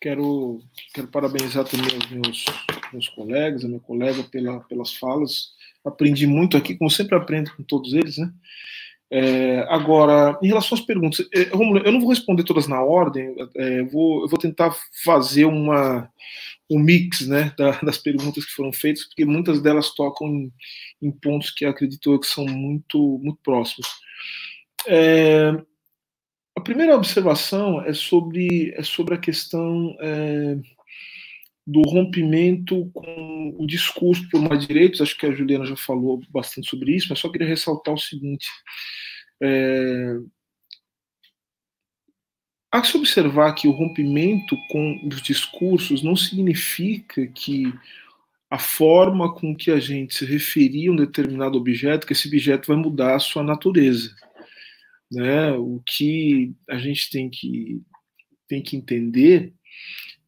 [0.01, 0.61] quero,
[0.95, 2.45] quero parabenizar também os meus,
[2.93, 5.55] meus colegas, a minha colega, pela, pelas falas.
[5.85, 8.33] Aprendi muito aqui, como sempre aprendo com todos eles, né?
[9.11, 13.35] É, agora, em relação às perguntas, é, Romulo, eu não vou responder todas na ordem,
[13.57, 16.11] é, vou, eu vou tentar fazer uma,
[16.69, 20.53] um mix né, da, das perguntas que foram feitas, porque muitas delas tocam em,
[21.01, 23.87] em pontos que acredito eu que são muito, muito próximos.
[24.89, 25.53] É,
[26.57, 30.57] a primeira observação é sobre, é sobre a questão é,
[31.67, 36.69] do rompimento com o discurso por mais direitos, acho que a Juliana já falou bastante
[36.69, 38.47] sobre isso, mas só queria ressaltar o seguinte.
[39.43, 40.17] É,
[42.71, 47.73] há que se observar que o rompimento com os discursos não significa que
[48.49, 52.69] a forma com que a gente se referia a um determinado objeto, que esse objeto
[52.69, 54.15] vai mudar a sua natureza.
[55.11, 55.51] Né?
[55.53, 57.83] O que a gente tem que
[58.49, 59.53] tem que entender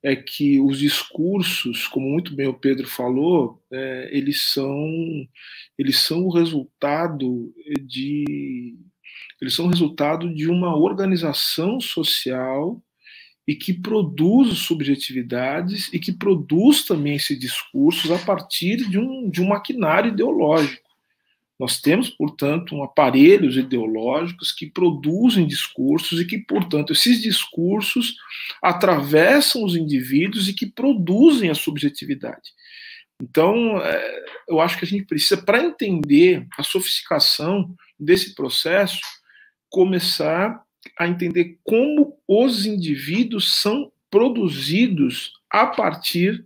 [0.03, 4.89] é que os discursos, como muito bem o Pedro falou, é, eles são
[5.77, 7.53] eles são o resultado
[7.83, 8.77] de
[9.41, 12.83] eles são resultado de uma organização social
[13.47, 19.41] e que produz subjetividades e que produz também esses discursos a partir de um, de
[19.41, 20.88] um maquinário ideológico.
[21.59, 28.15] Nós temos, portanto, aparelhos ideológicos que produzem discursos e que, portanto, esses discursos
[28.63, 32.53] atravessam os indivíduos e que produzem a subjetividade.
[33.21, 39.01] Então, é, eu acho que a gente precisa, para entender a sofisticação desse processo,
[39.69, 40.63] começar
[40.97, 46.45] a entender como os indivíduos são produzidos a partir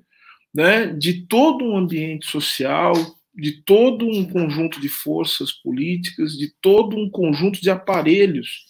[0.55, 2.95] né, de todo um ambiente social,
[3.35, 8.67] de todo um conjunto de forças políticas, de todo um conjunto de aparelhos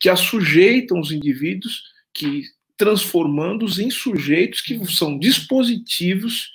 [0.00, 1.82] que assujeitam os indivíduos,
[2.12, 2.42] que
[2.76, 6.50] transformando-os em sujeitos que são dispositivos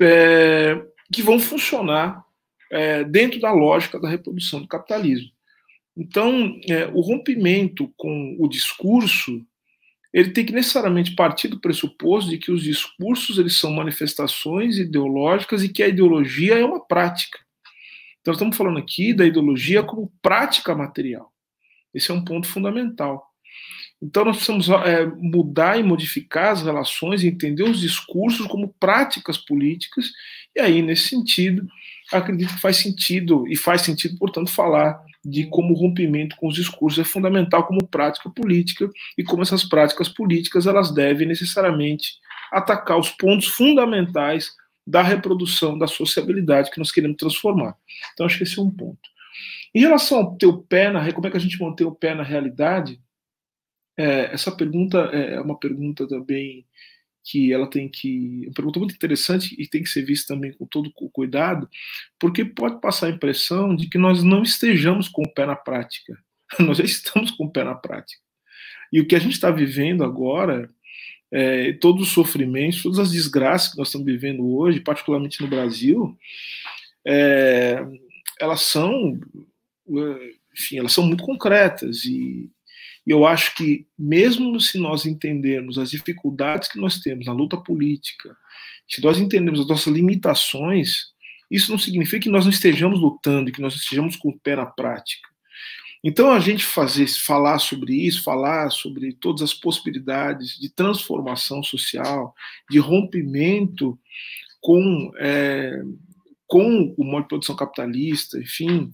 [0.00, 0.80] é,
[1.12, 2.22] que vão funcionar
[2.70, 5.30] é, dentro da lógica da reprodução do capitalismo.
[5.96, 9.44] Então, é, o rompimento com o discurso
[10.12, 15.62] ele tem que necessariamente partir do pressuposto de que os discursos eles são manifestações ideológicas
[15.62, 17.38] e que a ideologia é uma prática.
[18.20, 21.32] Então, estamos falando aqui da ideologia como prática material.
[21.94, 23.26] Esse é um ponto fundamental.
[24.00, 30.10] Então, nós precisamos é, mudar e modificar as relações, entender os discursos como práticas políticas,
[30.54, 31.66] e aí, nesse sentido,
[32.12, 36.98] acredito que faz sentido, e faz sentido, portanto, falar de como rompimento com os discursos
[36.98, 42.18] é fundamental como prática política e como essas práticas políticas elas devem necessariamente
[42.52, 44.52] atacar os pontos fundamentais
[44.86, 47.76] da reprodução da sociabilidade que nós queremos transformar.
[48.14, 49.00] Então acho que esse é um ponto.
[49.74, 52.14] Em relação ao ter o pé na como é que a gente mantém o pé
[52.14, 52.98] na realidade,
[53.98, 56.64] é, essa pergunta é, é uma pergunta também
[57.28, 58.44] que ela tem que.
[58.44, 61.68] É uma pergunta muito interessante e tem que ser vista também com todo o cuidado,
[62.18, 66.18] porque pode passar a impressão de que nós não estejamos com o pé na prática.
[66.58, 68.22] Nós já estamos com o pé na prática.
[68.90, 70.70] E o que a gente está vivendo agora,
[71.30, 76.16] é, todos os sofrimentos, todas as desgraças que nós estamos vivendo hoje, particularmente no Brasil,
[77.06, 77.86] é,
[78.40, 79.20] elas são,
[80.54, 82.50] enfim, elas são muito concretas e,
[83.08, 87.56] e eu acho que, mesmo se nós entendermos as dificuldades que nós temos na luta
[87.56, 88.36] política,
[88.86, 91.06] se nós entendermos as nossas limitações,
[91.50, 94.66] isso não significa que nós não estejamos lutando, que nós estejamos com o pé na
[94.66, 95.26] prática.
[96.04, 102.34] Então, a gente fazer, falar sobre isso, falar sobre todas as possibilidades de transformação social,
[102.68, 103.98] de rompimento
[104.60, 105.80] com, é,
[106.46, 108.92] com o modo de produção capitalista, enfim,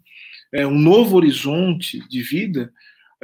[0.52, 2.72] é, um novo horizonte de vida,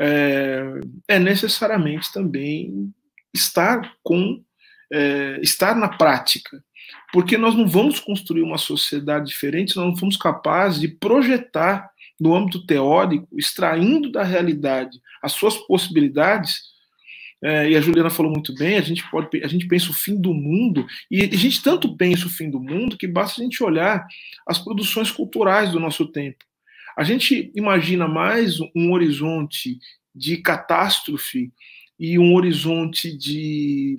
[0.03, 2.91] é, é necessariamente também
[3.35, 4.43] estar com
[4.91, 6.65] é, estar na prática,
[7.13, 12.35] porque nós não vamos construir uma sociedade diferente, nós não fomos capazes de projetar no
[12.35, 16.71] âmbito teórico, extraindo da realidade as suas possibilidades.
[17.43, 20.21] É, e a Juliana falou muito bem, a gente pode, a gente pensa o fim
[20.21, 23.63] do mundo e a gente tanto pensa o fim do mundo que basta a gente
[23.63, 24.07] olhar
[24.47, 26.45] as produções culturais do nosso tempo.
[26.97, 29.79] A gente imagina mais um horizonte
[30.15, 31.53] de catástrofe
[31.99, 33.99] e um horizonte de,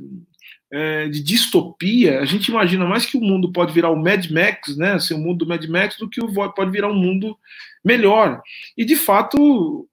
[0.71, 2.19] é, de distopia.
[2.19, 4.99] A gente imagina mais que o mundo pode virar o Mad Max, né?
[4.99, 6.19] Ser o mundo do Mad Max, do que
[6.55, 7.37] pode virar um mundo
[7.83, 8.41] melhor.
[8.77, 9.87] E de fato,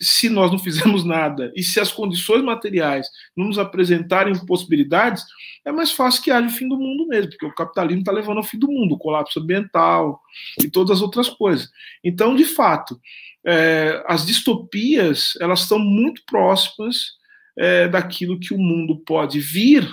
[0.00, 3.06] se nós não fizermos nada e se as condições materiais
[3.36, 5.24] não nos apresentarem possibilidades,
[5.64, 8.38] é mais fácil que haja o fim do mundo mesmo, porque o capitalismo está levando
[8.38, 10.20] ao fim do mundo, o colapso ambiental
[10.62, 11.68] e todas as outras coisas.
[12.02, 12.98] Então, de fato,
[13.46, 17.18] é, as distopias elas estão muito próximas
[17.56, 19.88] é, daquilo que o mundo pode vir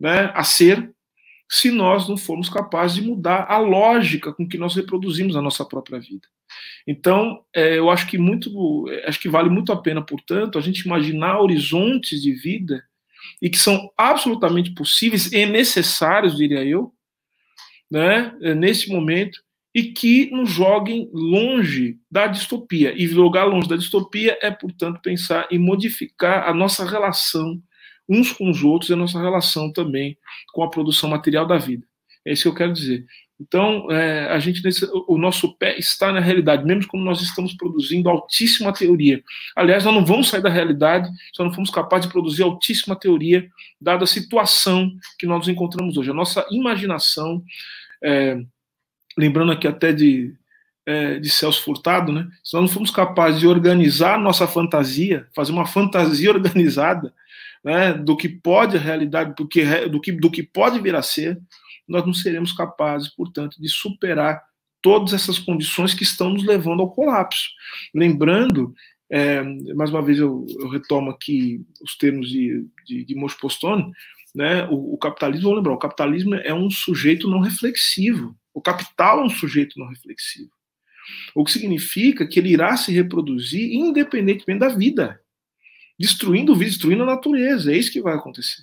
[0.00, 0.92] né, a ser
[1.52, 5.62] se nós não formos capazes de mudar a lógica com que nós reproduzimos a nossa
[5.66, 6.26] própria vida.
[6.86, 10.80] Então, é, eu acho que muito, acho que vale muito a pena, portanto, a gente
[10.80, 12.82] imaginar horizontes de vida
[13.40, 16.90] e que são absolutamente possíveis e necessários, diria eu,
[17.90, 19.38] né, nesse momento,
[19.74, 22.94] e que nos joguem longe da distopia.
[22.96, 27.62] E jogar longe da distopia é, portanto, pensar em modificar a nossa relação
[28.08, 30.16] uns com os outros e a nossa relação também
[30.52, 31.86] com a produção material da vida.
[32.24, 33.04] É isso que eu quero dizer.
[33.40, 37.54] Então, é, a gente nesse, o nosso pé está na realidade, mesmo quando nós estamos
[37.54, 39.22] produzindo altíssima teoria.
[39.56, 43.48] Aliás, nós não vamos sair da realidade se não formos capazes de produzir altíssima teoria,
[43.80, 46.10] dada a situação que nós nos encontramos hoje.
[46.10, 47.42] A nossa imaginação,
[48.02, 48.40] é,
[49.18, 50.32] lembrando aqui até de,
[50.86, 52.28] é, de Celso Furtado, né?
[52.42, 57.12] Se nós não formos capazes de organizar nossa fantasia, fazer uma fantasia organizada,
[57.64, 61.02] né, do que pode a realidade, do que, do que, do que pode vir a
[61.02, 61.40] ser,
[61.86, 64.42] nós não seremos capazes, portanto, de superar
[64.80, 67.48] todas essas condições que estão nos levando ao colapso.
[67.94, 68.74] Lembrando,
[69.08, 69.42] é,
[69.74, 73.92] mais uma vez eu, eu, retomo aqui os termos de, de, de Postone,
[74.34, 79.20] né, o, o capitalismo, vou lembrar, o capitalismo é um sujeito não reflexivo, o capital
[79.20, 80.50] é um sujeito não reflexivo.
[81.34, 85.20] O que significa que ele irá se reproduzir independentemente da vida,
[85.98, 87.72] destruindo o vida, destruindo a natureza.
[87.72, 88.62] É isso que vai acontecer.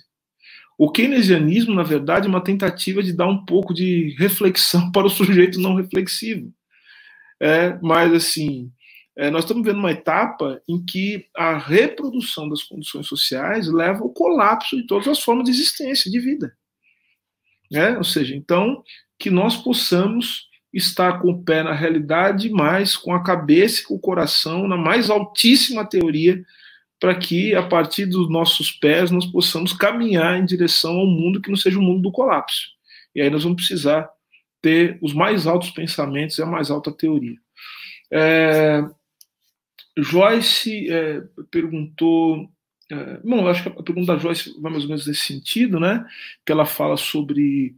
[0.78, 5.10] O keynesianismo, na verdade, é uma tentativa de dar um pouco de reflexão para o
[5.10, 6.52] sujeito não reflexivo.
[7.38, 8.70] É, mas, assim,
[9.16, 14.10] é, nós estamos vendo uma etapa em que a reprodução das condições sociais leva ao
[14.10, 16.56] colapso de todas as formas de existência, de vida.
[17.72, 18.82] É, ou seja, então,
[19.18, 23.94] que nós possamos estar com o pé na realidade, mas com a cabeça e com
[23.94, 26.44] o coração na mais altíssima teoria,
[26.98, 31.48] para que, a partir dos nossos pés, nós possamos caminhar em direção ao mundo que
[31.48, 32.68] não seja o mundo do colapso.
[33.14, 34.08] E aí nós vamos precisar
[34.60, 37.36] ter os mais altos pensamentos e a mais alta teoria.
[38.12, 38.84] É,
[39.96, 42.48] Joyce é, perguntou.
[42.90, 46.04] É, bom, acho que a pergunta da Joyce vai mais ou menos nesse sentido, né?
[46.44, 47.74] Que ela fala sobre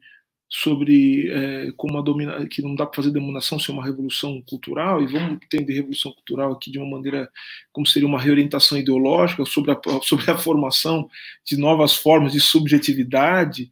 [0.55, 5.03] sobre é, como a domina, que não dá para fazer dominação sem uma revolução cultural,
[5.03, 7.31] e vamos entender revolução cultural aqui de uma maneira
[7.73, 11.09] como seria uma reorientação ideológica sobre a, sobre a formação
[11.43, 13.71] de novas formas de subjetividade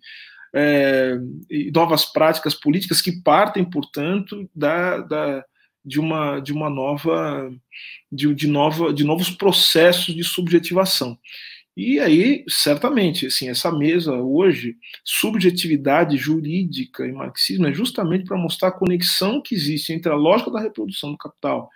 [0.54, 1.18] é,
[1.50, 5.44] e novas práticas políticas que partem, portanto, da, da
[5.84, 7.52] de uma de uma nova
[8.10, 11.18] de, de nova de novos processos de subjetivação
[11.76, 18.68] e aí, certamente, assim, essa mesa hoje, subjetividade jurídica e marxismo, é justamente para mostrar
[18.68, 21.70] a conexão que existe entre a lógica da reprodução do capital,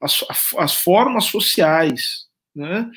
[0.00, 0.24] as,
[0.58, 2.90] as formas sociais, né,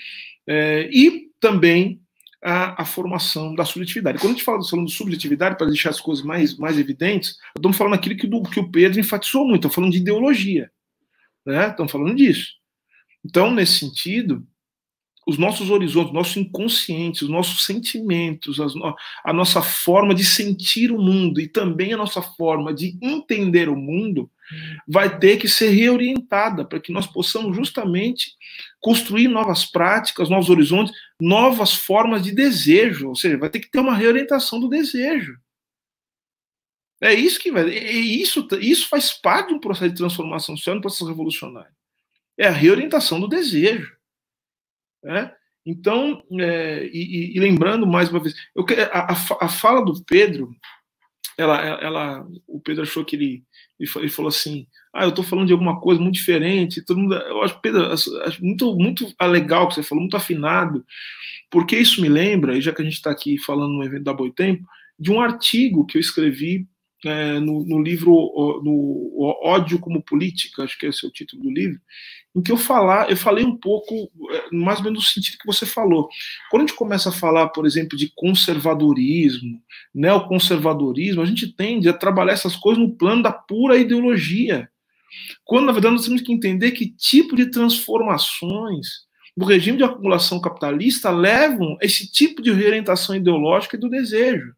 [0.47, 2.01] é, e também
[2.41, 4.19] a, a, formação da subjetividade.
[4.19, 7.77] Quando a gente fala falando de subjetividade, para deixar as coisas mais, mais evidentes, estamos
[7.77, 10.71] falando aquilo que, do, que o Pedro enfatizou muito, estamos falando de ideologia,
[11.45, 12.53] né, estamos falando disso.
[13.23, 14.47] Então, nesse sentido,
[15.27, 18.71] os nossos horizontes, nosso inconsciente, os nossos sentimentos, as,
[19.25, 23.75] a nossa forma de sentir o mundo e também a nossa forma de entender o
[23.75, 24.31] mundo
[24.87, 28.31] vai ter que ser reorientada para que nós possamos justamente
[28.79, 33.79] construir novas práticas, novos horizontes, novas formas de desejo, ou seja, vai ter que ter
[33.79, 35.37] uma reorientação do desejo.
[37.01, 40.81] É isso que vai, isso, isso faz parte de um processo de transformação social, um
[40.81, 41.75] processo revolucionário.
[42.37, 43.96] É a reorientação do desejo.
[45.07, 45.31] Né?
[45.65, 50.49] Então, é, e, e, lembrando mais uma vez, eu, a, a, fala do Pedro,
[51.37, 53.43] ela, ela, o Pedro achou que ele,
[53.79, 57.41] ele falou assim, ah, eu estou falando de alguma coisa muito diferente, todo mundo, eu
[57.41, 60.85] acho, Pedro, acho muito, muito legal que você falou, muito afinado,
[61.49, 64.13] porque isso me lembra, e já que a gente está aqui falando no evento da
[64.13, 64.65] Boitempo,
[64.99, 66.67] de um artigo que eu escrevi
[67.05, 68.11] é, no, no, livro
[68.63, 71.79] no Ódio como Política, acho que esse é o título do livro,
[72.35, 75.45] em que eu falar, eu falei um pouco, é, mais ou menos no sentido que
[75.45, 76.07] você falou.
[76.49, 79.61] Quando a gente começa a falar, por exemplo, de conservadorismo,
[79.93, 84.69] neoconservadorismo, a gente tende a trabalhar essas coisas no plano da pura ideologia.
[85.43, 90.41] Quando, na verdade, nós temos que entender que tipo de transformações do regime de acumulação
[90.41, 94.53] capitalista levam a esse tipo de reorientação ideológica e do desejo.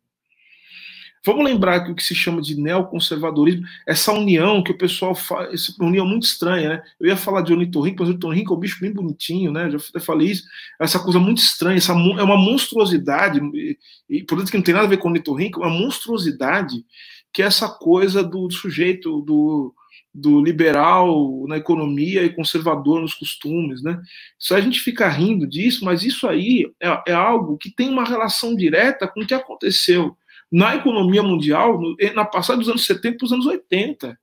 [1.26, 5.54] Vamos lembrar que o que se chama de neoconservadorismo, essa união que o pessoal faz,
[5.54, 6.84] essa união muito estranha, né?
[7.00, 9.70] Eu ia falar de ornitorrinco, mas ornitorrinco é um bicho bem bonitinho, né?
[9.70, 10.44] Já falei isso.
[10.80, 13.78] Essa coisa muito estranha, essa é uma monstruosidade, e,
[14.10, 16.86] e portanto que não tem nada a ver com ornitorrinco, é uma monstruosidade
[17.34, 19.74] que é essa coisa do sujeito, do,
[20.14, 24.02] do liberal na economia e conservador nos costumes, né?
[24.40, 28.06] Isso a gente fica rindo disso, mas isso aí é, é algo que tem uma
[28.06, 30.16] relação direta com o que aconteceu
[30.52, 31.80] na economia mundial
[32.14, 34.20] na passada dos anos 70 para os anos 80.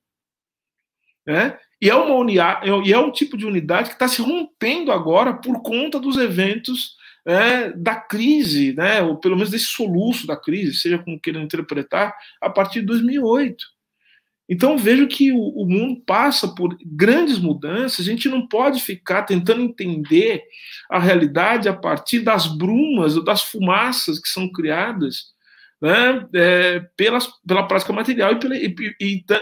[1.26, 1.58] Né?
[1.80, 5.34] E, é uma unidade, e é um tipo de unidade que está se rompendo agora
[5.34, 9.02] por conta dos eventos é, da crise, né?
[9.02, 13.64] ou pelo menos desse soluço da crise, seja como queiram interpretar, a partir de 2008.
[14.48, 19.24] Então vejo que o, o, mundo passa por grandes mudanças, a gente não pode ficar
[19.24, 20.44] tentando entender
[20.88, 25.34] a realidade a partir das brumas ou das fumaças que são criadas
[25.80, 28.74] né, é, pela, pela prática material e, pela, e,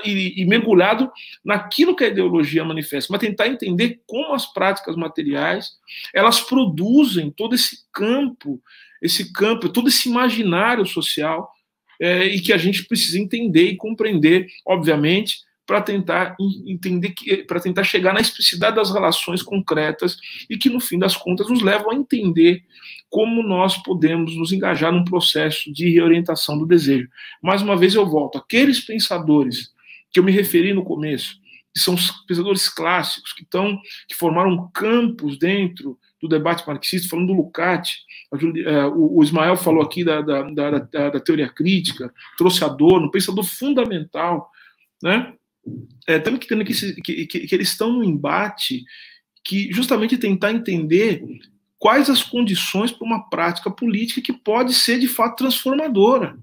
[0.05, 1.11] e, e, mergulhado
[1.44, 5.70] naquilo que a ideologia manifesta, mas tentar entender como as práticas materiais
[6.12, 8.61] elas produzem todo esse campo,
[9.01, 11.51] esse campo, todo esse imaginário social
[12.01, 16.36] é, e que a gente precisa entender e compreender, obviamente, para tentar
[16.66, 20.16] entender que para tentar chegar na explicidade das relações concretas
[20.49, 22.62] e que no fim das contas nos levam a entender
[23.09, 27.09] como nós podemos nos engajar num processo de reorientação do desejo.
[27.43, 29.73] Mais uma vez eu volto, aqueles pensadores
[30.11, 31.36] que eu me referi no começo,
[31.73, 37.28] que são os pensadores clássicos, que estão que formaram campos dentro do debate marxista, falando
[37.28, 37.99] do Lukács,
[38.32, 40.78] é, o Ismael falou aqui da, da, da,
[41.11, 44.51] da teoria crítica, trouxe um pensador fundamental,
[45.03, 45.35] né?
[46.07, 48.85] É, que, que, que, que eles estão no embate
[49.43, 51.23] que justamente tentar entender
[51.78, 56.39] quais as condições para uma prática política que pode ser de fato transformadora.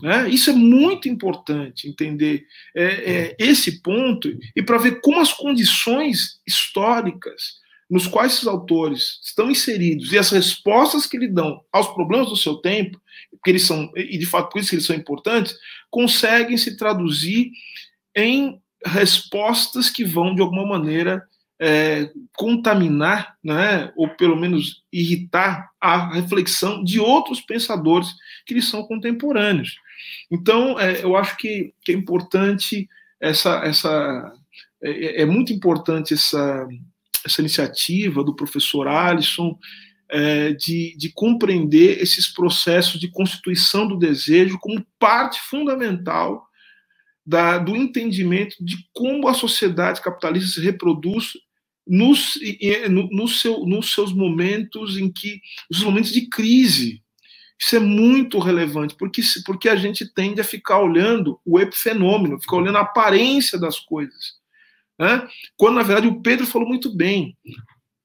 [0.00, 0.30] Né?
[0.30, 6.40] Isso é muito importante entender é, é, esse ponto e para ver como as condições
[6.46, 7.60] históricas
[7.90, 12.36] nos quais esses autores estão inseridos e as respostas que lhe dão aos problemas do
[12.36, 12.98] seu tempo,
[13.44, 15.54] que eles são e de fato por isso que eles são importantes,
[15.90, 17.50] conseguem se traduzir
[18.14, 21.22] em respostas que vão de alguma maneira
[21.60, 28.08] é, contaminar, né, ou pelo menos irritar a reflexão de outros pensadores
[28.44, 29.76] que lhes são contemporâneos.
[30.30, 32.88] Então, é, eu acho que, que, é importante
[33.20, 34.32] essa, essa
[34.82, 36.66] é, é muito importante essa
[37.24, 39.58] essa iniciativa do professor Alisson
[40.08, 46.46] é, de, de compreender esses processos de constituição do desejo como parte fundamental
[47.24, 51.32] da, do entendimento de como a sociedade capitalista se reproduz
[51.86, 52.38] nos,
[53.10, 55.40] no, seu, nos seus momentos em que
[55.70, 57.02] os momentos de crise.
[57.58, 62.56] Isso é muito relevante, porque, porque a gente tende a ficar olhando o epifenômeno, ficar
[62.56, 64.34] olhando a aparência das coisas.
[64.98, 65.28] Né?
[65.56, 67.36] Quando, na verdade, o Pedro falou muito bem.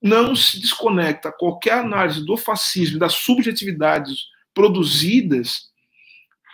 [0.02, 5.72] Não se desconecta qualquer análise do fascismo, das subjetividades produzidas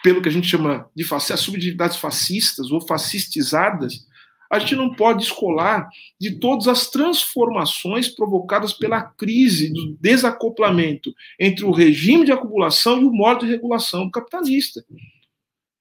[0.03, 1.05] pelo que a gente chama de
[1.79, 4.05] as fascistas ou fascistizadas,
[4.51, 5.89] a gente não pode descolar
[6.19, 13.05] de todas as transformações provocadas pela crise do desacoplamento entre o regime de acumulação e
[13.05, 14.85] o modo de regulação capitalista.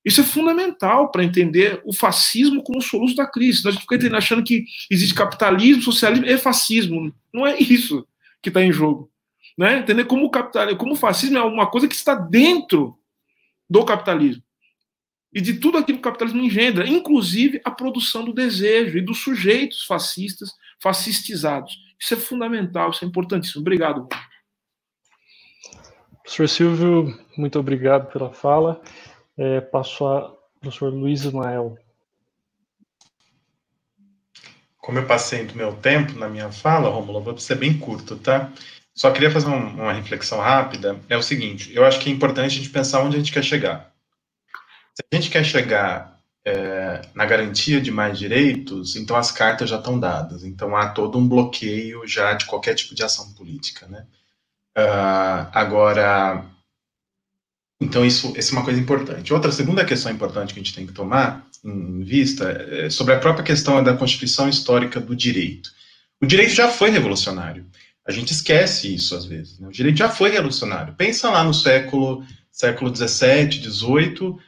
[0.04, 3.64] Isso é fundamental para entender o fascismo como soluço da crise.
[3.64, 7.12] Nós ficamos achando que existe capitalismo, socialismo e fascismo.
[7.32, 8.06] Não é isso
[8.40, 9.10] que está em jogo.
[9.58, 9.78] Né?
[9.78, 12.98] Entender como o capitalismo, como o fascismo é uma coisa que está dentro
[13.72, 14.42] do capitalismo.
[15.32, 19.22] E de tudo aquilo que o capitalismo engendra, inclusive a produção do desejo e dos
[19.22, 21.78] sujeitos fascistas, fascistizados.
[21.98, 23.62] Isso é fundamental, isso é importantíssimo.
[23.62, 24.06] Obrigado.
[26.22, 28.82] Professor Silvio, muito obrigado pela fala.
[29.38, 31.78] É, passo a professor Luiz Ismael.
[34.76, 38.52] Como eu passei do meu tempo na minha fala, Romulo, vou ser bem curto, tá?
[38.94, 41.00] Só queria fazer um, uma reflexão rápida.
[41.08, 43.44] É o seguinte: eu acho que é importante a gente pensar onde a gente quer
[43.44, 43.92] chegar.
[44.94, 49.76] Se a gente quer chegar é, na garantia de mais direitos, então as cartas já
[49.76, 50.44] estão dadas.
[50.44, 54.06] Então há todo um bloqueio já de qualquer tipo de ação política, né?
[54.76, 56.46] Uh, agora,
[57.82, 59.34] então, isso, isso é uma coisa importante.
[59.34, 63.18] Outra segunda questão importante que a gente tem que tomar em vista é sobre a
[63.18, 65.70] própria questão da constituição histórica do direito.
[66.20, 67.66] O direito já foi revolucionário.
[68.06, 69.58] A gente esquece isso às vezes.
[69.58, 69.68] Né?
[69.68, 70.94] O direito já foi revolucionário.
[70.94, 74.38] Pensa lá no século século 17, 18, uh,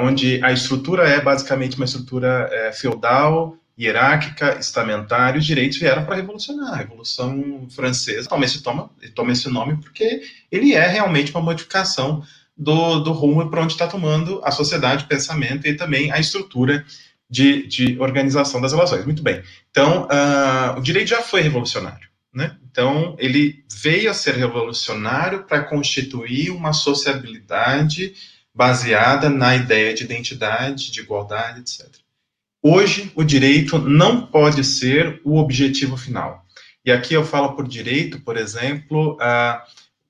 [0.00, 5.38] onde a estrutura é basicamente uma estrutura uh, feudal, hierárquica, estamentária.
[5.38, 6.72] Os direitos vieram para revolucionar.
[6.72, 12.22] A Revolução Francesa toma esse, toma, toma esse nome porque ele é realmente uma modificação
[12.56, 16.84] do, do rumo para onde está tomando a sociedade, o pensamento e também a estrutura
[17.28, 19.04] de, de organização das relações.
[19.04, 19.42] Muito bem.
[19.70, 22.11] Então, uh, o direito já foi revolucionário.
[22.32, 22.56] Né?
[22.70, 28.14] Então, ele veio a ser revolucionário para constituir uma sociabilidade
[28.54, 31.88] baseada na ideia de identidade, de igualdade, etc.
[32.62, 36.44] Hoje, o direito não pode ser o objetivo final.
[36.84, 39.56] E aqui eu falo por direito, por exemplo, uh,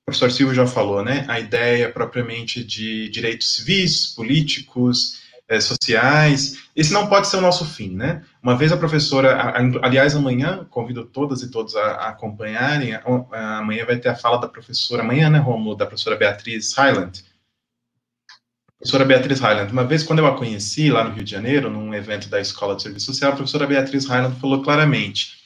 [0.01, 1.25] o professor Silvio já falou, né?
[1.27, 6.57] A ideia propriamente de direitos civis, políticos, eh, sociais.
[6.75, 8.23] Esse não pode ser o nosso fim, né?
[8.43, 12.91] Uma vez a professora, aliás, amanhã, convido todas e todos a, a acompanharem,
[13.31, 17.23] amanhã vai ter a fala da professora, amanhã, né, Romulo, da professora Beatriz Highland.
[18.77, 21.93] Professora Beatriz Highland, uma vez quando eu a conheci lá no Rio de Janeiro, num
[21.93, 25.41] evento da Escola de Serviço Social, a professora Beatriz Highland falou claramente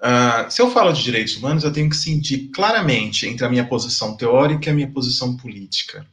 [0.00, 3.66] Uh, se eu falo de direitos humanos, eu tenho que sentir claramente entre a minha
[3.66, 6.06] posição teórica e a minha posição política.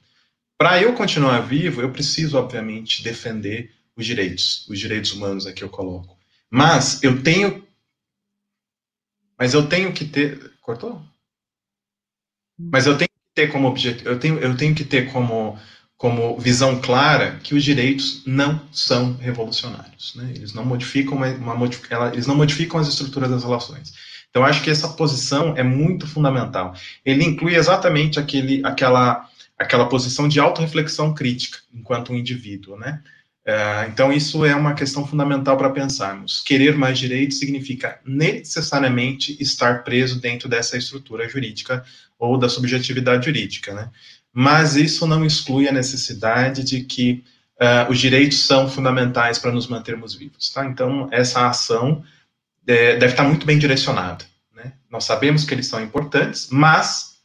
[0.57, 5.69] Para eu continuar vivo, eu preciso, obviamente, defender os direitos, os direitos humanos aqui eu
[5.69, 6.16] coloco.
[6.49, 7.65] Mas eu tenho.
[9.37, 10.51] Mas eu tenho que ter.
[10.61, 11.01] Cortou?
[12.57, 14.09] Mas eu tenho que ter como objetivo.
[14.09, 15.59] Eu tenho, eu tenho que ter como,
[15.95, 20.15] como visão clara que os direitos não são revolucionários.
[20.15, 20.31] Né?
[20.35, 21.69] Eles, não modificam uma, uma,
[22.11, 23.93] eles não modificam as estruturas das relações.
[24.29, 26.73] Então, acho que essa posição é muito fundamental.
[27.05, 32.77] Ele inclui exatamente aquele, aquela, aquela posição de autorreflexão crítica enquanto um indivíduo.
[32.77, 33.01] Né?
[33.47, 36.41] Uh, então, isso é uma questão fundamental para pensarmos.
[36.41, 41.85] Querer mais direitos significa necessariamente estar preso dentro dessa estrutura jurídica
[42.19, 43.73] ou da subjetividade jurídica.
[43.73, 43.89] Né?
[44.39, 47.23] mas isso não exclui a necessidade de que
[47.59, 50.51] uh, os direitos são fundamentais para nos mantermos vivos.
[50.51, 50.63] Tá?
[50.63, 52.03] Então, essa ação
[52.67, 54.23] é, deve estar muito bem direcionada.
[54.55, 54.73] Né?
[54.91, 57.17] Nós sabemos que eles são importantes, mas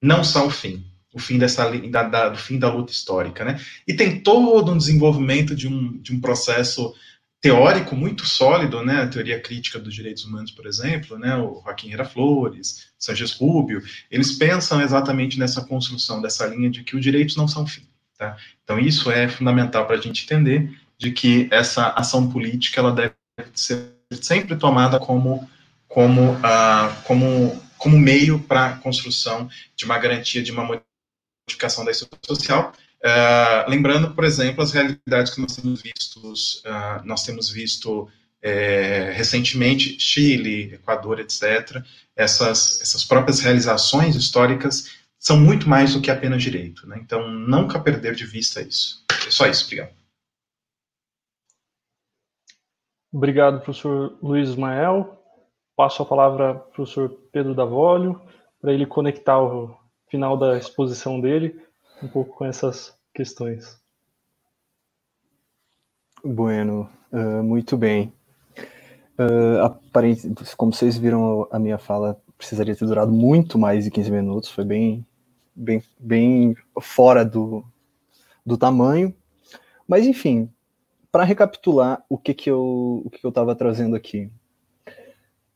[0.00, 0.82] não são o fim,
[1.16, 3.58] o fim dessa da, da, do fim da luta histórica, né?
[3.88, 6.94] E tem todo um desenvolvimento de um, de um processo
[7.40, 11.92] teórico muito sólido, né, a teoria crítica dos direitos humanos, por exemplo, né, o Joaquim
[11.92, 17.36] Era Flores, Sanches Rubio, eles pensam exatamente nessa construção dessa linha de que os direitos
[17.36, 17.86] não são fim,
[18.18, 18.36] tá?
[18.62, 23.14] Então isso é fundamental para a gente entender de que essa ação política ela deve
[23.54, 25.48] ser sempre tomada como
[25.88, 30.64] como uh, como como meio para a construção de uma garantia de uma
[31.46, 32.72] modificação da estrutura social
[33.06, 38.08] Uh, lembrando, por exemplo, as realidades que nós temos visto, uh, nós temos visto
[38.42, 41.82] é, recentemente Chile, Equador, etc.
[42.14, 46.86] Essas, essas próprias realizações históricas são muito mais do que apenas direito.
[46.86, 46.98] Né?
[47.00, 49.04] Então, nunca perder de vista isso.
[49.26, 49.94] É só isso, obrigado.
[53.12, 55.12] Obrigado, professor Luiz Ismael.
[55.76, 58.20] Passo a palavra para o professor Pedro Davolio,
[58.60, 59.76] para ele conectar o
[60.08, 61.60] final da exposição dele
[62.02, 63.80] um pouco com essas questões.
[66.24, 68.12] Bueno, uh, muito bem.
[69.18, 74.10] Uh, aparente, como vocês viram, a minha fala precisaria ter durado muito mais de 15
[74.10, 75.06] minutos, foi bem,
[75.54, 77.64] bem, bem fora do,
[78.44, 79.14] do tamanho.
[79.88, 80.50] Mas, enfim,
[81.10, 84.30] para recapitular o que, que eu o que, que eu estava trazendo aqui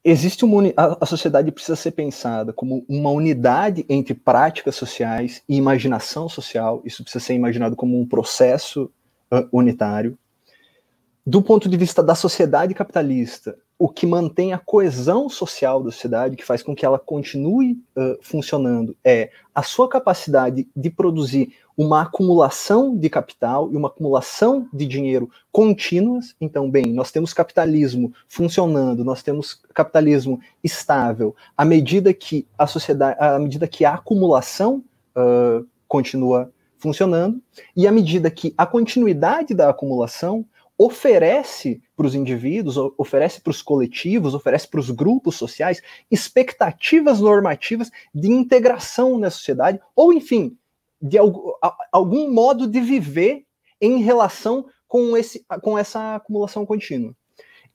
[0.05, 6.29] existe uma a, sociedade precisa ser pensada como uma unidade entre práticas sociais e imaginação
[6.29, 6.83] social.
[6.85, 8.91] Isso precisa ser imaginado como um processo
[9.33, 10.19] uh, unitário.
[11.27, 16.37] Do ponto de vista da sociedade capitalista, o que mantém a coesão social da sociedade,
[16.37, 22.03] que faz com que ela continue uh, funcionando, é a sua capacidade de produzir uma
[22.03, 26.37] acumulação de capital e uma acumulação de dinheiro contínuas.
[26.39, 33.17] Então, bem, nós temos capitalismo funcionando, nós temos capitalismo estável à medida que a sociedade,
[33.19, 34.85] à medida que a acumulação
[35.17, 37.41] uh, continua funcionando
[37.75, 40.45] e à medida que a continuidade da acumulação
[40.77, 45.81] oferece para os indivíduos, oferece para os coletivos, oferece para os grupos sociais
[46.11, 50.59] expectativas normativas de integração na sociedade, ou enfim,
[51.01, 53.45] de algum modo de viver
[53.81, 57.15] em relação com, esse, com essa acumulação contínua.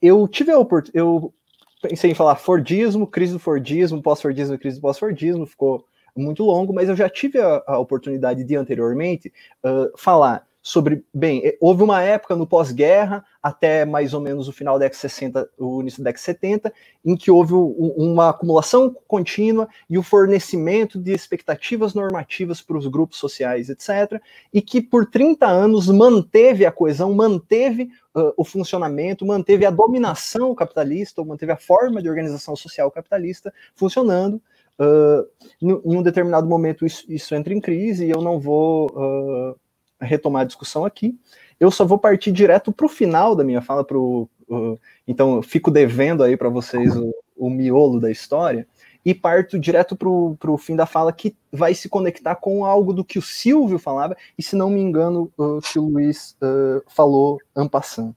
[0.02, 1.34] Eu tive a oportunidade, eu
[1.82, 5.86] pensei em falar Fordismo, crise do Fordismo, pós-Fordismo, crise do pós-Fordismo, ficou
[6.16, 9.32] muito longo, mas eu já tive a, a oportunidade de anteriormente
[9.64, 14.52] uh, falar sobre, bem, eh, houve uma época no pós-guerra, até mais ou menos o
[14.52, 16.74] final da década 60, o início da década 70,
[17.06, 23.20] em que houve uma acumulação contínua e o fornecimento de expectativas normativas para os grupos
[23.20, 24.20] sociais, etc.,
[24.52, 27.84] e que por 30 anos manteve a coesão, manteve
[28.16, 33.54] uh, o funcionamento, manteve a dominação capitalista, ou manteve a forma de organização social capitalista
[33.76, 34.42] funcionando.
[34.80, 35.30] Uh,
[35.62, 39.56] em um determinado momento isso, isso, entra em crise e eu não vou uh,
[40.00, 41.18] retomar a discussão aqui.
[41.60, 45.72] Eu só vou partir direto para o final da minha fala, pro, uh, então fico
[45.72, 48.68] devendo aí para vocês o, o, miolo da história,
[49.06, 53.06] e parto direto para o fim da fala, que vai se conectar com algo do
[53.06, 57.40] que o Silvio falava, e se não me engano, uh, que o Luiz uh, falou
[57.56, 58.16] ampassando.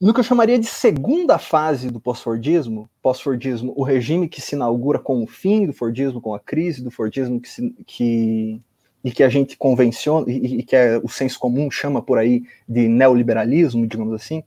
[0.00, 4.98] No que eu chamaria de segunda fase do pós-Fordismo, pós-Fordismo, o regime que se inaugura
[4.98, 8.60] com o fim do Fordismo, com a crise do Fordismo que, se, que
[9.04, 12.42] e que a gente convenciona, e, e que é, o senso comum chama por aí
[12.66, 14.42] de neoliberalismo, digamos assim,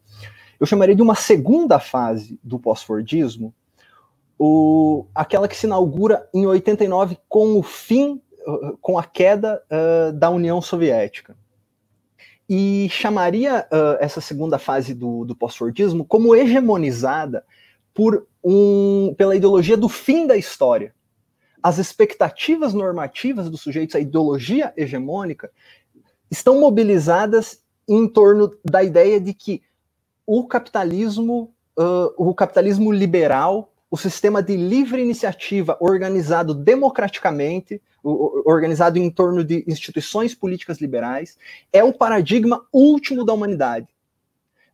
[0.59, 3.53] eu chamaria de uma segunda fase do pós-Fordismo,
[5.13, 8.19] aquela que se inaugura em 89 com o fim,
[8.81, 11.35] com a queda uh, da União Soviética.
[12.49, 17.43] E chamaria uh, essa segunda fase do, do pós-Fordismo como hegemonizada
[17.93, 20.93] por um, pela ideologia do fim da história
[21.67, 25.51] as expectativas normativas dos sujeitos, a ideologia hegemônica,
[26.31, 29.61] estão mobilizadas em torno da ideia de que
[30.25, 39.09] o capitalismo, uh, o capitalismo liberal o sistema de livre iniciativa organizado democraticamente, organizado em
[39.09, 41.37] torno de instituições políticas liberais,
[41.71, 43.87] é o paradigma último da humanidade.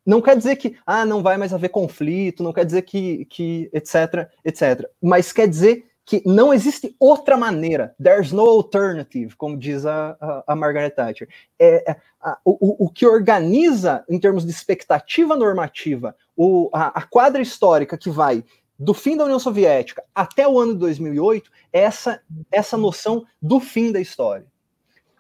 [0.03, 3.70] Não quer dizer que ah, não vai mais haver conflito, não quer dizer que, que
[3.72, 4.90] etc, etc.
[4.99, 7.95] Mas quer dizer que não existe outra maneira.
[8.01, 11.30] There's no alternative, como diz a, a, a Margaret Thatcher.
[11.57, 17.01] É, é a, o, o que organiza, em termos de expectativa normativa, o, a, a
[17.03, 18.43] quadra histórica que vai
[18.77, 22.21] do fim da União Soviética até o ano de 2008 é essa,
[22.51, 24.45] essa noção do fim da história.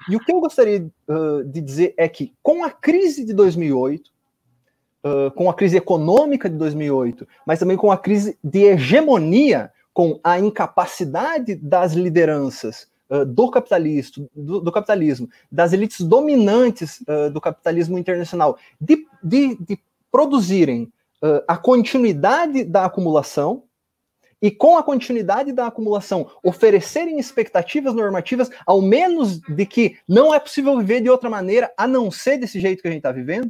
[0.09, 4.11] E o que eu gostaria uh, de dizer é que, com a crise de 2008,
[5.05, 10.19] uh, com a crise econômica de 2008, mas também com a crise de hegemonia, com
[10.23, 17.97] a incapacidade das lideranças uh, do, capitalismo, do, do, capitalismo, das elites dominantes do capitalismo
[17.97, 19.79] internacional, de, de, de
[20.11, 20.91] produzirem
[21.23, 23.63] uh, a continuidade da acumulação
[24.43, 30.39] e com a continuidade da acumulação oferecerem expectativas normativas, ao menos de que não é
[30.39, 33.49] possível viver de outra maneira a não ser desse jeito que a gente está vivendo,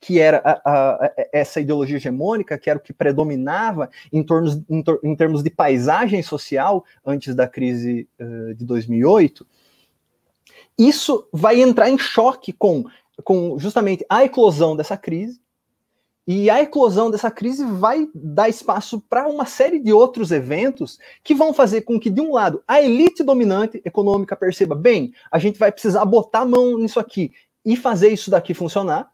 [0.00, 4.60] que era a, a, a, essa ideologia hegemônica, que era o que predominava em, tornos,
[4.68, 9.46] em, tor em termos de paisagem social antes da crise uh, de 2008,
[10.78, 12.86] isso vai entrar em choque com,
[13.22, 15.38] com justamente a eclosão dessa crise,
[16.26, 21.34] e a eclosão dessa crise vai dar espaço para uma série de outros eventos que
[21.34, 25.58] vão fazer com que, de um lado, a elite dominante econômica perceba: bem, a gente
[25.58, 27.32] vai precisar botar a mão nisso aqui
[27.64, 29.10] e fazer isso daqui funcionar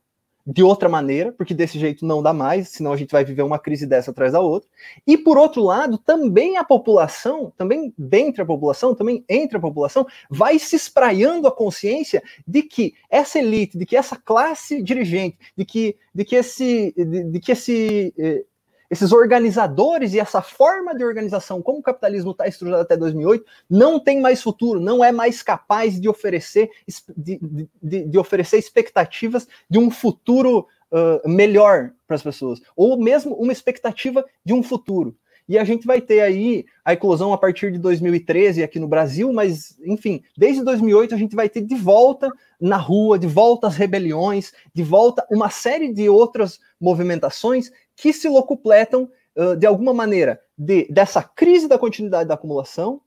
[0.46, 3.58] de outra maneira, porque desse jeito não dá mais, senão a gente vai viver uma
[3.58, 4.68] crise dessa atrás da outra.
[5.04, 10.06] E por outro lado, também a população, também dentro da população, também entre a população,
[10.30, 15.64] vai se espraiando a consciência de que essa elite, de que essa classe dirigente, de
[15.64, 18.44] que, de que esse, de, de que esse eh,
[18.90, 23.98] esses organizadores e essa forma de organização, como o capitalismo está estruturado até 2008, não
[23.98, 26.70] tem mais futuro, não é mais capaz de oferecer,
[27.16, 27.40] de,
[27.82, 33.52] de, de oferecer expectativas de um futuro uh, melhor para as pessoas, ou mesmo uma
[33.52, 35.16] expectativa de um futuro.
[35.48, 39.32] E a gente vai ter aí a eclosão a partir de 2013 aqui no Brasil,
[39.32, 43.76] mas, enfim, desde 2008 a gente vai ter de volta na rua, de volta as
[43.76, 50.40] rebeliões, de volta uma série de outras movimentações que se locupletam, uh, de alguma maneira,
[50.56, 53.00] de, dessa crise da continuidade da acumulação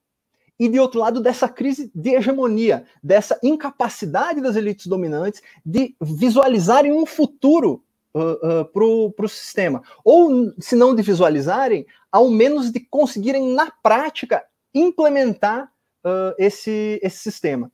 [0.60, 6.92] e, de outro lado, dessa crise de hegemonia, dessa incapacidade das elites dominantes de visualizarem
[6.92, 7.84] um futuro
[8.14, 9.82] uh, uh, para o sistema.
[10.04, 14.44] Ou, se não de visualizarem, ao menos de conseguirem, na prática,
[14.74, 15.72] implementar
[16.04, 17.72] uh, esse, esse sistema.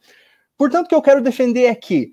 [0.58, 2.12] Portanto, o que eu quero defender é que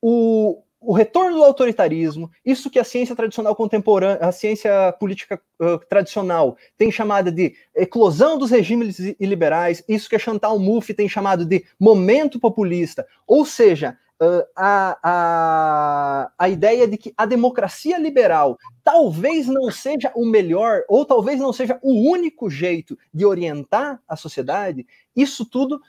[0.00, 5.78] o, o retorno do autoritarismo, isso que a ciência tradicional contemporânea, a ciência política uh,
[5.88, 11.44] tradicional tem chamado de eclosão dos regimes iliberais, isso que a Chantal Mouffe tem chamado
[11.44, 18.58] de momento populista, ou seja, uh, a, a, a ideia de que a democracia liberal
[18.82, 24.16] talvez não seja o melhor, ou talvez não seja o único jeito de orientar a
[24.16, 24.84] sociedade,
[25.14, 25.80] isso tudo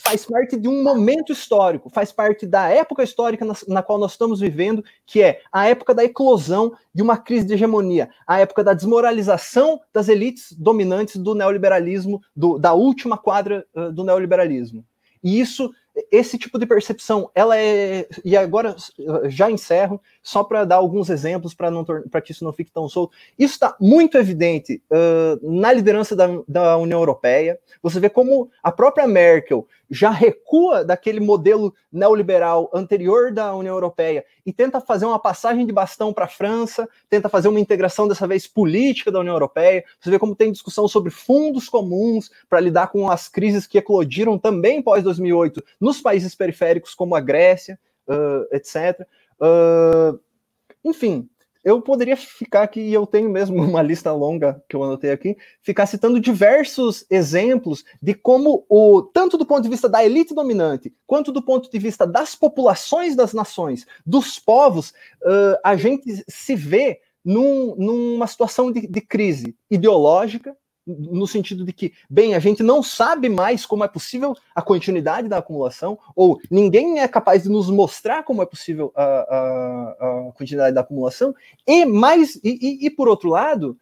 [0.00, 4.12] faz parte de um momento histórico, faz parte da época histórica na, na, qual nós
[4.12, 8.64] estamos vivendo, que é a época da eclosão de uma crise de hegemonia, a época
[8.64, 14.84] da desmoralização das elites dominantes do neoliberalismo, do, da última quadra uh, do neoliberalismo.
[15.22, 15.72] E isso
[16.10, 18.06] esse tipo de percepção, ela é.
[18.24, 18.74] E agora
[19.26, 23.14] já encerro, só para dar alguns exemplos para que isso não fique tão solto.
[23.38, 27.58] Isso está muito evidente uh, na liderança da, da União Europeia.
[27.82, 34.24] Você vê como a própria Merkel já recua daquele modelo neoliberal anterior da União Europeia
[34.44, 38.26] e tenta fazer uma passagem de bastão para a França, tenta fazer uma integração dessa
[38.26, 39.84] vez política da União Europeia.
[40.00, 44.36] Você vê como tem discussão sobre fundos comuns para lidar com as crises que eclodiram
[44.36, 49.06] também pós 2008 nos países periféricos como a Grécia, uh, etc.
[49.40, 50.18] Uh,
[50.84, 51.28] enfim,
[51.64, 55.36] eu poderia ficar aqui, e eu tenho mesmo uma lista longa que eu anotei aqui,
[55.62, 60.92] ficar citando diversos exemplos de como, o, tanto do ponto de vista da elite dominante,
[61.06, 64.90] quanto do ponto de vista das populações das nações, dos povos,
[65.22, 70.54] uh, a gente se vê num, numa situação de, de crise ideológica,
[70.86, 75.28] no sentido de que, bem, a gente não sabe mais como é possível a continuidade
[75.28, 80.32] da acumulação, ou ninguém é capaz de nos mostrar como é possível a, a, a
[80.32, 81.34] continuidade da acumulação,
[81.66, 83.78] e mais, e, e, e, por outro lado,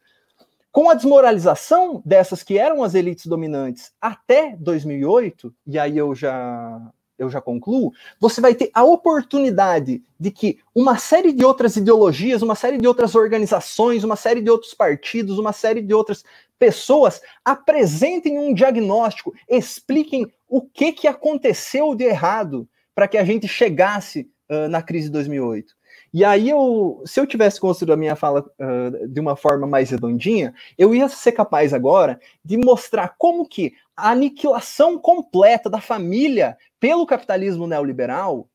[0.70, 6.80] com a desmoralização dessas que eram as elites dominantes até 2008, e aí eu já
[7.18, 12.42] eu já concluo, você vai ter a oportunidade de que uma série de outras ideologias,
[12.42, 16.24] uma série de outras organizações, uma série de outros partidos, uma série de outras
[16.58, 23.48] pessoas apresentem um diagnóstico, expliquem o que, que aconteceu de errado para que a gente
[23.48, 25.74] chegasse uh, na crise de 2008.
[26.12, 29.90] E aí, eu, se eu tivesse construído a minha fala uh, de uma forma mais
[29.90, 36.58] redondinha, eu ia ser capaz agora de mostrar como que a aniquilação completa da família
[36.78, 38.46] pelo capitalismo neoliberal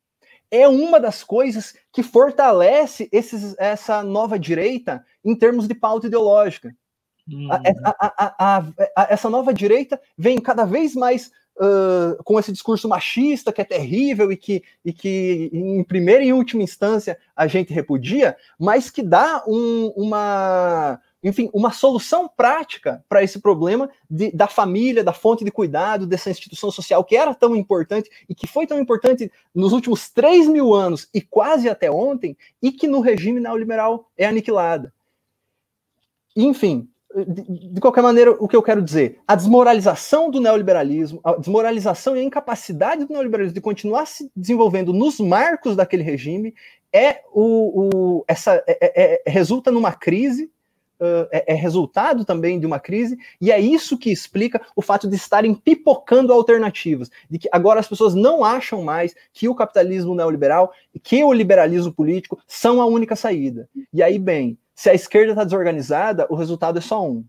[0.52, 6.74] é uma das coisas que fortalece esses, essa nova direita em termos de pauta ideológica.
[7.28, 7.50] Uhum.
[7.52, 8.58] A, a,
[8.96, 13.64] a, essa nova direita vem cada vez mais uh, com esse discurso machista que é
[13.64, 19.02] terrível e que, e que, em primeira e última instância, a gente repudia, mas que
[19.02, 25.44] dá um, uma, enfim, uma solução prática para esse problema de, da família, da fonte
[25.44, 29.74] de cuidado, dessa instituição social que era tão importante e que foi tão importante nos
[29.74, 34.94] últimos 3 mil anos e quase até ontem, e que no regime neoliberal é aniquilada.
[36.36, 36.88] Enfim,
[37.26, 42.16] de, de, qualquer maneira, o que eu quero dizer, a desmoralização do neoliberalismo, a desmoralização
[42.16, 46.54] e a incapacidade do neoliberalismo de continuar se desenvolvendo nos marcos daquele regime
[46.94, 50.52] é o, o essa é, é, é, resulta numa crise
[51.00, 55.08] Uh, é, é, resultado também de uma crise, e é isso que explica o fato
[55.08, 60.16] de estarem pipocando alternativas, de que agora as pessoas não acham mais que o capitalismo
[60.16, 60.74] neoliberal,
[61.04, 63.70] que o liberalismo político são a única saída.
[63.94, 67.26] E aí, bem, se a esquerda está desorganizada, o resultado é só um.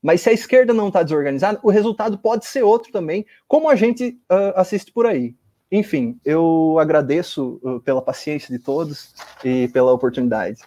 [0.00, 3.74] Mas se a esquerda não está desorganizada, o resultado pode ser outro também, como a
[3.74, 5.34] gente uh, assiste por aí.
[5.72, 9.12] Enfim, eu agradeço uh, pela paciência de todos
[9.44, 10.62] e pela oportunidade.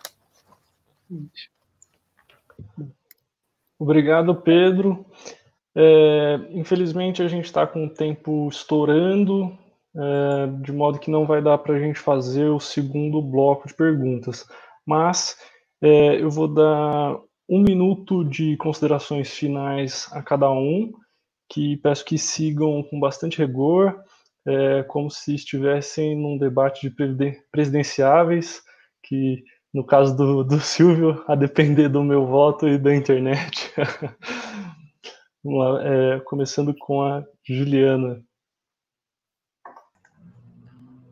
[3.80, 5.06] Obrigado, Pedro.
[5.74, 9.58] É, infelizmente, a gente está com o tempo estourando,
[9.96, 13.74] é, de modo que não vai dar para a gente fazer o segundo bloco de
[13.74, 14.46] perguntas.
[14.86, 15.38] Mas
[15.86, 17.16] é, eu vou dar
[17.48, 20.92] um minuto de considerações finais a cada um,
[21.48, 23.96] que peço que sigam com bastante rigor,
[24.48, 26.96] é, como se estivessem num debate de
[27.52, 28.64] presidenciáveis,
[29.04, 33.72] que no caso do, do Silvio, a depender do meu voto e da internet.
[35.44, 38.24] Vamos lá, é, começando com a Juliana.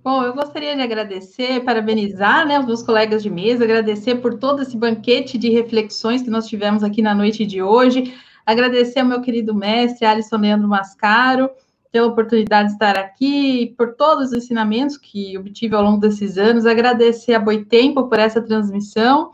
[0.04, 4.62] Bom, eu gostaria de agradecer, parabenizar né, os meus colegas de mesa, agradecer por todo
[4.62, 8.14] esse banquete de reflexões que nós tivemos aqui na noite de hoje,
[8.46, 11.50] agradecer ao meu querido mestre Alisson Leandro Mascaro
[11.90, 16.66] pela oportunidade de estar aqui, por todos os ensinamentos que obtive ao longo desses anos,
[16.66, 19.32] agradecer a Boitempo por essa transmissão,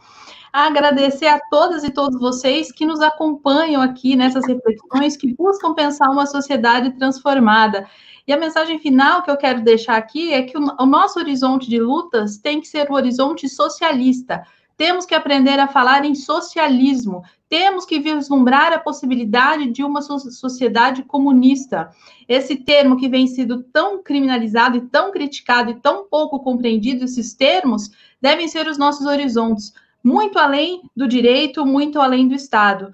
[0.54, 6.12] agradecer a todas e todos vocês que nos acompanham aqui nessas reflexões, que buscam pensar
[6.12, 7.88] uma sociedade transformada.
[8.30, 11.68] E a mensagem final que eu quero deixar aqui é que o, o nosso horizonte
[11.68, 14.46] de lutas tem que ser o horizonte socialista.
[14.78, 17.24] Temos que aprender a falar em socialismo.
[17.50, 21.90] Temos que vislumbrar a possibilidade de uma sociedade comunista.
[22.28, 27.34] Esse termo que vem sido tão criminalizado e tão criticado e tão pouco compreendido, esses
[27.34, 27.90] termos
[28.22, 29.74] devem ser os nossos horizontes,
[30.04, 32.94] muito além do direito, muito além do Estado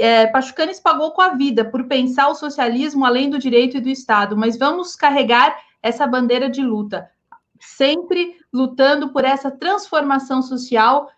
[0.00, 3.88] é, Pachucanes pagou com a vida por pensar o socialismo além do direito e do
[3.88, 7.10] Estado, mas vamos carregar essa bandeira de luta,
[7.60, 11.10] sempre lutando por essa transformação social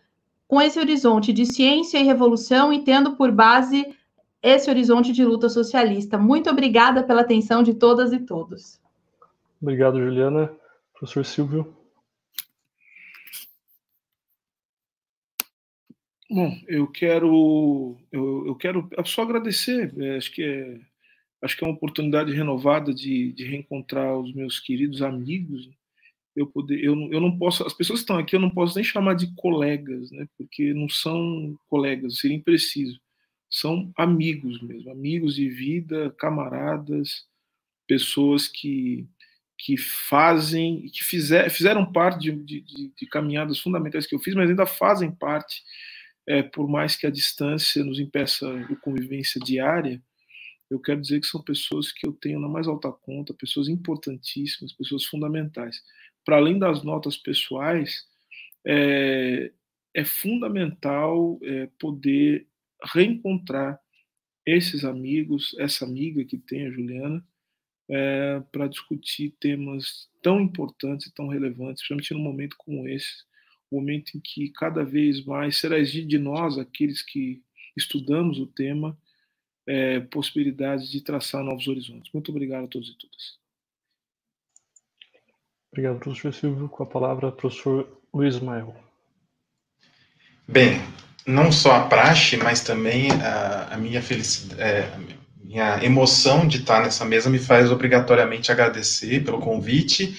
[0.49, 3.95] com esse horizonte de ciência e revolução e tendo por base
[4.43, 6.17] esse horizonte de luta socialista.
[6.17, 8.81] Muito obrigada pela atenção de todas e todos.
[9.61, 10.53] Obrigado, Juliana.
[10.93, 11.76] Professor Silvio.
[16.31, 19.93] Bom, eu quero eu, eu quero só agradecer.
[19.99, 20.81] É, acho que é
[21.43, 25.69] acho que é uma oportunidade renovada de, de reencontrar os meus queridos amigos.
[26.37, 28.85] Eu poder eu, eu não posso as pessoas que estão aqui eu não posso nem
[28.85, 30.27] chamar de colegas, né?
[30.37, 33.01] Porque não são colegas, seria impreciso.
[33.51, 37.27] São amigos mesmo, amigos de vida, camaradas,
[37.89, 39.07] pessoas que
[39.59, 44.51] que fazem, que fizer, fizeram parte de, de, de caminhadas fundamentais que eu fiz, mas
[44.51, 45.63] ainda fazem parte
[46.27, 50.03] é, por mais que a distância nos impeça a convivência diária,
[50.69, 54.73] eu quero dizer que são pessoas que eu tenho na mais alta conta, pessoas importantíssimas,
[54.73, 55.81] pessoas fundamentais.
[56.25, 58.05] Para além das notas pessoais,
[58.67, 59.53] é,
[59.95, 62.49] é fundamental é, poder
[62.93, 63.81] reencontrar
[64.45, 67.25] esses amigos, essa amiga que tem, a Juliana,
[67.89, 73.25] é, para discutir temas tão importantes e tão relevantes, principalmente num momento como esse,
[73.71, 77.43] momento em que cada vez mais será exigido de nós, aqueles que
[77.77, 78.97] estudamos o tema,
[79.67, 82.13] é, possibilidades de traçar novos horizontes.
[82.13, 83.39] Muito obrigado a todos e todas.
[85.73, 86.69] Obrigado, professor Silvio.
[86.69, 88.75] Com a palavra, professor Luiz Ismael.
[90.49, 90.79] Bem,
[91.27, 94.97] não só a praxe, mas também a, a minha felicidade, é,
[95.43, 100.17] minha emoção de estar nessa mesa me faz obrigatoriamente agradecer pelo convite,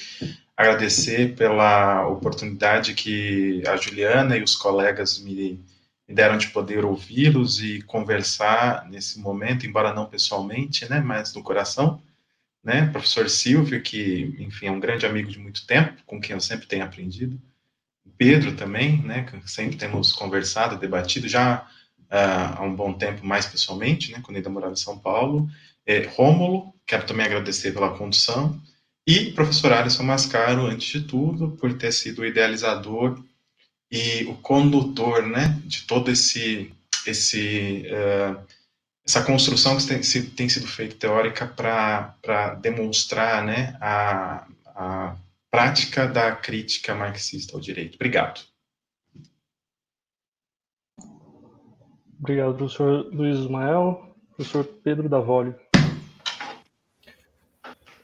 [0.57, 5.63] agradecer pela oportunidade que a Juliana e os colegas me,
[6.07, 11.43] me deram de poder ouvi-los e conversar nesse momento, embora não pessoalmente, né, mas no
[11.43, 12.01] coração,
[12.63, 16.41] né, professor Silvio, que, enfim, é um grande amigo de muito tempo, com quem eu
[16.41, 17.39] sempre tenho aprendido,
[18.17, 21.67] Pedro também, né, que sempre temos conversado, debatido já
[22.09, 25.47] uh, há um bom tempo mais pessoalmente, né, quando ainda morava em São Paulo,
[25.85, 28.59] é, Rômulo, quero também agradecer pela condução,
[29.07, 33.23] e professor Alisson Mascaro, antes de tudo, por ter sido o idealizador
[33.89, 36.73] e o condutor, né, de todo esse,
[37.05, 38.37] esse uh,
[39.07, 40.01] essa construção que tem,
[40.31, 45.15] tem sido feita teórica para demonstrar, né, a, a
[45.49, 47.95] prática da crítica marxista ao direito.
[47.95, 48.41] Obrigado.
[52.19, 54.03] Obrigado, professor Luiz Ismael.
[54.35, 55.55] Professor Pedro Davoli.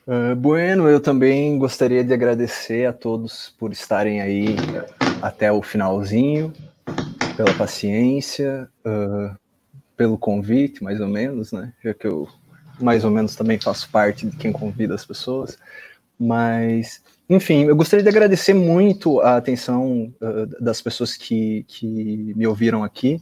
[0.05, 4.55] Uh, bueno, eu também gostaria de agradecer a todos por estarem aí
[5.21, 6.51] até o finalzinho,
[7.37, 9.33] pela paciência, uh,
[9.95, 11.71] pelo convite, mais ou menos, né?
[11.81, 12.27] Já que eu
[12.81, 15.57] mais ou menos também faço parte de quem convida as pessoas.
[16.19, 22.45] Mas, enfim, eu gostaria de agradecer muito a atenção uh, das pessoas que, que me
[22.45, 23.21] ouviram aqui.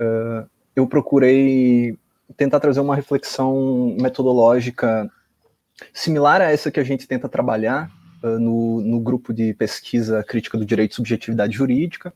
[0.00, 1.98] Uh, eu procurei
[2.36, 5.10] tentar trazer uma reflexão metodológica
[5.92, 7.90] similar a essa que a gente tenta trabalhar
[8.22, 12.12] uh, no, no, grupo de pesquisa crítica do direito e subjetividade jurídica.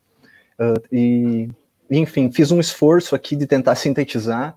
[0.59, 1.49] Uh, e,
[1.91, 4.55] enfim, fiz um esforço aqui de tentar sintetizar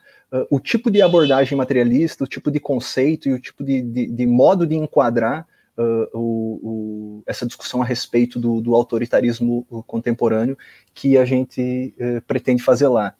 [0.49, 4.25] o tipo de abordagem materialista, o tipo de conceito e o tipo de, de, de
[4.25, 5.45] modo de enquadrar
[5.77, 10.57] uh, o, o, essa discussão a respeito do, do autoritarismo contemporâneo
[10.93, 13.15] que a gente uh, pretende fazer lá.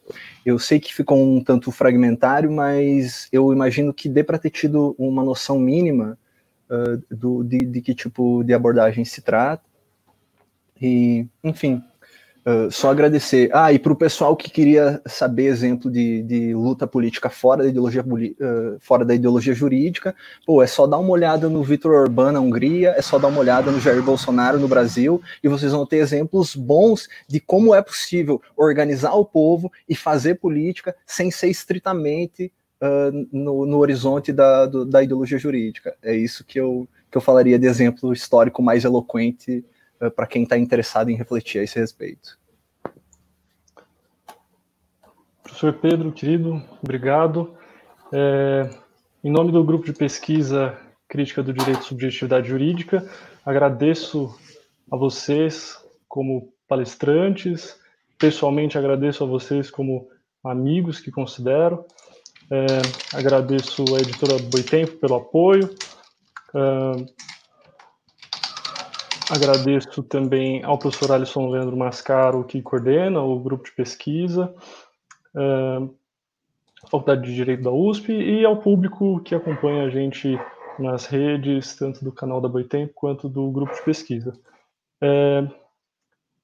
[0.46, 4.96] Eu sei que ficou um tanto fragmentário, mas eu imagino que dê para ter tido
[4.98, 6.18] uma noção mínima
[6.70, 9.64] uh, do, de, de que tipo de abordagem se trata.
[10.82, 11.82] E, enfim,
[12.46, 13.50] Uh, só agradecer.
[13.54, 17.70] Ah, e para o pessoal que queria saber exemplo de, de luta política fora da
[17.70, 20.14] ideologia, uh, fora da ideologia jurídica,
[20.46, 23.40] pô, é só dar uma olhada no Vitor Orbán na Hungria, é só dar uma
[23.40, 27.82] olhada no Jair Bolsonaro no Brasil, e vocês vão ter exemplos bons de como é
[27.82, 32.52] possível organizar o povo e fazer política sem ser estritamente
[32.82, 35.96] uh, no, no, horizonte da, do, da ideologia jurídica.
[36.04, 39.64] É isso que eu, que eu falaria de exemplo histórico mais eloquente
[40.04, 42.38] eh, para quem está interessado em refletir a esse respeito.
[45.42, 47.56] Professor Pedro, querido, obrigado.
[48.12, 48.70] É,
[49.24, 50.78] em nome do grupo de pesquisa
[51.08, 53.10] Crítica do Direito e Subjetividade Jurídica,
[53.46, 54.38] agradeço
[54.92, 55.78] a vocês
[56.10, 57.80] como palestrantes,
[58.18, 60.10] pessoalmente agradeço a vocês como
[60.44, 61.86] amigos que considero,
[62.52, 62.66] é,
[63.18, 65.74] agradeço a editora Boitempo pelo apoio,
[66.56, 67.24] é,
[69.30, 74.54] Agradeço também ao professor Alisson Leandro Mascaro, que coordena o grupo de pesquisa,
[75.34, 75.94] uh,
[76.90, 80.38] Faculdade de Direito da USP, e ao público que acompanha a gente
[80.78, 84.34] nas redes, tanto do canal da Boitempo quanto do grupo de pesquisa.
[85.02, 85.50] Uh,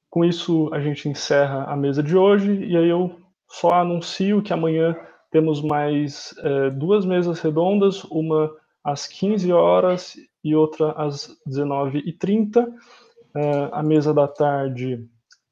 [0.10, 4.54] com isso, a gente encerra a mesa de hoje, e aí eu só anuncio que
[4.54, 4.96] amanhã
[5.30, 8.50] temos mais uh, duas mesas redondas, uma
[8.84, 12.66] às 15 horas e outra às 19h30.
[12.66, 15.08] Uh, a mesa da tarde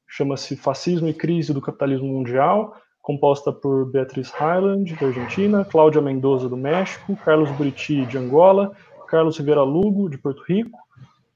[0.08, 6.48] chama-se Fascismo e Crise do Capitalismo Mundial, composta por Beatriz Highland, da Argentina, Cláudia Mendoza,
[6.48, 8.72] do México, Carlos Buriti, de Angola,
[9.06, 10.78] Carlos Rivera Lugo, de Porto Rico,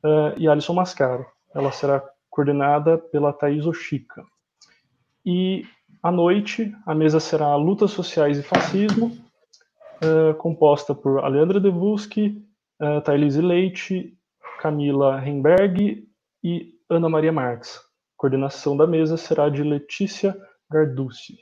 [0.05, 1.25] uh, e Alisson Mascaro.
[1.55, 4.25] Ela será coordenada pela Thais Oshika.
[5.25, 5.65] E
[6.03, 9.17] à noite, a mesa será Lutas Sociais e Fascismo,
[10.03, 12.43] uh, composta por Alejandra Devuski,
[12.83, 14.19] uh, Thailise Leite,
[14.61, 16.09] Camila Remberg
[16.43, 17.81] e Ana Maria Marques.
[18.17, 20.37] coordenação da mesa será de Letícia
[20.71, 21.39] Garducci.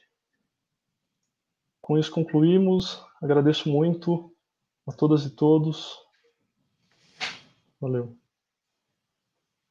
[1.80, 3.02] Com isso concluímos.
[3.20, 4.32] Agradeço muito
[4.86, 5.96] a todas e todos.
[7.80, 8.19] Valeu.